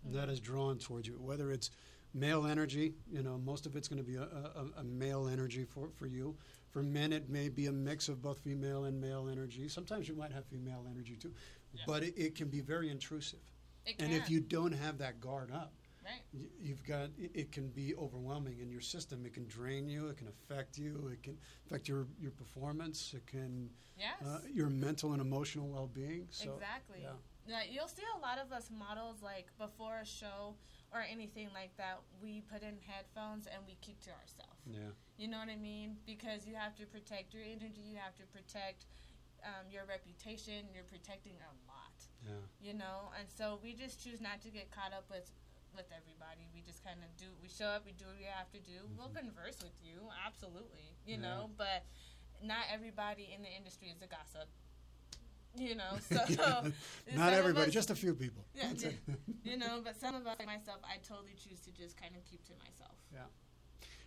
Mm-hmm. 0.04 0.16
that 0.16 0.28
is 0.28 0.40
drawn 0.40 0.78
towards 0.78 1.06
you, 1.06 1.14
whether 1.20 1.52
it's 1.52 1.70
male 2.12 2.44
energy, 2.46 2.94
you 3.08 3.22
know, 3.22 3.38
most 3.38 3.66
of 3.66 3.76
it's 3.76 3.86
going 3.86 4.02
to 4.04 4.04
be 4.04 4.16
a, 4.16 4.22
a, 4.22 4.80
a 4.80 4.84
male 4.84 5.28
energy 5.28 5.64
for 5.64 5.90
for 5.96 6.06
you. 6.06 6.36
For 6.70 6.82
men, 6.82 7.12
it 7.12 7.28
may 7.30 7.48
be 7.48 7.66
a 7.66 7.72
mix 7.72 8.08
of 8.08 8.20
both 8.20 8.40
female 8.40 8.84
and 8.84 9.00
male 9.00 9.28
energy. 9.30 9.68
Sometimes 9.68 10.08
you 10.08 10.16
might 10.16 10.32
have 10.32 10.44
female 10.46 10.86
energy 10.90 11.14
too, 11.16 11.32
Yeah. 11.72 11.82
but 11.86 12.02
it, 12.02 12.14
it 12.16 12.34
can 12.34 12.48
be 12.48 12.60
very 12.60 12.90
intrusive. 12.90 13.38
It 13.86 13.94
And 14.00 14.12
if 14.12 14.28
you 14.28 14.40
don't 14.40 14.72
have 14.72 14.98
that 14.98 15.20
guard 15.20 15.52
up, 15.52 15.72
Right. 16.04 16.22
you've 16.60 16.84
got 16.84 17.10
it, 17.16 17.30
it 17.34 17.52
can 17.52 17.68
be 17.68 17.94
overwhelming 17.96 18.58
in 18.60 18.70
your 18.70 18.80
system. 18.80 19.24
It 19.24 19.34
can 19.34 19.46
drain 19.46 19.88
you. 19.88 20.08
It 20.08 20.16
can 20.16 20.28
affect 20.28 20.76
you. 20.78 21.08
It 21.12 21.22
can 21.22 21.38
affect 21.66 21.88
your 21.88 22.06
your 22.20 22.32
performance. 22.32 23.14
It 23.14 23.26
can 23.26 23.70
Yes. 23.98 24.22
uh, 24.26 24.40
your 24.52 24.68
mental 24.70 25.12
and 25.12 25.20
emotional 25.20 25.68
well 25.68 25.86
being. 25.86 26.26
So 26.30 26.54
exactly. 26.54 27.00
yeah. 27.02 27.12
Yeah, 27.46 27.62
you'll 27.70 27.88
see 27.88 28.02
a 28.16 28.20
lot 28.20 28.38
of 28.38 28.52
us 28.52 28.70
models 28.70 29.22
like 29.22 29.46
before 29.58 29.98
a 29.98 30.06
show 30.06 30.54
or 30.92 31.02
anything 31.02 31.48
like 31.54 31.76
that. 31.76 32.00
We 32.22 32.40
put 32.40 32.62
in 32.62 32.78
headphones 32.86 33.46
and 33.46 33.62
we 33.66 33.76
keep 33.80 34.00
to 34.04 34.10
ourselves. 34.10 34.60
yeah, 34.66 34.90
You 35.18 35.28
know 35.28 35.38
what 35.38 35.48
I 35.50 35.56
mean? 35.56 35.96
Because 36.06 36.46
you 36.46 36.54
have 36.54 36.74
to 36.76 36.86
protect 36.86 37.34
your 37.34 37.42
energy. 37.42 37.82
You 37.82 37.98
have 37.98 38.14
to 38.16 38.26
protect 38.26 38.86
um, 39.44 39.66
your 39.70 39.84
reputation. 39.86 40.66
You're 40.72 40.84
protecting 40.84 41.34
a 41.42 41.52
lot. 41.66 41.98
yeah. 42.24 42.30
You 42.60 42.74
know, 42.74 43.10
and 43.18 43.28
so 43.28 43.58
we 43.62 43.74
just 43.74 44.02
choose 44.02 44.20
not 44.20 44.40
to 44.42 44.48
get 44.50 44.70
caught 44.70 44.92
up 44.92 45.04
with 45.10 45.30
with 45.74 45.86
everybody. 45.94 46.48
We 46.54 46.60
just 46.62 46.84
kind 46.84 46.98
of 47.02 47.10
do. 47.16 47.26
We 47.42 47.48
show 47.48 47.66
up. 47.66 47.84
We 47.84 47.92
do 47.92 48.04
what 48.06 48.16
we 48.18 48.24
have 48.28 48.50
to 48.52 48.60
do. 48.60 48.86
We'll 48.96 49.08
converse 49.12 49.58
with 49.62 49.74
you, 49.82 50.08
absolutely. 50.26 50.92
You 51.06 51.16
Mm-hmm. 51.16 51.24
Yeah. 51.24 51.28
know, 51.28 51.50
but 51.58 51.84
not 52.42 52.64
everybody 52.72 53.30
in 53.34 53.42
the 53.42 53.48
industry 53.50 53.88
is 53.88 54.00
a 54.02 54.06
gossip. 54.06 54.48
You 55.56 55.74
know, 55.74 55.98
so 56.08 56.70
Not 57.14 57.32
everybody, 57.40 57.68
us- 57.68 57.74
just 57.74 57.90
a 57.90 57.94
few 57.94 58.14
people. 58.14 58.44
Yeah, 58.54 58.72
you 59.44 59.56
know, 59.58 59.80
but 59.84 59.96
some 60.00 60.14
of 60.14 60.26
us, 60.26 60.36
like 60.38 60.46
myself, 60.46 60.78
I 60.84 60.96
totally 61.06 61.34
choose 61.36 61.60
to 61.60 61.70
just 61.72 62.00
kind 62.00 62.14
of 62.16 62.24
keep 62.24 62.44
to 62.46 62.52
myself. 62.64 62.96
Yeah. 63.12 63.20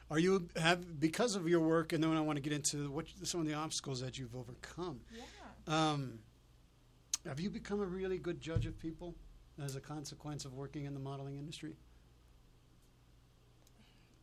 Are 0.10 0.20
you 0.20 0.48
have 0.56 1.00
because 1.00 1.36
of 1.36 1.48
your 1.48 1.60
work, 1.62 1.94
and 1.94 2.04
then 2.04 2.16
I 2.16 2.22
want 2.22 2.38
to 2.38 2.42
get 2.42 2.54
into 2.54 2.90
what 2.92 3.06
some 3.24 3.42
of 3.42 3.48
the 3.48 3.54
obstacles 3.54 4.02
that 4.02 4.18
you've 4.18 4.36
overcome. 4.36 5.02
Yeah. 5.16 5.24
Um, 5.68 6.20
have 7.28 7.40
you 7.40 7.50
become 7.50 7.82
a 7.82 7.86
really 7.86 8.20
good 8.20 8.40
judge 8.40 8.66
of 8.68 8.78
people 8.80 9.16
as 9.64 9.76
a 9.76 9.82
consequence 9.82 10.46
of 10.46 10.54
working 10.54 10.86
in 10.86 10.94
the 10.94 11.00
modeling 11.00 11.38
industry? 11.38 11.76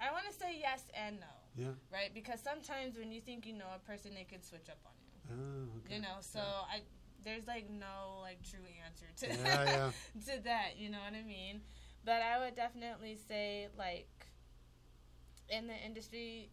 I 0.00 0.10
want 0.12 0.26
to 0.26 0.32
say 0.32 0.58
yes 0.58 0.84
and 0.94 1.20
no, 1.20 1.26
Yeah. 1.56 1.72
right? 1.92 2.12
Because 2.12 2.40
sometimes 2.40 2.96
when 2.98 3.12
you 3.12 3.20
think 3.20 3.46
you 3.46 3.52
know 3.52 3.68
a 3.74 3.78
person, 3.78 4.14
they 4.14 4.24
can 4.24 4.42
switch 4.42 4.68
up 4.68 4.78
on 4.84 4.92
you. 5.06 5.18
Oh, 5.30 5.78
okay. 5.78 5.94
You 5.96 6.00
know, 6.02 6.16
so 6.20 6.40
Yeah. 6.40 6.74
I 6.76 6.82
there's 7.22 7.46
like 7.46 7.70
no 7.70 8.18
like 8.20 8.42
true 8.42 8.66
answer 8.84 9.06
to 9.18 9.26
Yeah, 9.28 9.64
yeah. 9.64 9.90
to 10.36 10.42
that. 10.42 10.76
You 10.76 10.90
know 10.90 10.98
what 10.98 11.14
I 11.14 11.22
mean? 11.22 11.62
But 12.04 12.20
I 12.20 12.38
would 12.40 12.56
definitely 12.56 13.14
say 13.16 13.68
like 13.78 14.26
in 15.48 15.68
the 15.68 15.76
industry, 15.86 16.50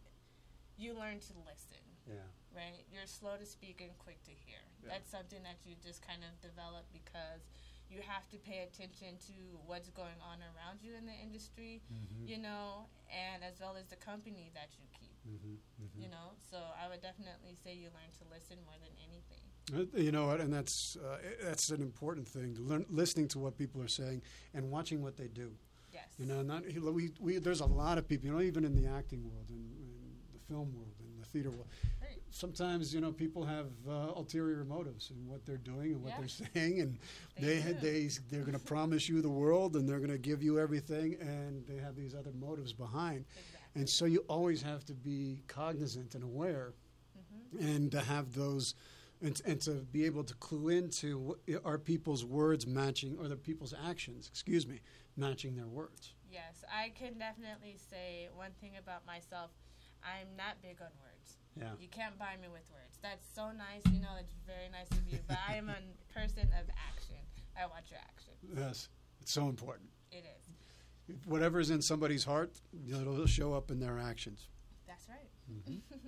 you 0.78 0.94
learn 0.94 1.18
to 1.20 1.32
listen. 1.44 1.82
Yeah. 2.06 2.26
right? 2.54 2.82
You're 2.92 3.06
slow 3.06 3.36
to 3.36 3.46
speak 3.46 3.80
and 3.80 3.90
quick 3.98 4.22
to 4.24 4.30
hear. 4.30 4.58
Yeah. 4.82 4.90
That's 4.94 5.10
something 5.10 5.42
that 5.42 5.58
you 5.64 5.74
just 5.82 6.06
kind 6.06 6.22
of 6.22 6.34
develop 6.40 6.86
because 6.92 7.42
you 7.90 8.00
have 8.06 8.28
to 8.30 8.36
pay 8.38 8.62
attention 8.68 9.18
to 9.26 9.34
what's 9.66 9.90
going 9.90 10.18
on 10.30 10.38
around 10.54 10.78
you 10.82 10.92
in 10.96 11.04
the 11.06 11.12
industry, 11.26 11.82
Mm-hmm. 11.92 12.26
you 12.32 12.38
know, 12.38 12.86
and 13.10 13.42
as 13.42 13.58
well 13.60 13.74
as 13.78 13.86
the 13.88 13.96
company 13.96 14.50
that 14.54 14.68
you 14.78 14.86
keep, 14.98 15.16
Mm-hmm. 15.28 15.54
Mm-hmm. 15.84 16.02
you 16.02 16.08
know. 16.08 16.28
So 16.50 16.56
I 16.82 16.88
would 16.88 17.02
definitely 17.02 17.54
say 17.62 17.74
you 17.74 17.88
learn 17.98 18.10
to 18.20 18.24
listen 18.32 18.56
more 18.64 18.78
than 18.84 18.92
anything. 19.08 19.44
Uh, 19.74 20.00
You 20.06 20.12
know 20.12 20.30
and 20.30 20.52
that's 20.52 20.96
uh, 20.96 21.18
that's 21.42 21.70
an 21.70 21.82
important 21.82 22.26
thing. 22.26 22.54
To 22.56 22.62
learn, 22.62 22.86
listening 22.88 23.28
to 23.34 23.38
what 23.38 23.58
people 23.58 23.82
are 23.82 23.88
saying 24.00 24.22
and 24.54 24.70
watching 24.70 25.02
what 25.02 25.16
they 25.16 25.28
do. 25.28 25.50
Yes. 25.92 26.08
You 26.18 26.26
know, 26.26 26.40
not 26.42 26.62
we, 26.98 27.10
we 27.20 27.38
there's 27.38 27.60
a 27.60 27.66
lot 27.84 27.98
of 27.98 28.06
people. 28.08 28.26
You 28.28 28.32
know, 28.34 28.40
even 28.40 28.64
in 28.64 28.74
the 28.80 28.86
acting 28.88 29.22
world 29.30 29.46
and 29.50 29.58
in 29.78 30.12
the 30.32 30.40
film 30.48 30.68
world 30.74 30.94
and 31.00 31.10
the 31.22 31.26
theater 31.32 31.50
world. 31.50 31.68
Sometimes 32.30 32.94
you 32.94 33.00
know 33.00 33.12
people 33.12 33.44
have 33.44 33.66
uh, 33.88 34.12
ulterior 34.14 34.64
motives 34.64 35.10
in 35.10 35.26
what 35.28 35.44
they're 35.44 35.56
doing 35.56 35.92
and 35.92 36.02
what 36.02 36.10
Yeah. 36.12 36.18
they're 36.18 36.28
saying, 36.54 36.80
and 36.80 36.98
they 37.38 37.58
they, 37.58 37.72
they 37.72 38.08
they're 38.30 38.42
going 38.42 38.52
to 38.58 38.64
promise 38.64 39.08
you 39.08 39.20
the 39.20 39.28
world 39.28 39.74
and 39.76 39.88
they're 39.88 39.98
going 39.98 40.10
to 40.10 40.18
give 40.18 40.42
you 40.42 40.58
everything, 40.58 41.16
and 41.20 41.66
they 41.66 41.76
have 41.76 41.96
these 41.96 42.14
other 42.14 42.32
motives 42.32 42.72
behind. 42.72 43.24
Exactly. 43.36 43.80
And 43.80 43.88
so 43.88 44.04
you 44.04 44.24
always 44.28 44.62
have 44.62 44.84
to 44.86 44.94
be 44.94 45.42
cognizant 45.48 46.14
and 46.14 46.24
aware, 46.24 46.74
hmm 47.14 47.64
and 47.64 47.90
to 47.90 48.00
have 48.00 48.32
those, 48.34 48.76
and, 49.20 49.42
and 49.44 49.60
to 49.62 49.72
be 49.90 50.04
able 50.06 50.22
to 50.22 50.34
clue 50.34 50.68
into 50.68 51.36
are 51.64 51.78
people's 51.78 52.24
words 52.24 52.64
matching 52.64 53.16
or 53.18 53.26
the 53.26 53.36
people's 53.36 53.74
actions, 53.86 54.28
excuse 54.28 54.68
me, 54.68 54.80
matching 55.16 55.56
their 55.56 55.66
words. 55.66 56.14
Yes, 56.30 56.62
I 56.72 56.90
can 56.90 57.18
definitely 57.18 57.76
say 57.90 58.28
one 58.32 58.52
thing 58.60 58.76
about 58.78 59.04
myself. 59.04 59.50
I'm 60.04 60.28
not 60.36 60.62
big 60.62 60.80
on 60.80 60.92
words. 61.02 61.38
Yeah. 61.56 61.70
You 61.80 61.88
can't 61.88 62.18
buy 62.18 62.36
me 62.40 62.48
with 62.48 62.62
words. 62.72 62.98
That's 63.02 63.26
so 63.34 63.50
nice. 63.52 63.82
You 63.92 64.00
know, 64.00 64.14
it's 64.18 64.32
very 64.46 64.68
nice 64.72 64.90
of 64.98 65.06
you. 65.10 65.18
But 65.26 65.38
I 65.48 65.54
am 65.56 65.68
a 65.68 65.74
person 66.18 66.42
of 66.58 66.66
action. 66.88 67.16
I 67.60 67.66
want 67.66 67.90
your 67.90 67.98
action. 68.00 68.32
Yes, 68.56 68.88
it's 69.20 69.32
so 69.34 69.48
important. 69.48 69.90
It 70.12 70.24
is. 70.24 71.16
Whatever 71.26 71.58
is 71.60 71.70
in 71.70 71.82
somebody's 71.82 72.24
heart, 72.24 72.52
it'll 72.88 73.26
show 73.26 73.52
up 73.52 73.70
in 73.70 73.80
their 73.80 73.98
actions. 73.98 74.48
That's 74.86 75.06
right. 75.08 75.80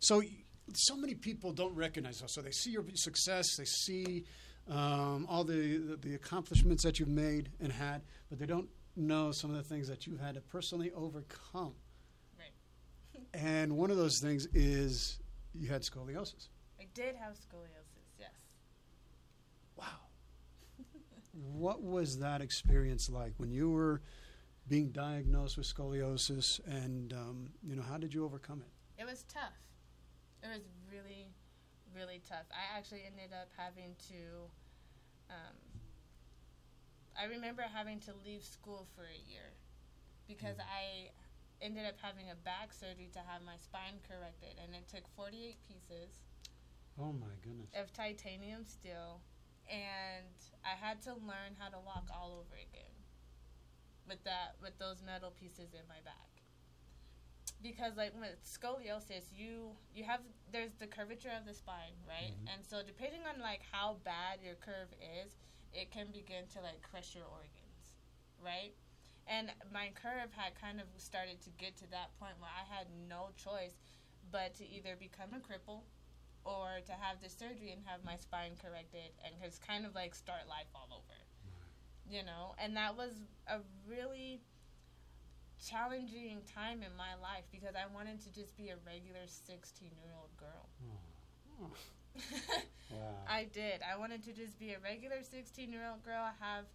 So, 0.00 0.18
y- 0.18 0.26
so 0.74 0.96
many 0.96 1.14
people 1.14 1.52
don't 1.52 1.74
recognize 1.76 2.20
us. 2.22 2.32
So 2.34 2.42
they 2.42 2.50
see 2.50 2.70
your 2.70 2.84
success, 2.94 3.54
they 3.56 3.64
see 3.64 4.24
um, 4.68 5.26
all 5.28 5.44
the, 5.44 5.76
the 5.78 5.96
the 5.96 6.14
accomplishments 6.16 6.82
that 6.82 6.98
you've 6.98 7.08
made 7.08 7.50
and 7.60 7.70
had, 7.72 8.02
but 8.28 8.40
they 8.40 8.46
don't 8.46 8.68
know 8.96 9.30
some 9.30 9.50
of 9.50 9.56
the 9.56 9.62
things 9.62 9.86
that 9.88 10.06
you've 10.06 10.20
had 10.20 10.34
to 10.34 10.40
personally 10.40 10.90
overcome. 10.96 11.74
And 13.34 13.76
one 13.76 13.90
of 13.90 13.96
those 13.96 14.18
things 14.18 14.46
is 14.54 15.18
you 15.54 15.68
had 15.68 15.82
scoliosis. 15.82 16.48
I 16.78 16.86
did 16.94 17.14
have 17.16 17.34
scoliosis. 17.34 18.08
Yes. 18.18 18.30
Wow. 19.76 19.86
what 21.32 21.82
was 21.82 22.18
that 22.18 22.40
experience 22.40 23.08
like 23.08 23.32
when 23.38 23.50
you 23.50 23.70
were 23.70 24.02
being 24.68 24.90
diagnosed 24.90 25.56
with 25.56 25.66
scoliosis, 25.66 26.60
and 26.66 27.12
um, 27.12 27.48
you 27.62 27.74
know 27.74 27.82
how 27.82 27.98
did 27.98 28.14
you 28.14 28.24
overcome 28.24 28.62
it? 28.62 29.02
It 29.02 29.06
was 29.06 29.24
tough. 29.24 29.58
It 30.42 30.48
was 30.48 30.62
really, 30.90 31.28
really 31.94 32.20
tough. 32.28 32.46
I 32.52 32.76
actually 32.76 33.02
ended 33.06 33.32
up 33.32 33.48
having 33.56 33.94
to. 34.08 34.48
Um, 35.30 35.56
I 37.18 37.24
remember 37.24 37.62
having 37.62 38.00
to 38.00 38.12
leave 38.24 38.42
school 38.42 38.86
for 38.94 39.02
a 39.02 39.30
year 39.30 39.52
because 40.26 40.56
I 40.58 41.10
ended 41.62 41.86
up 41.86 41.94
having 42.02 42.28
a 42.30 42.34
back 42.34 42.72
surgery 42.72 43.08
to 43.14 43.20
have 43.20 43.42
my 43.42 43.56
spine 43.56 44.02
corrected, 44.08 44.58
and 44.62 44.74
it 44.74 44.88
took 44.88 45.06
48 45.16 45.56
pieces 45.62 46.20
Oh 46.98 47.12
my 47.12 47.32
goodness. 47.42 47.70
of 47.78 47.92
titanium 47.92 48.64
steel, 48.64 49.22
and 49.70 50.34
I 50.64 50.74
had 50.74 51.00
to 51.02 51.14
learn 51.14 51.56
how 51.58 51.68
to 51.70 51.78
walk 51.78 52.10
all 52.12 52.32
over 52.44 52.56
again 52.56 52.92
with 54.08 54.22
that 54.24 54.56
with 54.60 54.76
those 54.78 55.02
metal 55.02 55.30
pieces 55.30 55.72
in 55.72 55.86
my 55.88 56.02
back. 56.04 56.28
Because 57.62 57.96
like 57.96 58.12
with 58.18 58.42
scoliosis, 58.42 59.30
you 59.32 59.70
you 59.94 60.02
have 60.04 60.20
there's 60.50 60.74
the 60.74 60.86
curvature 60.86 61.30
of 61.38 61.46
the 61.46 61.54
spine, 61.54 61.94
right? 62.08 62.34
Mhm. 62.34 62.52
And 62.54 62.66
so 62.66 62.82
depending 62.82 63.22
on 63.26 63.40
like 63.40 63.62
how 63.70 63.98
bad 64.04 64.40
your 64.42 64.56
curve 64.56 64.92
is, 65.22 65.38
it 65.72 65.90
can 65.90 66.10
begin 66.10 66.46
to 66.54 66.60
like 66.60 66.82
crush 66.82 67.14
your 67.14 67.24
organs, 67.26 67.94
right? 68.42 68.74
And 69.26 69.50
my 69.72 69.90
curve 69.94 70.30
had 70.34 70.58
kind 70.60 70.80
of 70.80 70.86
started 70.98 71.40
to 71.42 71.50
get 71.58 71.76
to 71.78 71.90
that 71.90 72.10
point 72.18 72.34
where 72.38 72.50
I 72.50 72.66
had 72.66 72.86
no 73.08 73.30
choice 73.36 73.78
but 74.30 74.54
to 74.56 74.64
either 74.68 74.96
become 74.98 75.30
a 75.34 75.40
cripple 75.40 75.82
or 76.44 76.82
to 76.86 76.92
have 76.92 77.22
the 77.22 77.28
surgery 77.28 77.70
and 77.70 77.82
have 77.86 78.04
my 78.04 78.16
spine 78.16 78.58
corrected 78.58 79.14
and 79.24 79.34
just 79.42 79.64
kind 79.66 79.86
of 79.86 79.94
like 79.94 80.14
start 80.14 80.48
life 80.48 80.70
all 80.74 80.88
over. 80.90 81.18
You 82.10 82.24
know, 82.24 82.54
and 82.58 82.76
that 82.76 82.96
was 82.96 83.22
a 83.46 83.58
really 83.88 84.42
challenging 85.62 86.42
time 86.52 86.82
in 86.82 86.90
my 86.98 87.14
life 87.22 87.46
because 87.52 87.74
I 87.78 87.86
wanted 87.94 88.20
to 88.26 88.32
just 88.32 88.56
be 88.56 88.70
a 88.70 88.76
regular 88.84 89.24
16 89.26 89.88
year 90.02 90.12
old 90.18 90.34
girl. 90.36 90.68
Oh. 91.62 91.70
Wow. 92.92 93.24
I 93.26 93.44
did. 93.44 93.80
I 93.80 93.96
wanted 93.96 94.22
to 94.24 94.32
just 94.32 94.58
be 94.58 94.72
a 94.72 94.78
regular 94.78 95.22
16 95.22 95.72
year 95.72 95.88
old 95.90 96.04
girl, 96.04 96.28
have, 96.40 96.66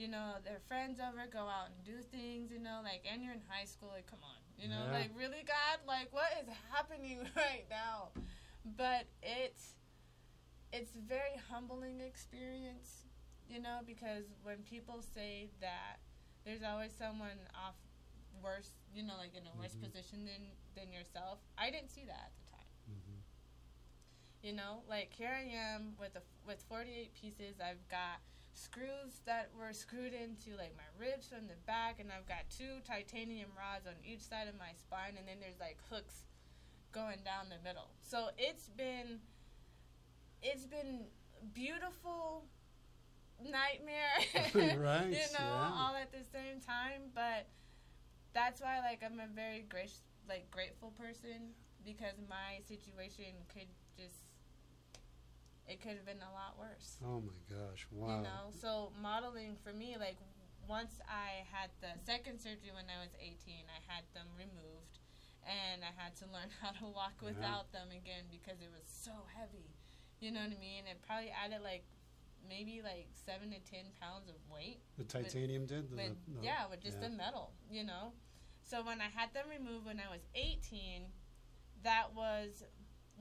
you 0.00 0.08
know, 0.08 0.36
their 0.44 0.60
friends 0.66 0.98
over, 0.98 1.28
go 1.30 1.40
out 1.44 1.68
and 1.68 1.84
do 1.84 2.00
things, 2.00 2.50
you 2.50 2.58
know, 2.58 2.80
like, 2.82 3.04
and 3.04 3.22
you're 3.22 3.34
in 3.34 3.42
high 3.48 3.66
school, 3.66 3.90
like, 3.92 4.06
come 4.08 4.20
on, 4.24 4.40
you 4.56 4.66
know, 4.66 4.86
Yeah. 4.88 4.92
like, 4.98 5.10
really, 5.14 5.44
God, 5.44 5.84
like, 5.86 6.08
what 6.10 6.32
is 6.40 6.48
happening 6.72 7.28
right 7.36 7.66
now? 7.68 8.08
But 8.64 9.04
it's, 9.22 9.74
it's 10.72 10.94
a 10.94 11.00
very 11.06 11.36
humbling 11.52 12.00
experience, 12.00 13.04
you 13.46 13.60
know, 13.60 13.80
because 13.86 14.24
when 14.42 14.58
people 14.62 15.02
say 15.02 15.50
that 15.60 16.00
there's 16.46 16.62
always 16.62 16.92
someone 16.96 17.36
off 17.54 17.76
worse, 18.42 18.72
you 18.94 19.02
know, 19.02 19.18
like 19.18 19.34
in 19.36 19.42
a 19.46 19.54
worse 19.60 19.74
Mhm. 19.76 19.82
position 19.84 20.24
than, 20.24 20.48
than 20.74 20.92
yourself, 20.92 21.40
I 21.58 21.70
didn't 21.70 21.90
see 21.90 22.06
that 22.06 22.32
at 22.32 22.36
the 22.40 22.56
time. 22.56 22.66
Mhm. 22.88 23.20
You 24.42 24.52
know, 24.54 24.82
like 24.88 25.12
here 25.12 25.28
I 25.28 25.42
am 25.44 25.94
with 26.00 26.16
a, 26.16 26.22
with 26.46 26.62
48 26.70 27.12
pieces. 27.12 27.60
I've 27.60 27.86
got 27.90 28.20
screws 28.54 29.22
that 29.26 29.50
were 29.58 29.72
screwed 29.72 30.12
into 30.12 30.56
like 30.56 30.74
my 30.76 30.88
ribs 30.98 31.28
from 31.28 31.46
the 31.46 31.58
back, 31.66 32.00
and 32.00 32.10
I've 32.10 32.28
got 32.28 32.48
two 32.50 32.80
titanium 32.86 33.50
rods 33.56 33.86
on 33.86 33.94
each 34.04 34.20
side 34.20 34.48
of 34.48 34.58
my 34.58 34.72
spine, 34.74 35.14
and 35.18 35.26
then 35.26 35.36
there's 35.40 35.60
like 35.60 35.78
hooks 35.90 36.24
going 36.92 37.18
down 37.24 37.48
the 37.48 37.62
middle. 37.66 37.90
So 38.00 38.28
it's 38.38 38.68
been 38.68 39.20
it's 40.42 40.66
been 40.66 41.06
beautiful 41.54 42.44
nightmare. 43.42 44.78
right. 44.78 45.06
you 45.10 45.26
know, 45.38 45.48
yeah. 45.48 45.72
all 45.74 45.96
at 45.96 46.12
the 46.12 46.24
same 46.32 46.60
time. 46.60 47.10
But 47.14 47.48
that's 48.32 48.60
why, 48.60 48.80
like, 48.80 49.02
I'm 49.04 49.20
a 49.20 49.28
very 49.34 49.64
gracious, 49.68 50.02
like, 50.28 50.50
grateful 50.50 50.92
person 50.98 51.54
because 51.84 52.20
my 52.28 52.60
situation 52.66 53.32
could 53.52 53.68
just, 53.96 54.29
it 55.68 55.80
could 55.80 55.96
have 55.96 56.06
been 56.06 56.22
a 56.22 56.32
lot 56.32 56.58
worse. 56.58 56.96
Oh 57.04 57.20
my 57.20 57.38
gosh! 57.48 57.86
Wow. 57.90 58.16
You 58.16 58.22
know, 58.22 58.44
so 58.50 58.92
modeling 59.00 59.56
for 59.62 59.72
me, 59.72 59.96
like, 59.98 60.16
once 60.68 61.00
I 61.08 61.46
had 61.50 61.70
the 61.80 61.98
second 62.04 62.40
surgery 62.40 62.70
when 62.74 62.86
I 62.90 63.02
was 63.02 63.10
18, 63.18 63.66
I 63.70 63.80
had 63.90 64.04
them 64.14 64.26
removed. 64.36 64.98
And 65.40 65.80
I 65.82 65.90
had 65.96 66.14
to 66.20 66.26
learn 66.34 66.52
how 66.60 66.70
to 66.78 66.86
walk 66.92 67.18
Yeah. 67.22 67.32
without 67.32 67.72
them 67.72 67.88
again 67.90 68.28
because 68.30 68.60
it 68.60 68.68
was 68.70 68.84
so 68.84 69.24
heavy. 69.34 69.72
You 70.20 70.30
know 70.30 70.40
what 70.40 70.52
I 70.52 70.60
mean? 70.60 70.84
It 70.84 71.00
probably 71.00 71.32
added 71.32 71.62
like 71.64 71.84
maybe 72.46 72.80
like 72.82 73.08
seven 73.12 73.50
to 73.50 73.60
ten 73.60 73.84
pounds 74.00 74.28
of 74.28 74.34
weight 74.52 74.80
the 74.96 75.04
titanium 75.04 75.66
did. 75.66 75.90
The, 75.90 75.96
with 75.96 76.16
yeah 76.42 76.66
with 76.70 76.80
just 76.80 76.98
yeah. 77.00 77.08
the 77.08 77.14
metal 77.14 77.52
you 77.70 77.84
know 77.84 78.12
so 78.62 78.82
when 78.82 79.00
i 79.00 79.08
had 79.12 79.32
them 79.34 79.44
removed 79.50 79.84
when 79.84 80.00
i 80.00 80.10
was 80.10 80.22
18 80.34 81.04
that 81.84 82.14
was 82.16 82.64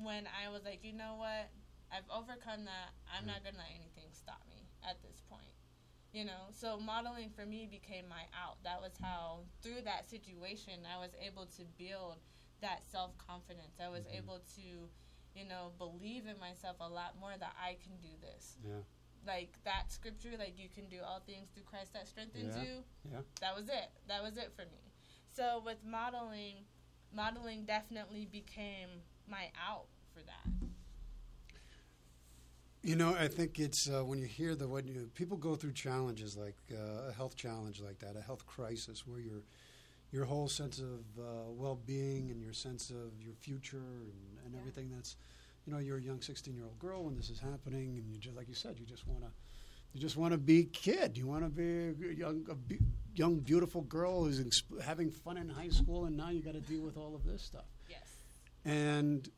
when 0.02 0.24
i 0.32 0.50
was 0.50 0.64
like 0.64 0.80
you 0.84 0.94
know 0.94 1.16
what 1.18 1.52
i've 1.92 2.08
overcome 2.12 2.66
that 2.66 2.94
i'm 3.16 3.26
not 3.26 3.44
gonna 3.44 3.58
let 3.58 3.72
anything 3.76 4.10
stop 4.12 4.42
me 4.50 4.68
at 4.88 5.02
this 5.02 5.22
point 5.30 5.54
you 6.14 6.26
know 6.26 6.50
so 6.52 6.80
modeling 6.80 7.30
for 7.30 7.46
me 7.46 7.68
became 7.70 8.08
my 8.10 8.24
out 8.34 8.58
that 8.64 8.80
was 8.82 8.94
how 9.02 9.40
through 9.62 9.82
that 9.84 10.10
situation 10.10 10.74
i 10.94 10.98
was 11.00 11.12
able 11.22 11.46
to 11.46 11.64
build 11.78 12.18
that 12.62 12.82
self-confidence 12.90 13.80
i 13.84 13.88
was 13.90 14.06
Mhm. 14.06 14.18
able 14.18 14.40
to 14.56 14.90
you 15.36 15.46
know 15.46 15.72
believe 15.78 16.26
in 16.28 16.38
myself 16.40 16.78
a 16.80 16.90
lot 16.90 17.18
more 17.20 17.38
that 17.38 17.56
i 17.62 17.76
can 17.84 17.98
do 18.02 18.10
this 18.22 18.58
Yeah. 18.66 18.82
like 19.28 19.62
that 19.66 19.92
scripture, 19.92 20.38
like 20.38 20.58
you 20.58 20.70
can 20.70 20.88
do 20.88 21.02
all 21.04 21.20
things 21.20 21.50
through 21.54 21.64
Christ 21.64 21.92
that 21.94 22.08
strengthens 22.08 22.56
Yeah, 22.56 22.64
you. 22.64 22.84
yeah. 23.12 23.22
That 23.42 23.54
was 23.56 23.68
it. 23.68 23.92
That 24.08 24.24
was 24.24 24.38
it 24.38 24.54
for 24.56 24.64
me. 24.72 24.92
So 25.28 25.60
with 25.64 25.84
modeling, 25.84 26.66
modeling 27.14 27.66
definitely 27.66 28.26
became 28.26 29.04
my 29.28 29.52
out 29.60 29.88
for 30.14 30.22
that. 30.24 30.48
You 32.82 32.96
know, 32.96 33.14
I 33.14 33.28
think 33.28 33.60
it's 33.60 33.90
uh, 33.90 34.06
when 34.06 34.20
you 34.20 34.26
hear 34.26 34.56
the 34.56 34.68
when 34.68 34.88
you 34.88 35.10
people 35.14 35.36
go 35.36 35.56
through 35.56 35.74
challenges 35.74 36.38
like 36.38 36.56
uh, 36.72 37.10
a 37.10 37.12
health 37.14 37.36
challenge 37.36 37.82
like 37.82 38.00
that, 38.00 38.16
a 38.16 38.22
health 38.22 38.46
crisis, 38.46 39.06
where 39.06 39.20
your 39.20 39.42
your 40.12 40.24
whole 40.26 40.48
sense 40.48 40.80
of 40.80 41.02
uh, 41.20 41.52
well-being 41.52 42.32
and 42.32 42.42
your 42.42 42.54
sense 42.54 42.90
of 42.90 43.12
your 43.22 43.34
future 43.36 43.78
and, 43.78 44.14
and 44.46 44.54
Yeah. 44.54 44.60
everything 44.62 44.90
that's, 44.90 45.18
you 45.68 45.72
know, 45.74 45.78
you're 45.78 45.98
a 45.98 46.02
young 46.02 46.18
16-year-old 46.18 46.80
girl 46.80 47.04
when 47.04 47.16
this 47.16 47.30
is 47.30 47.40
happening, 47.40 47.98
and 48.00 48.10
you 48.10 48.18
just 48.18 48.36
like 48.36 48.48
you 48.48 48.56
said, 48.56 48.80
you 48.80 48.88
just 48.88 49.06
want 49.08 49.22
to, 49.22 49.30
you 49.94 50.00
just 50.00 50.18
want 50.18 50.32
to 50.32 50.40
be 50.40 50.64
kid. 50.64 51.16
You 51.18 51.28
want 51.28 51.44
to 51.44 51.50
be 51.50 52.08
a 52.08 52.14
young, 52.14 52.44
a 52.50 52.56
be- 52.56 52.80
young, 53.14 53.36
beautiful 53.40 53.82
girl 53.82 54.24
who's 54.24 54.40
exp- 54.42 54.82
having 54.82 55.12
fun 55.12 55.38
in 55.38 55.48
high 55.50 55.70
school, 55.70 56.06
and 56.06 56.16
now 56.18 56.30
you 56.30 56.42
got 56.42 56.54
to 56.56 56.62
deal 56.62 56.82
with 56.82 56.98
all 56.98 57.14
of 57.14 57.24
this 57.24 57.44
stuff. 57.44 57.66
Yes. 57.88 58.08
And 58.66 59.30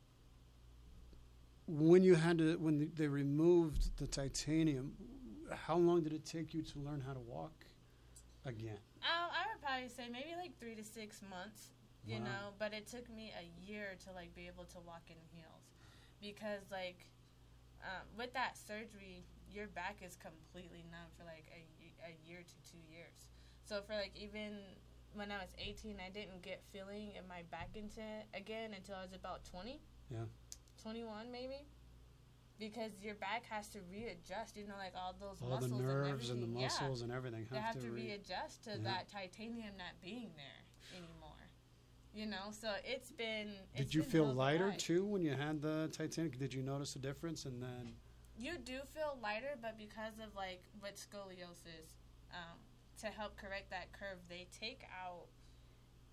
when 1.71 2.03
you 2.03 2.15
had 2.15 2.37
to, 2.39 2.55
when 2.57 2.91
they 2.95 3.07
removed 3.07 3.97
the 3.97 4.07
titanium, 4.07 4.93
how 5.67 5.77
long 5.77 6.03
did 6.03 6.13
it 6.13 6.25
take 6.25 6.53
you 6.53 6.61
to 6.61 6.79
learn 6.79 7.01
how 7.05 7.13
to 7.13 7.19
walk 7.19 7.65
again? 8.45 8.79
Um, 9.01 9.31
I 9.31 9.47
would 9.51 9.61
probably 9.63 9.87
say 9.87 10.03
maybe 10.11 10.35
like 10.37 10.59
three 10.59 10.75
to 10.75 10.83
six 10.83 11.21
months, 11.29 11.71
you 12.05 12.19
Wow. 12.19 12.25
know, 12.25 12.43
but 12.59 12.73
it 12.73 12.87
took 12.87 13.09
me 13.09 13.31
a 13.37 13.45
year 13.65 13.95
to 14.05 14.11
like 14.11 14.35
be 14.35 14.47
able 14.47 14.65
to 14.65 14.79
walk 14.79 15.03
in 15.09 15.17
heels 15.31 15.63
because 16.21 16.67
like 16.71 17.07
um, 17.83 18.05
with 18.17 18.33
that 18.33 18.57
surgery, 18.57 19.23
your 19.49 19.67
back 19.67 19.97
is 20.05 20.15
completely 20.15 20.83
numb 20.91 21.09
for 21.17 21.23
like 21.23 21.47
a, 21.55 21.63
a 22.05 22.13
year 22.27 22.39
to 22.43 22.71
two 22.71 22.81
years. 22.91 23.31
So 23.65 23.81
for 23.81 23.93
like 23.93 24.11
even 24.15 24.59
when 25.13 25.31
I 25.31 25.37
was 25.39 25.49
18, 25.57 25.97
I 26.05 26.09
didn't 26.09 26.41
get 26.41 26.61
feeling 26.71 27.15
in 27.17 27.27
my 27.27 27.43
back 27.49 27.69
into 27.75 28.01
again 28.33 28.71
until 28.75 28.95
I 28.95 29.03
was 29.03 29.13
about 29.13 29.43
20. 29.45 29.79
Yeah. 30.11 30.27
21 30.81 31.31
maybe. 31.31 31.65
Because 32.59 32.91
your 33.01 33.15
back 33.15 33.43
has 33.49 33.69
to 33.69 33.79
readjust, 33.91 34.55
you 34.55 34.67
know, 34.67 34.75
like 34.77 34.93
all 34.95 35.15
those 35.19 35.41
All 35.41 35.57
the 35.57 35.67
muscles 35.67 35.81
nerves 35.81 36.29
and, 36.29 36.43
and, 36.43 36.55
the 36.55 36.59
everything. 36.59 36.61
Yeah 36.61 36.67
muscles 36.67 37.01
and 37.01 37.11
everything 37.11 37.47
they 37.49 37.57
have, 37.57 37.75
have 37.75 37.83
to 37.83 37.89
re- 37.89 38.09
readjust 38.11 38.63
to 38.65 38.71
Yeah. 38.71 38.77
that 38.83 39.09
titanium 39.09 39.75
not 39.77 39.99
being 40.01 40.29
there 40.37 40.61
anymore. 40.95 41.49
You 42.13 42.25
know, 42.27 42.51
so 42.51 42.69
it's 42.85 43.11
been. 43.11 43.53
Did 43.75 43.93
you 43.95 44.01
been 44.01 44.09
feel 44.11 44.23
hell 44.25 44.31
of 44.31 44.37
a 44.37 44.39
lighter 44.39 44.67
ride. 44.67 44.79
too 44.79 45.05
when 45.05 45.23
you 45.23 45.31
had 45.33 45.61
the 45.61 45.89
titanium? 45.91 46.37
Did 46.37 46.53
you 46.53 46.61
notice 46.61 46.95
a 46.95 46.99
difference? 46.99 47.45
And 47.45 47.63
then, 47.63 47.93
You 48.37 48.57
do 48.59 48.81
feel 48.93 49.17
lighter, 49.23 49.55
but 49.61 49.77
because 49.77 50.19
of 50.19 50.35
like 50.35 50.61
with 50.83 50.95
scoliosis, 50.97 51.97
um, 52.31 52.59
to 52.99 53.07
help 53.07 53.37
correct 53.37 53.71
that 53.71 53.91
curve, 53.93 54.19
they 54.29 54.45
take 54.59 54.83
out 55.03 55.25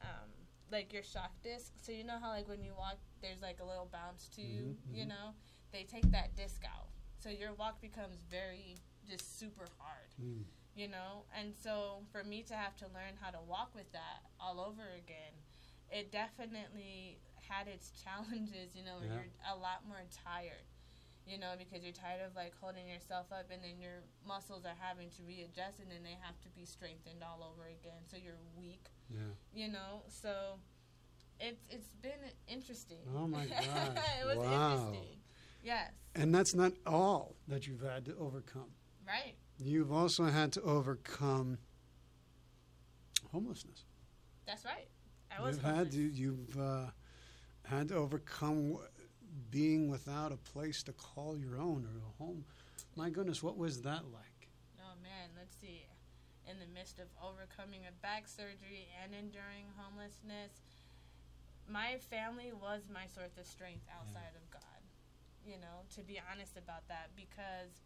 um, 0.00 0.30
like 0.70 0.92
your 0.92 1.02
shock 1.02 1.32
disc. 1.42 1.72
So 1.82 1.92
you 1.92 2.04
know 2.04 2.18
how 2.20 2.30
like 2.30 2.48
when 2.48 2.62
you 2.62 2.72
walk, 2.76 2.98
there's 3.22 3.42
like 3.42 3.60
a 3.60 3.64
little 3.64 3.88
bounce 3.90 4.28
to 4.36 4.42
you. 4.42 4.76
Mhm, 4.88 4.94
You 4.94 5.04
mhm. 5.04 5.08
know, 5.08 5.34
they 5.72 5.84
take 5.84 6.10
that 6.12 6.34
disc 6.36 6.62
out, 6.64 6.88
so 7.18 7.28
your 7.30 7.52
walk 7.54 7.80
becomes 7.80 8.22
very 8.30 8.76
just 9.08 9.38
super 9.38 9.66
hard. 9.78 10.10
mm, 10.20 10.44
you 10.74 10.86
know 10.88 11.24
and 11.36 11.54
so 11.54 12.02
for 12.12 12.22
me 12.22 12.42
to 12.42 12.54
have 12.54 12.76
to 12.76 12.84
learn 12.94 13.16
how 13.20 13.30
to 13.30 13.40
walk 13.48 13.74
with 13.74 13.90
that 13.92 14.22
all 14.38 14.60
over 14.60 14.82
again 14.96 15.34
it 15.90 16.12
definitely 16.12 17.18
had 17.48 17.66
its 17.66 17.90
challenges 18.04 18.76
you 18.76 18.84
know 18.84 18.98
Yeah. 19.02 19.08
you're 19.14 19.26
a 19.52 19.56
lot 19.56 19.86
more 19.88 20.02
tired 20.24 20.66
you 21.28 21.38
know 21.38 21.52
because 21.58 21.82
you're 21.84 21.92
tired 21.92 22.20
of 22.26 22.34
like 22.34 22.52
holding 22.60 22.86
yourself 22.88 23.26
up 23.32 23.46
and 23.52 23.62
then 23.62 23.78
your 23.80 24.02
muscles 24.26 24.64
are 24.64 24.76
having 24.78 25.10
to 25.10 25.22
readjust 25.26 25.78
and 25.80 25.90
then 25.90 26.02
they 26.02 26.16
have 26.20 26.40
to 26.40 26.48
be 26.50 26.64
strengthened 26.64 27.22
all 27.22 27.42
over 27.52 27.68
again 27.68 28.00
so 28.10 28.16
you're 28.16 28.40
weak 28.56 28.86
yeah. 29.10 29.18
you 29.54 29.68
know 29.68 30.02
so 30.08 30.58
it's 31.40 31.64
it's 31.70 31.88
been 32.02 32.22
interesting 32.48 32.98
Oh 33.16 33.26
my 33.28 33.44
god. 33.46 33.98
it 34.20 34.26
was 34.26 34.36
Wow. 34.38 34.72
interesting 34.72 35.16
yes 35.62 35.90
And 36.14 36.34
that's 36.34 36.54
not 36.54 36.72
all 36.86 37.36
that 37.46 37.66
you've 37.66 37.82
had 37.82 38.04
to 38.06 38.16
overcome. 38.18 38.70
right 39.06 39.34
You've 39.60 39.92
also 39.92 40.24
had 40.24 40.52
to 40.52 40.62
overcome 40.62 41.58
homelessness. 43.32 43.84
that's 44.46 44.64
right 44.64 44.88
i 45.36 45.42
was 45.42 45.56
You've 45.56 45.64
had 45.64 45.90
to, 45.92 45.98
you've 46.00 46.58
uh, 46.58 46.86
had 47.66 47.88
to 47.88 47.94
overcome 47.96 48.78
being 49.50 49.88
without 49.88 50.32
a 50.32 50.36
place 50.36 50.82
to 50.84 50.92
call 50.92 51.36
your 51.36 51.56
own 51.56 51.86
or 51.86 51.98
a 51.98 52.22
home. 52.22 52.44
My 52.96 53.10
goodness, 53.10 53.42
what 53.42 53.56
was 53.56 53.82
that 53.82 54.04
like? 54.12 54.48
Oh 54.80 54.94
man, 55.02 55.30
let's 55.36 55.56
see. 55.56 55.86
In 56.48 56.58
the 56.58 56.66
midst 56.72 56.98
of 56.98 57.06
overcoming 57.22 57.82
a 57.88 57.92
back 58.02 58.26
surgery 58.26 58.88
and 59.02 59.12
enduring 59.14 59.68
homelessness, 59.76 60.64
my 61.68 61.98
family 62.10 62.52
was 62.52 62.88
my 62.92 63.06
source 63.06 63.36
of 63.38 63.46
strength 63.46 63.84
outside 63.92 64.32
of 64.34 64.50
God. 64.50 64.80
You 65.44 65.60
know, 65.60 65.84
to 65.96 66.00
be 66.02 66.20
honest 66.32 66.56
about 66.56 66.88
that, 66.88 67.10
because 67.16 67.84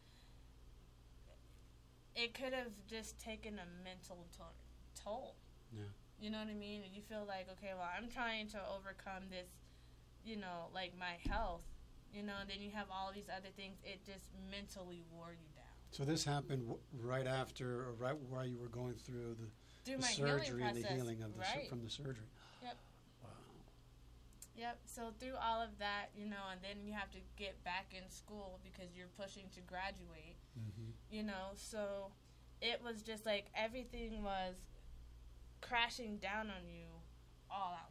it 2.15 2.35
could 2.35 2.53
have 2.53 2.73
just 2.87 3.19
taken 3.19 3.59
a 3.59 3.67
mental 3.85 4.27
to- 4.39 5.03
toll. 5.03 5.35
Yeah. 5.73 5.91
You 6.21 6.31
know 6.31 6.39
what 6.39 6.49
I 6.49 6.55
mean? 6.55 6.83
And 6.85 6.95
you 6.95 7.03
feel 7.03 7.25
like, 7.27 7.49
okay, 7.59 7.73
well, 7.75 7.89
I'm 7.89 8.09
trying 8.09 8.47
to 8.49 8.61
overcome 8.71 9.29
this, 9.31 9.49
you 10.25 10.37
know, 10.37 10.69
like 10.75 10.93
my 10.99 11.17
health, 11.31 11.65
you 12.13 12.23
know, 12.23 12.35
and 12.41 12.49
then 12.51 12.61
you 12.61 12.71
have 12.71 12.87
all 12.91 13.11
these 13.15 13.29
other 13.35 13.49
things. 13.57 13.77
It 13.85 14.05
just 14.05 14.29
mentally 14.51 15.03
wore 15.13 15.33
you 15.33 15.49
down. 15.55 15.65
So 15.91 16.05
this 16.05 16.25
happened 16.25 16.63
w- 16.63 16.81
right 17.03 17.27
after, 17.27 17.81
or 17.89 17.93
right 17.99 18.17
while 18.29 18.47
you 18.47 18.59
were 18.59 18.69
going 18.69 18.95
through 18.95 19.37
the, 19.39 19.49
Through 19.85 19.99
the 19.99 20.03
surgery 20.03 20.63
and 20.65 20.77
the 20.77 20.89
healing 20.89 21.23
of 21.23 21.35
the 21.35 21.41
right? 21.41 21.69
from 21.69 21.83
the 21.83 21.91
surgery. 21.91 22.29
Yep. 22.63 22.77
Wow. 23.23 23.29
Yep. 24.57 24.79
So 24.87 25.03
through 25.19 25.35
all 25.43 25.61
of 25.61 25.79
that, 25.79 26.07
you 26.17 26.27
know, 26.27 26.49
and 26.51 26.61
then 26.63 26.87
you 26.87 26.93
have 26.95 27.11
to 27.13 27.19
get 27.37 27.63
back 27.65 27.93
in 27.93 28.09
school 28.11 28.59
because 28.65 28.95
you're 28.97 29.13
pushing 29.19 29.45
to 29.55 29.61
graduate, 29.63 30.37
hmm 30.55 30.91
you 31.11 31.23
know. 31.23 31.53
So 31.55 32.13
it 32.63 32.81
was 32.83 33.03
just 33.03 33.27
like 33.27 33.47
everything 33.55 34.23
was 34.23 34.55
crashing 35.61 36.17
down 36.19 36.47
on 36.49 36.69
you 36.69 36.89
all 37.51 37.75
at 37.75 37.89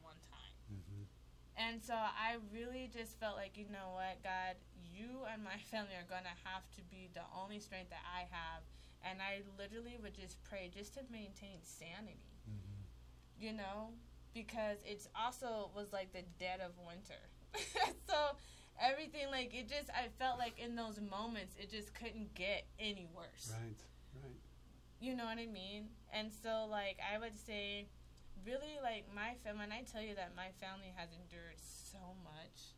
And 1.61 1.83
so 1.83 1.93
I 1.93 2.37
really 2.51 2.89
just 2.91 3.19
felt 3.19 3.35
like, 3.35 3.57
you 3.57 3.65
know 3.71 3.93
what, 3.93 4.23
God, 4.23 4.57
you 4.91 5.21
and 5.31 5.43
my 5.43 5.57
family 5.71 5.93
are 5.93 6.09
going 6.09 6.25
to 6.25 6.37
have 6.49 6.65
to 6.77 6.81
be 6.89 7.09
the 7.13 7.21
only 7.37 7.59
strength 7.59 7.91
that 7.91 8.01
I 8.01 8.21
have. 8.33 8.63
And 9.03 9.19
I 9.21 9.41
literally 9.57 9.97
would 10.01 10.13
just 10.15 10.41
pray 10.43 10.71
just 10.73 10.93
to 10.95 11.01
maintain 11.11 11.59
sanity, 11.63 12.21
hmm 12.45 12.81
you 13.39 13.51
know, 13.53 13.89
because 14.35 14.77
it's 14.85 15.07
also 15.19 15.71
was 15.75 15.91
like 15.91 16.13
the 16.13 16.21
dead 16.39 16.59
of 16.61 16.73
winter. 16.85 17.17
so 18.07 18.15
everything, 18.79 19.31
like, 19.31 19.51
it 19.55 19.67
just, 19.67 19.89
I 19.89 20.09
felt 20.19 20.37
like 20.37 20.59
in 20.59 20.75
those 20.75 20.99
moments, 21.01 21.55
it 21.59 21.71
just 21.71 21.95
couldn't 21.95 22.35
get 22.35 22.65
any 22.79 23.07
worse. 23.15 23.51
Right. 23.51 23.81
Right. 24.21 24.37
You 24.99 25.15
know 25.15 25.25
what 25.25 25.39
I 25.39 25.47
mean? 25.47 25.89
And 26.13 26.31
so, 26.31 26.67
like, 26.69 26.99
I 27.01 27.17
would 27.17 27.35
say, 27.35 27.87
really, 28.45 28.79
like, 28.81 29.05
my 29.13 29.35
family, 29.43 29.67
when 29.67 29.71
I 29.71 29.83
tell 29.83 30.01
you 30.01 30.15
that 30.15 30.33
my 30.35 30.49
family 30.59 30.93
has 30.95 31.09
endured 31.11 31.59
so 31.59 32.15
much, 32.23 32.75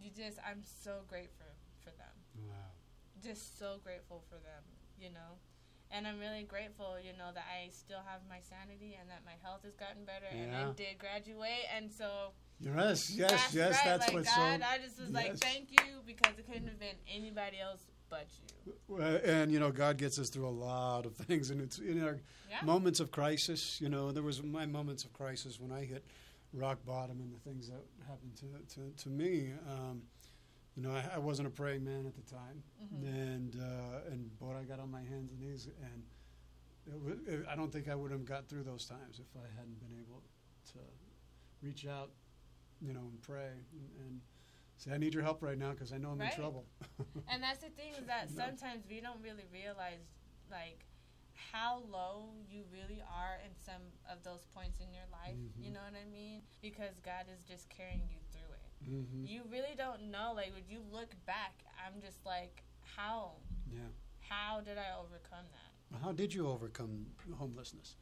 you 0.00 0.10
just, 0.10 0.38
I'm 0.46 0.62
so 0.62 1.02
grateful 1.08 1.52
for 1.82 1.90
them. 1.90 2.14
Wow. 2.48 2.72
just 3.22 3.58
so 3.58 3.80
grateful 3.84 4.22
for 4.28 4.36
them, 4.36 4.64
you 4.98 5.10
know. 5.10 5.36
And 5.90 6.06
I'm 6.06 6.18
really 6.20 6.44
grateful, 6.44 6.96
you 7.02 7.12
know, 7.18 7.34
that 7.34 7.44
I 7.50 7.68
still 7.70 8.00
have 8.06 8.20
my 8.28 8.38
sanity 8.40 8.96
and 8.98 9.10
that 9.10 9.22
my 9.26 9.34
health 9.42 9.60
has 9.64 9.74
gotten 9.74 10.04
better 10.06 10.30
and 10.30 10.54
I 10.54 10.70
did 10.72 10.98
graduate. 10.98 11.66
And 11.76 11.90
so 11.90 12.30
Yes, 12.60 13.10
yes, 13.10 13.30
that's 13.30 13.54
yes. 13.54 13.74
right. 13.74 13.84
That's 13.84 14.06
like 14.06 14.14
what's 14.14 14.36
God, 14.36 14.60
so. 14.60 14.66
I 14.66 14.78
just 14.78 15.00
was 15.00 15.10
like, 15.10 15.34
yes. 15.34 15.38
thank 15.40 15.72
you 15.72 16.00
because 16.06 16.38
it 16.38 16.46
couldn't 16.46 16.68
have 16.68 16.78
been 16.78 16.96
anybody 17.10 17.58
else 17.58 17.82
but 18.10 18.26
you. 18.66 18.96
And 18.98 19.50
you 19.52 19.58
know, 19.60 19.70
God 19.70 19.96
gets 19.96 20.18
us 20.18 20.28
through 20.28 20.48
a 20.48 20.50
lot 20.50 21.06
of 21.06 21.14
things, 21.26 21.50
and 21.50 21.60
it's 21.60 21.78
in 21.78 22.02
our 22.02 22.18
Yeah. 22.50 22.62
moments 22.64 23.00
of 23.00 23.10
crisis. 23.10 23.80
You 23.80 23.88
know, 23.88 24.10
there 24.12 24.22
was 24.24 24.42
my 24.42 24.66
moments 24.66 25.04
of 25.04 25.12
crisis 25.12 25.58
when 25.60 25.72
I 25.72 25.84
hit 25.84 26.04
rock 26.52 26.84
bottom, 26.84 27.20
and 27.20 27.32
the 27.32 27.38
things 27.38 27.68
that 27.68 27.80
happened 28.08 28.36
to 28.36 28.74
to, 28.74 28.90
to 29.04 29.08
me. 29.08 29.52
Um, 29.70 30.02
you 30.76 30.82
know, 30.84 30.92
I, 30.92 31.16
I 31.16 31.18
wasn't 31.18 31.48
a 31.48 31.50
praying 31.50 31.84
man 31.84 32.06
at 32.06 32.14
the 32.14 32.22
time, 32.22 32.62
Mhm. 32.82 33.02
and 33.04 33.56
uh, 33.60 34.10
and 34.12 34.30
but 34.38 34.56
I 34.56 34.64
got 34.64 34.80
on 34.80 34.90
my 34.90 35.02
hands 35.02 35.30
and 35.30 35.40
knees, 35.40 35.68
and 35.82 36.02
it, 36.86 37.00
wa- 37.00 37.32
it, 37.34 37.44
I 37.50 37.54
don't 37.56 37.72
think 37.72 37.88
I 37.88 37.94
would 37.94 38.10
have 38.10 38.24
got 38.24 38.48
through 38.48 38.62
those 38.64 38.84
times 38.86 39.20
if 39.20 39.26
I 39.36 39.46
hadn't 39.56 39.78
been 39.80 39.96
able 40.00 40.22
to 40.72 40.78
reach 41.62 41.86
out, 41.86 42.10
you 42.80 42.92
know, 42.92 43.00
and 43.10 43.20
pray 43.22 43.50
and, 43.72 44.06
and 44.06 44.20
say, 44.80 44.92
"I 44.92 44.98
need 44.98 45.14
your 45.14 45.22
help 45.22 45.42
right 45.42 45.58
now 45.58 45.70
because 45.72 45.92
I 45.92 45.98
know 45.98 46.10
I'm 46.10 46.18
Right. 46.18 46.32
in 46.32 46.36
trouble." 46.36 46.66
And 47.28 47.42
that's 47.42 47.60
the 47.62 47.70
thing 47.70 47.92
is 47.94 48.06
that 48.06 48.30
No. 48.30 48.44
sometimes 48.44 48.84
we 48.88 49.00
don't 49.00 49.22
really 49.22 49.44
realize 49.52 50.02
like 50.50 50.84
how 51.52 51.78
low 51.90 52.30
you 52.50 52.64
really 52.72 53.00
are 53.02 53.38
in 53.46 53.52
some 53.64 53.82
of 54.10 54.22
those 54.24 54.44
points 54.54 54.80
in 54.80 54.92
your 54.92 55.06
life. 55.12 55.36
You 55.56 55.70
Mhm. 55.70 55.74
know 55.74 55.80
what 55.84 55.94
I 55.94 56.04
mean? 56.06 56.42
Because 56.60 56.98
God 57.00 57.26
is 57.32 57.44
just 57.44 57.68
carrying 57.68 58.08
you 58.10 58.18
through 58.32 58.52
it. 58.54 58.66
hmm 58.84 59.24
You 59.26 59.42
really 59.50 59.74
don't 59.76 60.10
know. 60.10 60.32
Like 60.34 60.52
when 60.54 60.64
you 60.68 60.80
look 60.90 61.14
back, 61.26 61.64
I'm 61.84 62.00
just 62.00 62.24
like, 62.26 62.64
how? 62.96 63.36
Yeah. 63.70 63.88
How 64.20 64.60
did 64.60 64.76
I 64.78 64.96
overcome 64.98 65.46
that? 65.52 65.98
How 66.02 66.12
did 66.12 66.32
you 66.34 66.46
overcome 66.48 67.06
homelessness? 67.38 67.96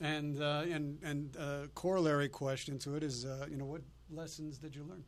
And 0.00 0.40
uh, 0.40 0.64
and 0.76 1.02
and 1.02 1.36
uh, 1.36 1.66
corollary 1.74 2.28
question 2.28 2.78
to 2.80 2.96
it 2.96 3.02
is, 3.02 3.24
uh, 3.24 3.46
you 3.50 3.56
know, 3.56 3.66
what 3.66 3.82
lessons 4.10 4.58
did 4.58 4.74
you 4.74 4.84
learn? 4.84 5.04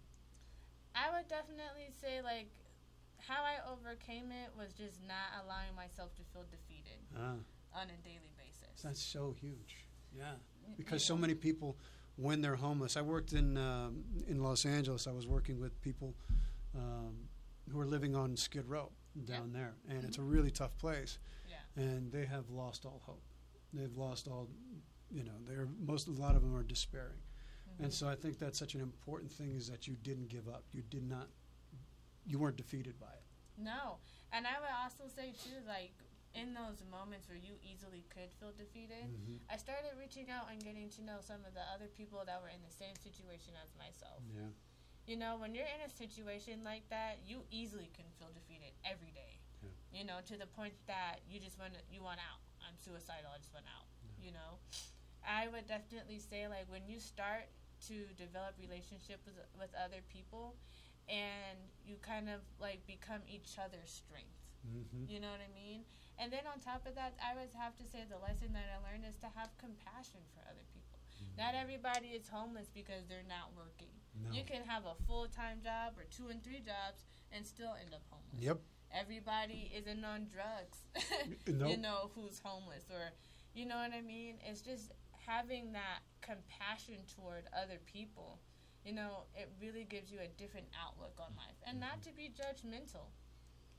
I 0.94 1.10
would 1.16 1.28
definitely 1.28 1.88
say 2.00 2.20
like 2.22 2.48
how 3.18 3.42
I 3.44 3.56
overcame 3.72 4.26
it 4.32 4.50
was 4.58 4.72
just 4.74 5.00
not 5.06 5.44
allowing 5.44 5.74
myself 5.76 6.14
to 6.16 6.22
feel 6.32 6.44
defeated 6.50 6.98
Ah, 7.16 7.34
on 7.80 7.86
a 7.88 7.96
daily 8.04 8.32
basis. 8.36 8.82
that's 8.82 9.00
so 9.02 9.34
huge. 9.40 9.76
Yeah, 10.16 10.34
because 10.76 11.02
so 11.04 11.16
many 11.16 11.34
people, 11.34 11.78
when 12.16 12.42
they're 12.42 12.56
homeless, 12.56 12.96
I 12.96 13.02
worked 13.02 13.32
in 13.32 13.56
um, 13.56 14.04
in 14.28 14.42
Los 14.42 14.66
Angeles. 14.66 15.06
I 15.06 15.12
was 15.12 15.26
working 15.26 15.58
with 15.58 15.80
people 15.80 16.14
um, 16.76 17.14
who 17.70 17.80
are 17.80 17.86
living 17.86 18.14
on 18.14 18.36
Skid 18.36 18.68
Row 18.68 18.90
down 19.24 19.52
there, 19.52 19.74
and 19.88 20.04
it's 20.04 20.18
a 20.18 20.22
really 20.22 20.50
tough 20.50 20.76
place. 20.78 21.18
Yeah. 21.48 21.82
and 21.84 22.10
they 22.12 22.26
have 22.26 22.50
lost 22.50 22.84
all 22.84 23.00
hope. 23.06 23.22
They've 23.72 23.96
lost 23.96 24.28
all, 24.28 24.48
you 25.10 25.24
know, 25.24 25.32
they're 25.48 25.68
most 25.80 26.08
a 26.08 26.10
lot 26.10 26.34
of 26.36 26.42
them 26.42 26.54
are 26.54 26.62
despairing. 26.62 27.20
And 27.82 27.92
so 27.92 28.08
I 28.08 28.14
think 28.14 28.38
that's 28.38 28.58
such 28.58 28.74
an 28.74 28.80
important 28.80 29.30
thing 29.30 29.52
is 29.54 29.68
that 29.68 29.86
you 29.88 29.96
didn't 30.02 30.28
give 30.28 30.48
up. 30.48 30.64
You 30.72 30.82
did 30.82 31.02
not, 31.08 31.26
you 32.26 32.38
weren't 32.38 32.56
defeated 32.56 32.98
by 33.00 33.10
it. 33.10 33.22
No. 33.58 33.98
And 34.32 34.46
I 34.46 34.60
would 34.60 34.70
also 34.82 35.04
say 35.14 35.32
too, 35.34 35.58
like 35.66 35.92
in 36.34 36.54
those 36.54 36.80
moments 36.90 37.28
where 37.28 37.36
you 37.36 37.58
easily 37.60 38.04
could 38.08 38.32
feel 38.40 38.52
defeated, 38.56 39.04
Mhm. 39.10 39.40
I 39.50 39.56
started 39.58 39.92
reaching 39.98 40.30
out 40.30 40.48
and 40.50 40.62
getting 40.62 40.88
to 40.90 41.02
know 41.02 41.20
some 41.20 41.44
of 41.44 41.52
the 41.52 41.60
other 41.74 41.88
people 41.88 42.24
that 42.24 42.40
were 42.40 42.48
in 42.48 42.62
the 42.62 42.70
same 42.70 42.96
situation 42.96 43.52
as 43.62 43.74
myself. 43.76 44.22
Yeah. 44.32 44.48
You 45.04 45.16
know, 45.16 45.36
when 45.36 45.54
you're 45.54 45.66
in 45.66 45.82
a 45.84 45.90
situation 45.90 46.62
like 46.64 46.88
that, 46.88 47.18
you 47.26 47.44
easily 47.50 47.90
can 47.92 48.06
feel 48.18 48.30
defeated 48.32 48.72
every 48.84 49.10
day. 49.10 49.40
Yeah. 49.60 49.98
You 49.98 50.04
know, 50.04 50.20
to 50.22 50.36
the 50.38 50.46
point 50.46 50.74
that 50.86 51.20
you 51.28 51.40
just 51.40 51.58
want 51.58 51.74
to, 51.74 51.80
you 51.90 52.02
want 52.02 52.20
out. 52.20 52.40
I'm 52.66 52.78
suicidal. 52.78 53.30
I 53.34 53.38
just 53.38 53.52
want 53.52 53.66
out. 53.66 53.86
You 54.22 54.30
know, 54.30 54.58
I 55.26 55.48
would 55.48 55.66
definitely 55.66 56.18
say 56.20 56.46
like 56.48 56.70
when 56.70 56.86
you 56.86 56.98
start 57.00 57.50
to 57.88 58.06
develop 58.18 58.54
relationship 58.60 59.20
with 59.24 59.38
with 59.58 59.70
other 59.78 60.00
people, 60.08 60.54
and 61.08 61.58
you 61.84 61.96
kind 62.02 62.28
of 62.28 62.40
like 62.60 62.86
become 62.86 63.22
each 63.26 63.58
other's 63.58 63.90
strength. 63.90 64.38
Mm-hmm. 64.62 65.10
You 65.10 65.18
know 65.18 65.30
what 65.30 65.42
I 65.42 65.50
mean? 65.50 65.82
And 66.18 66.30
then 66.30 66.46
on 66.46 66.62
top 66.62 66.86
of 66.86 66.94
that, 66.94 67.18
I 67.18 67.34
would 67.34 67.50
have 67.58 67.74
to 67.82 67.84
say 67.88 68.06
the 68.06 68.20
lesson 68.22 68.54
that 68.54 68.70
I 68.70 68.78
learned 68.84 69.02
is 69.08 69.18
to 69.26 69.30
have 69.34 69.50
compassion 69.58 70.22
for 70.30 70.44
other 70.46 70.62
people. 70.70 71.02
Not 71.38 71.54
everybody 71.54 72.08
is 72.08 72.28
homeless 72.28 72.68
because 72.72 73.08
they're 73.08 73.26
not 73.28 73.50
working. 73.56 73.90
No. 74.14 74.30
You 74.30 74.44
can 74.44 74.62
have 74.66 74.84
a 74.84 74.94
full 75.06 75.26
time 75.26 75.58
job 75.62 75.94
or 75.96 76.04
two 76.10 76.28
and 76.28 76.42
three 76.44 76.60
jobs 76.60 77.04
and 77.32 77.46
still 77.46 77.74
end 77.80 77.94
up 77.94 78.02
homeless. 78.10 78.42
Yep. 78.44 78.58
Everybody 78.92 79.72
isn't 79.74 80.04
on 80.04 80.28
drugs, 80.28 80.84
Nope. 81.46 81.70
you 81.70 81.76
know, 81.78 82.10
who's 82.14 82.40
homeless 82.44 82.84
or, 82.90 83.12
you 83.54 83.64
know 83.64 83.76
what 83.76 83.92
I 83.96 84.02
mean? 84.02 84.36
It's 84.44 84.60
just 84.60 84.92
having 85.26 85.72
that 85.72 86.00
compassion 86.20 86.96
toward 87.16 87.44
other 87.54 87.78
people. 87.86 88.38
You 88.84 88.92
know, 88.94 89.30
it 89.34 89.50
really 89.60 89.84
gives 89.84 90.10
you 90.10 90.18
a 90.18 90.28
different 90.38 90.66
outlook 90.74 91.14
on 91.20 91.30
life. 91.36 91.54
And 91.66 91.78
not 91.78 92.02
to 92.02 92.10
be 92.12 92.30
judgmental. 92.34 93.14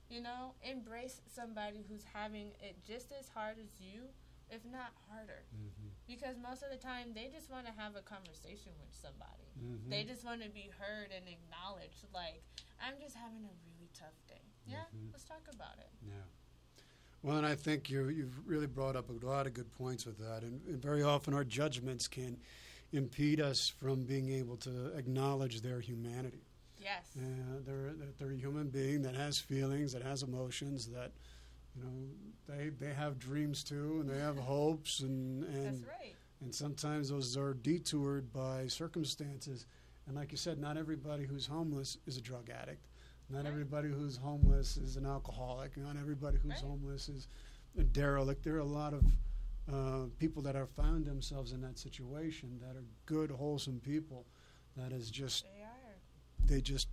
You 0.10 0.22
know, 0.22 0.54
embrace 0.62 1.22
somebody 1.28 1.84
who's 1.90 2.04
having 2.14 2.52
it 2.62 2.80
just 2.86 3.12
as 3.12 3.28
hard 3.30 3.58
as 3.60 3.80
you, 3.80 4.12
if 4.52 4.64
not 4.64 4.94
harder. 5.10 5.44
Mm-hmm. 5.52 5.90
Because 6.08 6.38
most 6.38 6.62
of 6.62 6.70
the 6.72 6.78
time, 6.78 7.12
they 7.16 7.32
just 7.34 7.50
want 7.50 7.66
to 7.66 7.74
have 7.74 7.96
a 7.96 8.04
conversation 8.04 8.72
with 8.80 8.92
somebody. 8.94 9.48
Mm-hmm. 9.58 9.90
They 9.90 10.04
just 10.04 10.24
want 10.24 10.44
to 10.44 10.50
be 10.52 10.70
heard 10.78 11.10
and 11.12 11.26
acknowledged. 11.28 12.06
Like, 12.14 12.44
I'm 12.80 13.00
just 13.02 13.16
having 13.16 13.44
a 13.48 13.56
really 13.66 13.90
tough 13.96 14.16
day. 14.28 14.44
Yeah, 14.68 14.88
Mhm. 14.96 15.12
let's 15.12 15.24
talk 15.26 15.48
about 15.52 15.80
it. 15.80 15.92
Yeah. 16.06 16.24
Well, 17.24 17.38
and 17.38 17.46
I 17.46 17.56
think 17.56 17.90
you 17.90 18.10
you've 18.10 18.38
really 18.46 18.68
brought 18.68 18.98
up 18.98 19.10
a 19.10 19.26
lot 19.26 19.48
of 19.48 19.54
good 19.54 19.72
points 19.72 20.06
with 20.06 20.18
that, 20.20 20.44
and, 20.44 20.60
and 20.68 20.82
very 20.82 21.04
often 21.04 21.34
our 21.34 21.46
judgments 21.46 22.08
can 22.08 22.38
impede 22.92 23.40
us 23.40 23.70
from 23.70 24.04
being 24.04 24.30
able 24.32 24.58
to 24.58 24.88
acknowledge 24.98 25.62
their 25.62 25.80
humanity. 25.80 26.44
Yes. 26.78 27.16
Uh, 27.18 27.60
they're 27.66 27.94
they're 28.20 28.32
a 28.32 28.36
human 28.36 28.68
being 28.68 29.02
that 29.04 29.16
has 29.16 29.40
feelings, 29.40 29.94
that 29.94 30.04
has 30.04 30.22
emotions, 30.24 30.88
that 30.88 31.12
you 31.76 31.84
know 31.84 31.90
they 32.48 32.70
they 32.70 32.94
have 32.94 33.18
dreams 33.20 33.64
too, 33.64 34.00
and 34.02 34.10
they 34.10 34.20
have 34.20 34.38
hopes, 34.38 35.00
and 35.00 35.46
and 35.46 35.66
That's 35.66 35.88
right. 35.88 36.16
and 36.42 36.54
sometimes 36.54 37.10
those 37.10 37.38
are 37.38 37.54
detoured 37.54 38.34
by 38.34 38.68
circumstances. 38.68 39.66
And 40.08 40.18
like 40.18 40.34
you 40.34 40.38
said, 40.38 40.60
not 40.60 40.76
everybody 40.76 41.24
who's 41.26 41.46
homeless 41.46 41.98
is 42.06 42.18
a 42.18 42.22
drug 42.22 42.50
addict. 42.50 42.86
Not 43.34 43.46
everybody 43.48 43.90
who's 43.90 44.16
homeless 44.18 44.78
is 44.78 44.96
an 44.96 45.06
alcoholic. 45.08 45.76
Not 45.76 45.98
everybody 45.98 46.38
who's 46.38 46.52
Right. 46.52 46.60
homeless 46.62 47.10
is 47.10 47.28
a 47.78 47.84
derelict. 47.84 48.44
There 48.44 48.56
are 48.56 48.60
a 48.60 48.64
lot 48.66 48.94
of 48.94 49.04
uh, 49.72 50.06
people 50.20 50.44
that 50.44 50.54
have 50.56 50.70
found 50.72 51.06
themselves 51.06 51.52
in 51.52 51.62
that 51.62 51.80
situation 51.80 52.60
that 52.62 52.76
are 52.76 52.84
good, 53.08 53.32
wholesome 53.32 53.80
people. 53.80 54.28
That 54.78 54.92
is 54.92 55.10
just 55.10 55.46
They 55.46 55.64
are. 55.64 55.96
they 56.46 56.62
just 56.62 56.88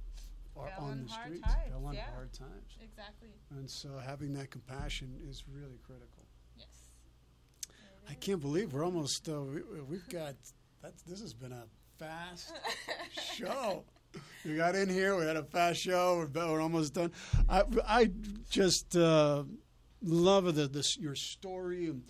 are 0.57 0.69
Fell 0.71 0.85
on 0.85 0.91
on 0.93 1.03
the 1.05 1.09
streets, 1.11 1.43
times, 1.43 1.69
fell 1.71 1.85
on 1.87 1.95
yeah. 1.95 2.11
hard 2.15 2.33
times, 2.33 2.77
Exactly. 2.83 3.29
and 3.51 3.69
so 3.71 3.97
having 3.99 4.33
that 4.35 4.51
compassion 4.51 5.19
is 5.29 5.45
really 5.49 5.79
critical. 5.83 6.27
Yes. 6.57 6.67
I 8.09 8.15
can't 8.15 8.41
believe 8.41 8.73
we're 8.73 8.85
almost. 8.85 9.29
Uh, 9.29 9.43
we, 9.43 9.63
we've 9.89 10.09
got. 10.09 10.35
That's, 10.83 11.03
this 11.03 11.21
has 11.21 11.35
been 11.35 11.53
a 11.53 11.65
fast 11.99 12.53
show. 13.35 13.85
We 14.45 14.57
got 14.57 14.75
in 14.75 14.89
here. 14.89 15.17
We 15.17 15.25
had 15.27 15.37
a 15.37 15.43
fast 15.43 15.81
show. 15.81 16.17
We're, 16.35 16.49
we're 16.51 16.61
almost 16.63 16.95
done. 16.95 17.13
I, 17.49 17.63
I 17.87 18.11
just 18.49 18.97
uh, 18.97 19.45
love 20.03 20.55
the, 20.55 20.67
this 20.67 20.97
your 20.97 21.15
story 21.15 21.89
and, 21.89 22.03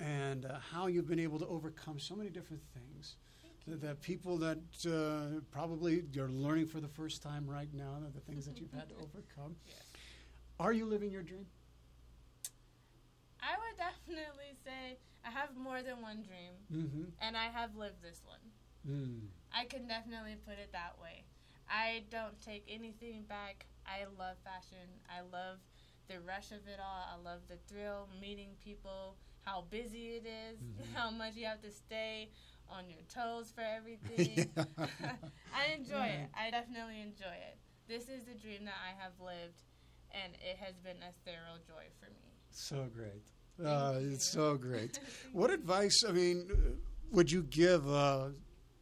and 0.00 0.44
uh, 0.46 0.58
how 0.72 0.86
you've 0.88 1.06
been 1.08 1.20
able 1.20 1.38
to 1.38 1.46
overcome 1.46 1.98
so 2.00 2.14
many 2.16 2.30
different 2.30 2.62
things. 2.74 3.16
That, 3.68 3.80
that 3.82 4.00
people 4.02 4.38
that 4.38 4.58
uh, 4.86 5.40
probably 5.50 6.02
you're 6.12 6.30
learning 6.30 6.66
for 6.66 6.80
the 6.80 6.88
first 6.88 7.22
time 7.22 7.46
right 7.46 7.68
now, 7.74 7.98
that 8.02 8.14
the 8.14 8.20
things 8.20 8.46
that 8.46 8.58
you've 8.58 8.72
had 8.72 8.88
to 8.88 8.94
overcome. 9.02 9.56
Yes. 9.66 9.76
Are 10.58 10.72
you 10.72 10.86
living 10.86 11.10
your 11.10 11.22
dream? 11.22 11.46
I 13.40 13.54
would 13.54 13.76
definitely 13.78 14.56
say 14.64 14.98
I 15.24 15.30
have 15.30 15.50
more 15.56 15.82
than 15.82 16.00
one 16.02 16.22
dream, 16.22 16.54
Mm-hmm. 16.74 17.02
and 17.20 17.36
I 17.36 17.46
have 17.46 17.76
lived 17.76 18.02
this 18.02 18.22
one. 18.26 18.40
Mm. 18.88 19.20
I 19.54 19.64
can 19.64 19.86
definitely 19.86 20.36
put 20.46 20.54
it 20.58 20.70
that 20.72 20.94
way. 21.00 21.24
I 21.70 22.04
don't 22.10 22.40
take 22.44 22.64
anything 22.68 23.24
back. 23.28 23.66
I 23.86 24.04
love 24.18 24.36
fashion. 24.44 24.86
I 25.08 25.20
love 25.20 25.58
the 26.08 26.20
rush 26.20 26.50
of 26.52 26.66
it 26.66 26.78
all. 26.80 27.04
I 27.12 27.16
love 27.22 27.40
the 27.48 27.56
thrill, 27.72 28.08
meeting 28.20 28.50
people, 28.64 29.16
how 29.44 29.64
busy 29.70 30.16
it 30.16 30.26
is, 30.26 30.58
Mhm. 30.60 30.94
how 30.94 31.10
much 31.10 31.36
you 31.36 31.46
have 31.46 31.60
to 31.62 31.70
stay 31.70 32.30
on 32.70 32.88
your 32.90 33.02
toes 33.08 33.50
for 33.54 33.60
everything. 33.78 34.50
I 35.54 35.72
enjoy 35.76 36.06
it. 36.06 36.28
I 36.34 36.50
definitely 36.50 37.00
enjoy 37.00 37.34
it. 37.50 37.58
This 37.86 38.08
is 38.08 38.24
the 38.24 38.34
dream 38.34 38.64
that 38.66 38.74
I 38.84 39.00
have 39.02 39.12
lived, 39.20 39.62
and 40.12 40.34
it 40.34 40.56
has 40.58 40.74
been 40.78 40.96
a 41.02 41.12
thorough 41.24 41.58
joy 41.66 41.84
for 41.98 42.06
me. 42.10 42.32
So 42.50 42.86
great. 42.94 43.24
Uh, 43.64 43.94
it's 44.00 44.24
so 44.26 44.56
great. 44.56 45.00
What 45.32 45.50
advice, 45.50 46.04
I 46.06 46.12
mean, 46.12 46.48
uh, 46.50 46.56
would 47.10 47.30
you 47.30 47.42
give 47.42 47.88
a 47.88 48.32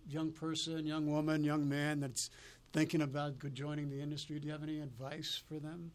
young 0.08 0.32
person, 0.32 0.86
young 0.86 1.06
woman, 1.10 1.44
young 1.44 1.68
man 1.68 2.00
that's 2.00 2.30
thinking 2.76 3.00
about 3.00 3.32
joining 3.54 3.88
the 3.88 3.98
industry? 4.02 4.38
Do 4.38 4.46
you 4.46 4.52
have 4.52 4.62
any 4.62 4.80
advice 4.80 5.42
for 5.48 5.58
them? 5.58 5.90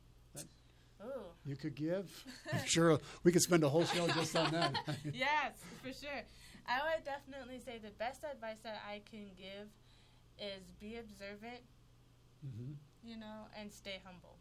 Ooh. 1.04 1.34
you 1.46 1.56
could 1.56 1.76
give? 1.76 2.06
I'm 2.54 2.66
sure 2.66 3.00
we 3.24 3.32
could 3.32 3.42
spend 3.42 3.64
a 3.64 3.70
whole 3.70 3.86
show 3.86 4.08
just 4.08 4.36
on 4.36 4.52
that. 4.52 4.76
yes, 5.14 5.54
for 5.82 5.94
sure. 5.94 6.22
I 6.68 6.78
would 6.86 7.04
definitely 7.04 7.60
say 7.60 7.80
the 7.82 7.90
best 7.98 8.22
advice 8.24 8.58
that 8.64 8.82
I 8.88 9.02
can 9.10 9.30
give 9.38 9.70
is 10.38 10.62
be 10.80 10.98
observant, 10.98 11.62
hmm 12.42 12.74
you 13.04 13.18
know, 13.18 13.50
and 13.60 13.74
stay 13.74 14.00
humble. 14.06 14.38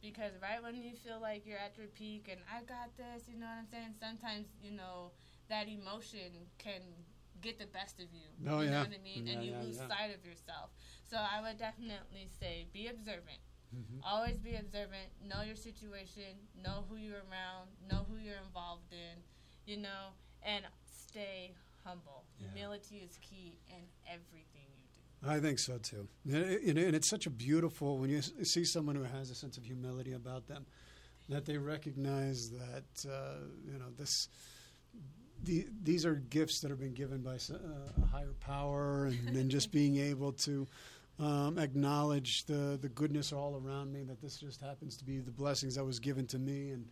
Because 0.00 0.30
right 0.40 0.62
when 0.62 0.76
you 0.76 0.94
feel 0.94 1.18
like 1.20 1.44
you're 1.44 1.58
at 1.58 1.76
your 1.76 1.88
peak 1.88 2.28
and 2.30 2.38
I 2.46 2.62
got 2.62 2.96
this, 2.96 3.26
you 3.26 3.36
know 3.36 3.46
what 3.46 3.58
I'm 3.58 3.66
saying? 3.66 3.94
Sometimes, 3.98 4.46
you 4.62 4.70
know, 4.70 5.10
that 5.48 5.66
emotion 5.66 6.46
can 6.58 6.82
get 7.40 7.58
the 7.58 7.66
best 7.66 7.98
of 7.98 8.06
you. 8.12 8.28
Oh, 8.48 8.60
you 8.60 8.66
yeah. 8.66 8.70
know 8.72 8.80
what 8.80 8.98
I 8.98 9.02
mean? 9.02 9.26
Yeah, 9.26 9.32
and 9.32 9.44
you 9.44 9.52
yeah, 9.52 9.62
lose 9.62 9.78
sight 9.78 10.14
of 10.14 10.24
yourself. 10.24 10.70
So 11.10 11.16
I 11.16 11.40
would 11.40 11.58
definitely 11.58 12.28
say 12.40 12.66
be 12.72 12.88
observant. 12.88 13.40
hmm 13.72 14.00
Always 14.04 14.38
be 14.38 14.56
observant. 14.56 15.08
Know 15.26 15.42
your 15.42 15.56
situation. 15.56 16.34
Know 16.62 16.84
who 16.88 16.96
you're 16.96 17.22
around. 17.30 17.68
Know 17.88 18.06
who 18.10 18.16
you're 18.18 18.42
involved 18.44 18.92
in. 18.92 19.22
You 19.66 19.78
know, 19.82 20.14
and 20.42 20.64
stay 20.90 21.52
humble. 21.84 22.24
Yeah. 22.38 22.48
Humility 22.54 22.96
is 22.96 23.18
key 23.22 23.58
in 23.68 23.82
everything 24.06 24.66
you 24.78 24.86
do. 24.94 25.28
I 25.28 25.40
think 25.40 25.58
so 25.58 25.78
too. 25.78 26.06
And 26.30 26.78
it's 26.78 27.08
such 27.08 27.26
a 27.26 27.30
beautiful 27.30 27.98
when 27.98 28.10
you 28.10 28.20
see 28.22 28.64
someone 28.64 28.96
who 28.96 29.02
has 29.04 29.30
a 29.30 29.34
sense 29.34 29.56
of 29.56 29.64
humility 29.64 30.12
about 30.12 30.46
them, 30.46 30.66
that 31.28 31.46
they 31.46 31.56
recognize 31.58 32.50
that 32.50 33.10
uh, 33.10 33.44
you 33.64 33.78
know 33.78 33.90
this. 33.98 34.28
The, 35.42 35.66
these 35.82 36.06
are 36.06 36.14
gifts 36.14 36.60
that 36.60 36.70
have 36.70 36.80
been 36.80 36.94
given 36.94 37.20
by 37.20 37.34
uh, 37.34 37.58
a 38.02 38.06
higher 38.06 38.32
power, 38.40 39.06
and, 39.06 39.36
and 39.36 39.50
just 39.50 39.70
being 39.80 39.98
able 39.98 40.32
to 40.32 40.66
um, 41.18 41.58
acknowledge 41.58 42.44
the 42.44 42.78
the 42.80 42.88
goodness 42.88 43.32
all 43.32 43.60
around 43.64 43.92
me. 43.92 44.02
That 44.04 44.20
this 44.20 44.36
just 44.36 44.60
happens 44.60 44.96
to 44.98 45.04
be 45.04 45.18
the 45.18 45.30
blessings 45.30 45.76
that 45.76 45.84
was 45.84 45.98
given 45.98 46.26
to 46.28 46.38
me, 46.38 46.70
and 46.70 46.86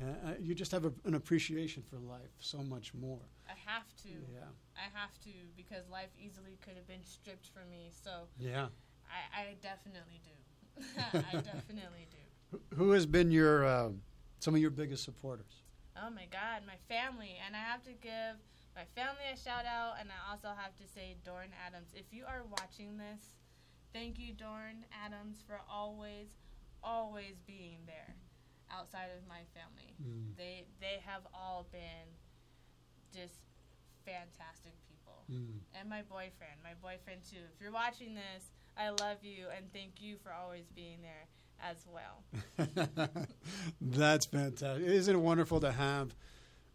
uh, 0.00 0.32
you 0.40 0.54
just 0.54 0.72
have 0.72 0.84
a, 0.84 0.92
an 1.04 1.14
appreciation 1.14 1.82
for 1.88 1.96
life 1.96 2.30
so 2.38 2.58
much 2.58 2.94
more. 2.94 3.20
I 3.48 3.54
have 3.70 3.94
to. 4.04 4.08
Yeah, 4.08 4.46
I 4.76 4.96
have 4.98 5.18
to 5.22 5.30
because 5.56 5.88
life 5.90 6.10
easily 6.18 6.58
could 6.64 6.76
have 6.76 6.86
been 6.86 7.04
stripped 7.04 7.48
from 7.48 7.68
me. 7.70 7.90
So 7.90 8.10
yeah. 8.38 8.66
I, 9.04 9.40
I 9.40 9.54
definitely 9.62 10.20
do. 10.24 10.82
I 11.00 11.36
definitely 11.42 12.08
do. 12.10 12.58
Who 12.76 12.90
has 12.92 13.06
been 13.06 13.30
your 13.30 13.64
uh, 13.64 13.90
some 14.38 14.54
of 14.54 14.60
your 14.60 14.70
biggest 14.70 15.04
supporters? 15.04 15.62
Oh 15.96 16.10
my 16.10 16.26
God, 16.30 16.62
my 16.66 16.78
family. 16.88 17.38
And 17.44 17.54
I 17.54 17.60
have 17.60 17.82
to 17.84 17.92
give 17.92 18.36
my 18.74 18.84
family 18.94 19.22
a 19.32 19.36
shout 19.36 19.64
out, 19.66 19.94
and 20.00 20.10
I 20.10 20.30
also 20.30 20.48
have 20.48 20.74
to 20.76 20.86
say 20.86 21.16
Dorn 21.24 21.50
Adams. 21.66 21.88
If 21.94 22.06
you 22.10 22.24
are 22.26 22.42
watching 22.50 22.98
this, 22.98 23.38
thank 23.94 24.18
you, 24.18 24.34
Dorn 24.34 24.84
Adams, 24.92 25.38
for 25.46 25.60
always, 25.70 26.28
always 26.82 27.40
being 27.46 27.78
there 27.86 28.16
outside 28.70 29.08
of 29.16 29.26
my 29.26 29.40
family. 29.54 29.94
Mm. 30.02 30.36
They 30.36 30.64
they 30.80 31.00
have 31.06 31.22
all 31.32 31.66
been 31.72 32.10
just 33.14 33.38
fantastic 34.04 34.74
people. 34.88 35.24
Mm. 35.32 35.60
And 35.78 35.88
my 35.88 36.02
boyfriend, 36.02 36.60
my 36.62 36.74
boyfriend 36.82 37.22
too. 37.30 37.38
If 37.54 37.62
you're 37.62 37.72
watching 37.72 38.14
this, 38.14 38.50
I 38.76 38.90
love 38.90 39.18
you 39.22 39.46
and 39.56 39.72
thank 39.72 40.00
you 40.02 40.16
for 40.22 40.32
always 40.32 40.64
being 40.74 40.98
there 41.00 41.28
as 41.62 41.86
well. 41.86 42.24
That's 43.80 44.26
fantastic. 44.26 44.84
Isn't 44.84 45.14
it 45.14 45.18
wonderful 45.18 45.60
to 45.60 45.72
have? 45.72 46.14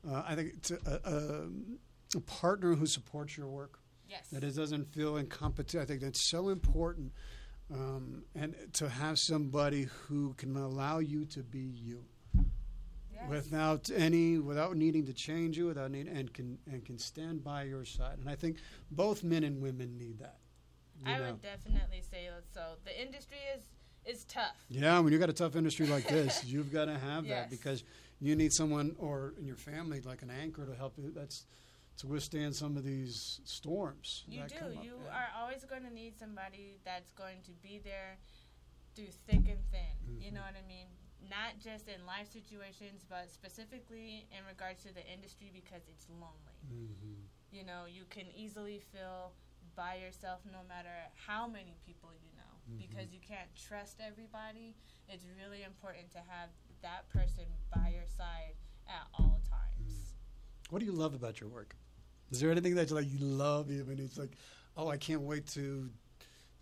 Uh, 0.09 0.23
I 0.25 0.35
think 0.35 0.61
to, 0.63 0.79
a, 0.85 1.11
a, 1.11 2.17
a 2.17 2.21
partner 2.21 2.75
who 2.75 2.85
supports 2.85 3.37
your 3.37 3.47
work 3.47 3.79
Yes. 4.09 4.27
that 4.31 4.43
it 4.43 4.55
doesn't 4.55 4.93
feel 4.93 5.17
incompetent. 5.17 5.83
I 5.83 5.85
think 5.85 6.01
that's 6.01 6.21
so 6.21 6.49
important, 6.49 7.11
um, 7.71 8.23
and 8.35 8.55
to 8.73 8.89
have 8.89 9.19
somebody 9.19 9.83
who 10.07 10.33
can 10.33 10.55
allow 10.55 10.99
you 10.99 11.25
to 11.25 11.43
be 11.43 11.59
you 11.59 12.03
yes. 13.13 13.29
without 13.29 13.89
any, 13.95 14.37
without 14.37 14.75
needing 14.75 15.05
to 15.05 15.13
change 15.13 15.57
you, 15.57 15.67
without 15.67 15.91
need, 15.91 16.07
and 16.07 16.33
can 16.33 16.57
and 16.71 16.83
can 16.85 16.97
stand 16.97 17.43
by 17.43 17.63
your 17.63 17.85
side. 17.85 18.17
And 18.19 18.29
I 18.29 18.35
think 18.35 18.57
both 18.91 19.23
men 19.23 19.43
and 19.43 19.61
women 19.61 19.97
need 19.97 20.19
that. 20.19 20.37
I 21.05 21.17
know. 21.17 21.25
would 21.25 21.41
definitely 21.41 22.01
say 22.01 22.29
so. 22.53 22.61
The 22.83 23.01
industry 23.01 23.37
is 23.55 23.63
is 24.05 24.25
tough. 24.25 24.55
Yeah, 24.69 24.99
when 24.99 25.13
you 25.13 25.19
got 25.19 25.29
a 25.29 25.33
tough 25.33 25.55
industry 25.55 25.87
like 25.87 26.07
this, 26.09 26.43
you've 26.45 26.71
got 26.71 26.85
to 26.85 26.97
have 26.97 27.27
that 27.27 27.49
because 27.49 27.83
you 28.19 28.35
need 28.35 28.51
someone 28.53 28.95
or 28.97 29.33
in 29.39 29.47
your 29.47 29.55
family 29.55 30.01
like 30.01 30.21
an 30.21 30.31
anchor 30.31 30.65
to 30.65 30.75
help 30.75 30.97
you. 30.97 31.11
That's 31.15 31.45
to 31.99 32.07
withstand 32.07 32.55
some 32.55 32.77
of 32.77 32.83
these 32.83 33.41
storms. 33.43 34.23
You 34.27 34.39
that 34.41 34.49
do. 34.49 34.55
come 34.59 34.77
up. 34.77 34.83
You 34.83 34.97
Yeah. 35.05 35.17
are 35.17 35.29
always 35.37 35.63
going 35.65 35.83
to 35.83 35.89
need 35.93 36.17
somebody 36.17 36.79
that's 36.83 37.11
going 37.11 37.41
to 37.43 37.51
be 37.61 37.79
there 37.79 38.17
through 38.95 39.11
thick 39.27 39.47
and 39.47 39.63
thin. 39.71 39.95
You 40.19 40.31
Mhm. 40.31 40.33
know 40.35 40.41
what 40.41 40.55
I 40.55 40.61
mean? 40.61 40.87
Not 41.29 41.59
just 41.59 41.87
in 41.89 42.05
life 42.05 42.31
situations, 42.31 43.03
but 43.07 43.29
specifically 43.29 44.27
in 44.31 44.45
regards 44.45 44.81
to 44.83 44.93
the 44.93 45.05
industry 45.11 45.49
because 45.51 45.87
it's 45.89 46.07
lonely. 46.09 46.59
Mhm. 46.65 47.27
You 47.51 47.63
know, 47.65 47.85
you 47.85 48.05
can 48.05 48.27
easily 48.31 48.79
feel 48.79 49.33
by 49.75 49.95
yourself 49.95 50.45
no 50.45 50.63
matter 50.63 51.11
how 51.15 51.47
many 51.47 51.75
people 51.85 52.13
you 52.15 52.31
know 52.37 52.61
Mhm. 52.69 52.77
because 52.79 53.11
you 53.13 53.19
can't 53.19 53.53
trust 53.55 53.99
everybody. 53.99 54.75
It's 55.09 55.25
really 55.25 55.63
important 55.63 56.11
to 56.11 56.21
have 56.21 56.49
that 56.81 57.09
person 57.09 57.45
by 57.75 57.89
your 57.89 58.07
side 58.07 58.55
at 58.87 59.07
all 59.13 59.41
times. 59.41 60.15
What 60.69 60.79
do 60.79 60.85
you 60.85 60.93
love 60.93 61.13
about 61.13 61.39
your 61.41 61.49
work? 61.49 61.75
Is 62.31 62.39
there 62.39 62.51
anything 62.51 62.75
that 62.75 62.89
you 62.89 62.95
like 62.95 63.11
you 63.11 63.19
love 63.19 63.71
even? 63.71 63.99
It's 63.99 64.17
like, 64.17 64.31
oh, 64.77 64.87
I 64.89 64.97
can't 64.97 65.21
wait 65.21 65.47
to 65.49 65.89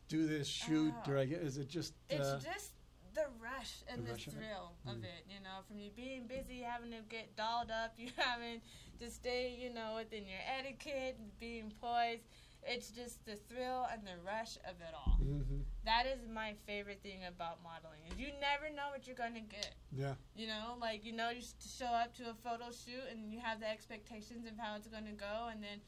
do 0.08 0.26
this 0.28 0.48
shoot, 0.48 0.94
Oh. 1.06 1.12
or 1.12 1.18
I 1.18 1.26
get, 1.26 1.40
is 1.42 1.58
it 1.58 1.68
just? 1.70 1.94
It's 2.10 2.22
Uh, 2.26 2.40
just 2.42 2.72
the 3.14 3.26
rush 3.42 3.84
and 3.90 4.04
The 4.04 4.08
the, 4.08 4.12
of 4.14 4.28
it. 4.28 4.32
thrill 4.32 4.72
of 4.86 4.98
Mm. 4.98 5.04
it, 5.04 5.26
you 5.28 5.40
know, 5.42 5.60
from 5.68 5.80
you 5.80 5.92
being 5.92 6.28
busy, 6.28 6.62
having 6.62 6.92
to 6.92 7.02
get 7.10 7.36
dolled 7.36 7.72
up, 7.72 7.94
you 7.98 8.12
having 8.16 8.62
to 9.00 9.10
stay, 9.12 9.56
you 9.60 9.74
know, 9.74 9.96
within 9.96 10.26
your 10.28 10.40
etiquette, 10.60 11.18
being 11.40 11.72
poised. 11.82 12.24
It's 12.68 12.92
just 12.92 13.26
the 13.26 13.36
thrill 13.48 13.88
and 13.92 14.06
the 14.06 14.18
rush 14.26 14.58
of 14.70 14.76
it 14.82 14.94
all. 14.94 15.18
mhm. 15.22 15.64
That 15.86 16.06
is 16.06 16.28
my 16.28 16.54
favorite 16.66 17.02
thing 17.02 17.24
about 17.26 17.64
modeling. 17.64 18.02
Is 18.12 18.20
you 18.20 18.28
never 18.42 18.70
know 18.76 18.90
what 18.92 19.08
you're 19.08 19.16
gonna 19.16 19.40
get. 19.40 19.76
Yeah. 19.92 20.16
You 20.36 20.48
know, 20.48 20.76
like 20.80 21.06
you 21.06 21.14
know, 21.14 21.30
you 21.30 21.42
show 21.66 21.86
up 21.88 22.14
to 22.16 22.30
a 22.30 22.34
photo 22.34 22.66
shoot 22.72 23.04
and 23.10 23.32
you 23.32 23.40
have 23.40 23.60
the 23.62 23.70
expectations 23.70 24.46
of 24.46 24.58
how 24.58 24.76
it's 24.76 24.88
gonna 24.88 25.14
go, 25.14 25.48
and 25.50 25.64
then 25.64 25.80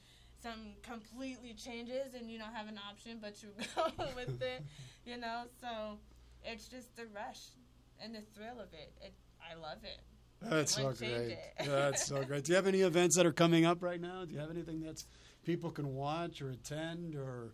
something 0.41 0.75
completely 0.83 1.53
changes, 1.53 2.13
and 2.13 2.31
you 2.31 2.39
don't 2.39 2.53
have 2.53 2.67
an 2.69 2.79
option 2.89 3.19
but 3.21 3.35
to 3.41 3.47
go 3.75 3.91
with 4.15 4.41
it. 4.41 4.63
You 5.05 5.17
know, 5.17 5.43
so 5.59 5.99
it's 6.43 6.67
just 6.69 6.95
the 6.95 7.07
rush 7.07 7.57
and 8.01 8.15
the 8.15 8.21
thrill 8.33 8.59
of 8.59 8.71
it. 8.73 8.93
it 9.01 9.13
I 9.43 9.55
love 9.55 9.83
it. 9.83 9.99
That's 10.41 10.75
so 10.75 10.91
great. 10.93 11.37
That's 11.65 12.05
so 12.05 12.23
great. 12.23 12.45
Do 12.45 12.51
you 12.51 12.55
have 12.55 12.67
any 12.67 12.81
events 12.81 13.15
that 13.17 13.25
are 13.25 13.33
coming 13.33 13.65
up 13.65 13.83
right 13.83 13.99
now? 13.99 14.25
Do 14.25 14.33
you 14.33 14.39
have 14.39 14.49
anything 14.51 14.81
that's 14.81 15.05
people 15.43 15.71
can 15.71 15.93
watch 15.93 16.41
or 16.41 16.49
attend 16.51 17.15
or 17.15 17.53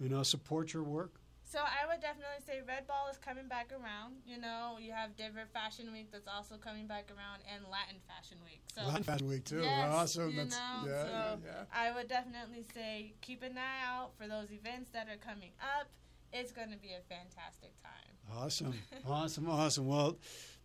you 0.00 0.08
know 0.08 0.22
support 0.22 0.72
your 0.72 0.82
work? 0.82 1.12
So 1.44 1.58
I 1.58 1.86
would 1.86 2.00
definitely 2.00 2.40
say 2.46 2.62
Red 2.66 2.86
Ball 2.86 3.08
is 3.10 3.18
coming 3.18 3.46
back 3.46 3.72
around. 3.72 4.14
You 4.26 4.40
know, 4.40 4.78
you 4.80 4.92
have 4.92 5.14
Denver 5.18 5.44
Fashion 5.52 5.92
Week 5.92 6.08
that's 6.10 6.26
also 6.26 6.56
coming 6.56 6.86
back 6.86 7.10
around, 7.10 7.40
and 7.52 7.62
Latin 7.70 7.96
Fashion 8.08 8.38
Week. 8.42 8.62
So 8.74 8.82
Latin 8.86 9.02
Fashion 9.02 9.28
Week 9.28 9.44
too. 9.44 9.60
Yes, 9.60 9.92
awesome. 9.92 10.30
you 10.30 10.36
That's 10.38 10.56
know, 10.56 10.88
yeah, 10.90 11.04
so- 11.04 11.10
yeah, 11.10 11.36
yeah. 11.44 11.64
I 11.70 11.94
would 11.94 12.08
definitely 12.08 12.64
say 12.72 13.12
keep 13.20 13.42
an 13.42 13.58
eye 13.58 13.84
out 13.86 14.12
for 14.16 14.26
those 14.26 14.50
events 14.50 14.88
that 14.92 15.08
are 15.08 15.18
coming 15.18 15.50
up. 15.60 15.88
It's 16.32 16.52
going 16.52 16.70
to 16.70 16.78
be 16.78 16.94
a 16.94 17.02
fantastic 17.14 17.72
time. 17.82 18.34
Awesome, 18.34 18.72
awesome, 19.06 19.50
awesome. 19.50 19.86
Well, 19.86 20.16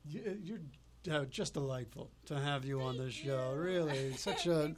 you're 0.08 0.62
uh, 1.12 1.26
just 1.26 1.54
delightful 1.54 2.10
to 2.26 2.40
have 2.40 2.66
you 2.66 2.82
on 2.82 2.98
this 2.98 3.16
Thank 3.16 3.28
show. 3.28 3.54
Really, 3.56 4.14
such 4.18 4.48
a 4.48 4.62
so 4.62 4.68
much. 4.68 4.76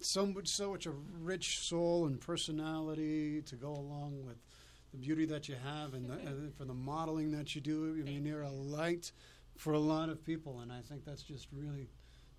so 0.00 0.26
much, 0.26 0.48
so 0.48 0.70
much 0.70 0.86
a 0.86 0.92
rich 1.20 1.60
soul 1.60 2.06
and 2.06 2.20
personality 2.20 3.42
to 3.42 3.56
go 3.56 3.70
along 3.70 4.24
with 4.24 4.36
the 4.92 4.98
beauty 4.98 5.24
that 5.26 5.48
you 5.48 5.56
have, 5.64 5.94
and, 5.94 6.08
the, 6.08 6.12
and 6.26 6.54
for 6.54 6.64
the 6.64 6.74
modeling 6.74 7.30
that 7.32 7.54
you 7.54 7.60
do. 7.60 7.96
I 7.98 8.02
mean, 8.08 8.24
you're 8.24 8.42
a 8.42 8.50
light 8.50 9.12
for 9.56 9.72
a 9.72 9.78
lot 9.78 10.08
of 10.08 10.24
people, 10.24 10.60
and 10.60 10.72
I 10.72 10.80
think 10.80 11.04
that's 11.04 11.22
just 11.22 11.48
really 11.52 11.88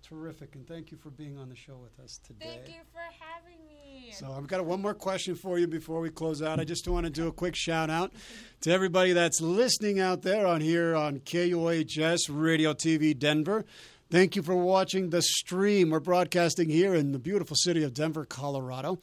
terrific. 0.02 0.54
And 0.54 0.66
thank 0.66 0.90
you 0.90 0.96
for 0.96 1.10
being 1.10 1.38
on 1.38 1.48
the 1.48 1.56
show 1.56 1.76
with 1.76 1.98
us 2.02 2.18
today. 2.18 2.60
Thank 2.64 2.68
you 2.68 2.82
for 2.92 3.00
having 3.18 3.64
me. 3.66 3.73
So 4.12 4.32
I've 4.36 4.46
got 4.46 4.64
one 4.64 4.82
more 4.82 4.94
question 4.94 5.34
for 5.34 5.58
you 5.58 5.66
before 5.66 6.00
we 6.00 6.10
close 6.10 6.42
out. 6.42 6.60
I 6.60 6.64
just 6.64 6.86
want 6.86 7.04
to 7.04 7.10
do 7.10 7.26
a 7.26 7.32
quick 7.32 7.54
shout 7.56 7.90
out 7.90 8.12
to 8.60 8.70
everybody 8.70 9.12
that's 9.12 9.40
listening 9.40 9.98
out 9.98 10.22
there 10.22 10.46
on 10.46 10.60
here 10.60 10.94
on 10.94 11.20
KUHS 11.20 12.28
Radio 12.28 12.72
TV 12.74 13.18
Denver. 13.18 13.64
Thank 14.10 14.36
you 14.36 14.42
for 14.42 14.54
watching 14.54 15.10
the 15.10 15.22
stream. 15.22 15.90
We're 15.90 16.00
broadcasting 16.00 16.68
here 16.68 16.94
in 16.94 17.12
the 17.12 17.18
beautiful 17.18 17.56
city 17.56 17.82
of 17.82 17.94
Denver, 17.94 18.24
Colorado. 18.24 19.00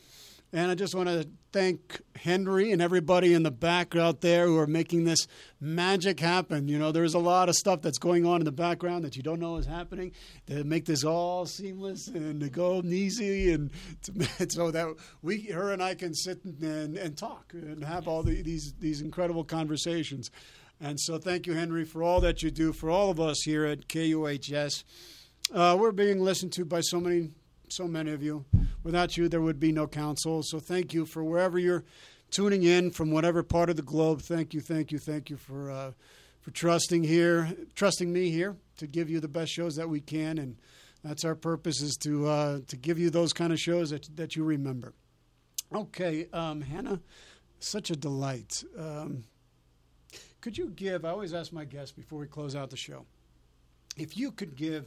And 0.54 0.70
I 0.70 0.76
just 0.76 0.94
want 0.94 1.08
to 1.08 1.30
thank 1.54 2.02
Henry 2.16 2.74
and 2.74 2.82
everybody 2.82 3.34
in 3.34 3.44
the 3.44 3.52
back 3.52 3.96
out 3.96 4.20
there 4.20 4.48
who 4.48 4.58
are 4.58 4.68
making 4.68 5.06
this 5.06 5.28
magic 5.62 6.20
happen. 6.20 6.68
You 6.68 6.78
know, 6.78 6.92
there's 6.92 7.14
a 7.14 7.20
lot 7.20 7.48
of 7.48 7.56
stuff 7.56 7.82
that's 7.82 7.98
going 7.98 8.26
on 8.26 8.42
in 8.42 8.46
the 8.46 8.52
background 8.52 9.06
that 9.06 9.16
you 9.16 9.24
don't 9.24 9.40
know 9.40 9.56
is 9.56 9.66
happening 9.66 10.12
to 10.48 10.66
make 10.66 10.86
this 10.86 11.06
all 11.06 11.46
seamless 11.46 12.08
and 12.08 12.42
to 12.42 12.50
go 12.50 12.82
easy 12.84 13.54
and 13.54 13.72
to, 14.04 14.50
so 14.50 14.72
that 14.72 14.88
we, 15.22 15.44
her 15.44 15.72
and 15.72 15.82
I 15.82 15.96
can 15.96 16.14
sit 16.14 16.44
and, 16.44 16.98
and 16.98 17.18
talk 17.18 17.54
and 17.54 17.84
have 17.84 18.10
all 18.10 18.22
the, 18.22 18.42
these, 18.42 18.74
these 18.80 19.02
incredible 19.02 19.46
conversations. 19.46 20.32
And 20.82 21.00
so, 21.00 21.18
thank 21.20 21.46
you, 21.46 21.54
Henry, 21.54 21.86
for 21.86 22.02
all 22.02 22.20
that 22.22 22.42
you 22.42 22.50
do 22.50 22.74
for 22.74 22.90
all 22.90 23.12
of 23.12 23.20
us 23.20 23.44
here 23.44 23.66
at 23.66 23.88
KUHS. 23.88 24.84
Uh, 25.54 25.78
we're 25.80 25.92
being 25.92 26.20
listened 26.22 26.54
to 26.54 26.66
by 26.66 26.82
so 26.82 27.00
many, 27.00 27.30
so 27.72 27.88
many 27.88 28.12
of 28.12 28.22
you. 28.22 28.46
Without 28.84 29.18
you, 29.18 29.30
there 29.30 29.42
would 29.42 29.60
be 29.60 29.72
no 29.72 29.88
council. 29.88 30.42
So, 30.44 30.60
thank 30.60 30.94
you 30.94 31.06
for 31.06 31.24
wherever 31.24 31.58
you're 31.60 31.84
tuning 32.32 32.64
in 32.64 32.92
from 32.92 33.12
whatever 33.12 33.44
part 33.44 33.70
of 33.70 33.76
the 33.76 33.82
globe. 33.82 34.22
Thank 34.22 34.54
you, 34.54 34.62
thank 34.62 34.92
you, 34.92 34.98
thank 34.98 35.30
you 35.30 35.38
for 35.38 35.70
uh, 35.70 35.92
for 36.42 36.52
trusting 36.52 37.04
here, 37.04 37.56
trusting 37.76 38.12
me 38.12 38.32
here 38.32 38.56
to 38.78 38.88
give 38.88 39.10
you 39.10 39.20
the 39.20 39.28
best 39.28 39.52
shows 39.52 39.76
that 39.76 39.90
we 39.90 40.02
can, 40.02 40.38
and 40.38 40.58
that's 41.04 41.24
our 41.24 41.36
purpose 41.36 41.82
is 41.82 41.96
to 41.98 42.28
uh, 42.28 42.60
to 42.68 42.78
give 42.78 42.98
you 42.98 43.10
those 43.10 43.34
kind 43.34 43.54
of 43.54 43.60
shows 43.60 43.92
that 43.92 44.08
that 44.16 44.36
you 44.36 44.44
remember. 44.44 44.94
Okay, 45.74 46.28
um, 46.34 46.62
Hannah, 46.62 47.00
such 47.60 47.92
a 47.92 47.96
delight. 47.96 48.64
Um, 48.78 49.24
could 50.42 50.58
you 50.58 50.70
give? 50.70 51.06
I 51.06 51.10
always 51.10 51.34
ask 51.34 51.54
my 51.54 51.66
guests 51.66 51.92
before 51.92 52.20
we 52.20 52.28
close 52.28 52.56
out 52.56 52.72
the 52.72 52.78
show, 52.78 53.06
if 53.96 54.18
you 54.18 54.32
could 54.32 54.56
give 54.56 54.86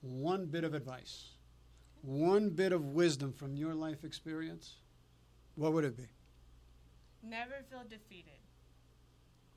one 0.00 0.46
bit 0.46 0.64
of 0.64 0.74
advice, 0.74 1.33
one 2.04 2.50
bit 2.50 2.72
of 2.72 2.84
wisdom 2.86 3.32
from 3.32 3.56
your 3.56 3.74
life 3.74 4.04
experience, 4.04 4.76
what 5.56 5.72
would 5.72 5.84
it 5.84 5.96
be? 5.96 6.08
Never 7.22 7.64
feel 7.70 7.84
defeated. 7.88 8.40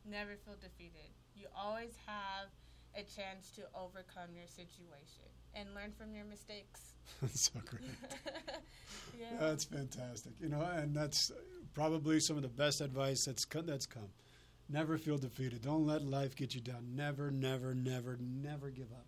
Never 0.10 0.38
feel 0.46 0.56
defeated. 0.62 1.12
You 1.36 1.48
always 1.56 1.94
have 2.06 2.48
a 2.96 3.04
chance 3.04 3.52
to 3.52 3.64
overcome 3.76 4.34
your 4.34 4.48
situation 4.48 5.28
and 5.54 5.74
learn 5.76 5.92
from 5.98 6.16
your 6.16 6.26
mistakes. 6.26 6.94
That's 7.22 7.52
so 7.54 7.60
great. 7.66 7.84
yeah. 9.20 9.38
That's 9.40 9.66
fantastic. 9.66 10.34
You 10.42 10.50
know, 10.50 10.62
and 10.62 10.96
that's 10.96 11.32
probably 11.74 12.20
some 12.20 12.38
of 12.38 12.42
the 12.44 12.50
best 12.50 12.82
advice 12.82 13.26
that's 13.26 13.46
come, 13.46 13.66
that's 13.66 13.86
come. 13.86 14.10
Never 14.70 14.98
feel 14.98 15.18
defeated. 15.18 15.62
Don't 15.62 15.86
let 15.86 16.04
life 16.04 16.36
get 16.36 16.54
you 16.54 16.62
down. 16.62 16.96
Never, 16.96 17.32
never, 17.32 17.74
never, 17.74 18.18
never 18.20 18.70
give 18.70 18.92
up. 18.92 19.06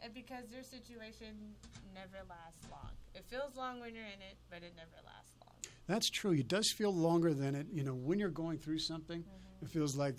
Yeah, 0.00 0.08
because 0.14 0.44
your 0.52 0.62
situation 0.62 1.54
never 1.94 2.24
lasts 2.28 2.66
long. 2.70 2.90
It 3.14 3.24
feels 3.28 3.56
long 3.56 3.80
when 3.80 3.94
you're 3.94 4.04
in 4.04 4.20
it, 4.30 4.36
but 4.50 4.58
it 4.62 4.72
never 4.76 4.96
lasts 5.04 5.32
long. 5.44 5.54
That's 5.86 6.10
true. 6.10 6.32
It 6.32 6.48
does 6.48 6.70
feel 6.70 6.94
longer 6.94 7.32
than 7.34 7.54
it. 7.54 7.66
You 7.72 7.84
know, 7.84 7.94
when 7.94 8.18
you're 8.18 8.28
going 8.30 8.58
through 8.58 8.78
something, 8.80 9.20
Mm-hmm. 9.20 9.64
it 9.64 9.70
feels 9.70 9.96
like 9.96 10.16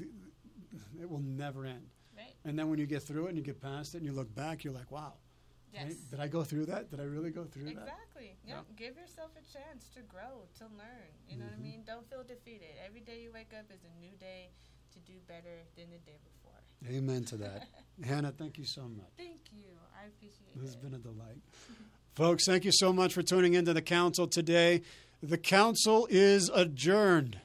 it 1.00 1.10
will 1.10 1.20
never 1.22 1.66
end. 1.66 1.86
Right? 2.18 2.34
And 2.46 2.58
then 2.58 2.70
when 2.70 2.80
you 2.80 2.88
get 2.88 3.04
through 3.04 3.26
it 3.26 3.30
and 3.30 3.38
you 3.38 3.44
get 3.44 3.62
past 3.62 3.94
it 3.94 3.98
and 3.98 4.06
you 4.06 4.12
look 4.14 4.34
back, 4.34 4.64
you're 4.64 4.74
like, 4.74 4.90
wow, 4.92 5.14
Yes. 5.72 5.84
right? 5.84 5.96
did 6.12 6.20
I 6.20 6.28
go 6.28 6.44
through 6.44 6.66
that? 6.68 6.90
Did 6.90 7.00
I 7.00 7.04
really 7.04 7.30
go 7.30 7.44
through 7.44 7.66
that? 7.66 7.72
Exactly. 7.86 8.36
Yeah. 8.48 8.62
Give 8.76 8.98
yourself 8.98 9.32
a 9.38 9.46
chance 9.54 9.90
to 9.94 10.02
grow, 10.02 10.48
to 10.58 10.64
learn. 10.76 11.12
You 11.30 11.38
know 11.38 11.46
Mm-hmm. 11.46 11.62
what 11.62 11.68
I 11.68 11.70
mean? 11.70 11.84
Don't 11.86 12.10
feel 12.10 12.24
defeated. 12.24 12.74
Every 12.84 13.02
day 13.02 13.22
you 13.22 13.32
wake 13.32 13.54
up 13.54 13.66
is 13.72 13.82
a 13.86 13.94
new 14.02 14.16
day 14.20 14.50
to 14.94 15.00
do 15.00 15.14
better 15.28 15.62
than 15.76 15.92
the 15.92 16.00
day 16.00 16.18
before. 16.24 16.47
Amen 16.90 17.24
to 17.26 17.38
that. 17.38 17.68
Hannah, 18.04 18.32
thank 18.32 18.58
you 18.58 18.66
so 18.66 18.84
much. 18.84 19.08
Thank 19.18 19.40
you. 19.52 19.66
I 20.00 20.08
appreciate 20.08 20.48
it. 20.56 20.64
It's 20.64 20.76
been 20.76 20.94
a 20.94 21.00
delight. 21.00 21.42
Folks, 22.14 22.46
thank 22.46 22.66
you 22.66 22.72
so 22.74 22.92
much 22.92 23.14
for 23.14 23.22
tuning 23.22 23.54
into 23.54 23.74
the 23.74 23.82
council 23.82 24.28
today. 24.28 24.82
The 25.22 25.38
council 25.38 26.08
is 26.10 26.50
adjourned. 26.54 27.40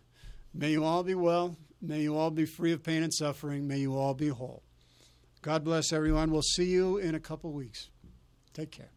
May 0.55 0.73
you 0.73 0.85
all 0.85 1.03
be 1.03 1.15
well. 1.15 1.57
May 1.81 2.03
you 2.03 2.17
all 2.17 2.31
be 2.31 2.45
free 2.45 2.73
of 2.73 2.83
pain 2.83 3.03
and 3.03 3.13
suffering. 3.13 3.67
May 3.67 3.79
you 3.79 3.97
all 3.97 4.15
be 4.15 4.29
whole. 4.29 4.63
God 5.41 5.65
bless 5.65 5.93
everyone. 5.93 6.31
We'll 6.31 6.43
see 6.43 6.67
you 6.67 6.99
in 6.99 7.15
a 7.15 7.21
couple 7.21 7.51
weeks. 7.53 7.89
Take 8.55 8.71
care. 8.71 8.91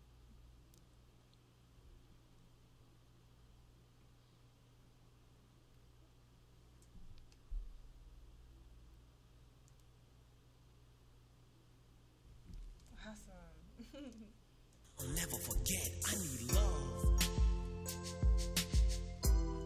Awesome. 13.08 13.34
I'll 15.00 15.15
never 15.26 15.38
forget. 15.38 15.55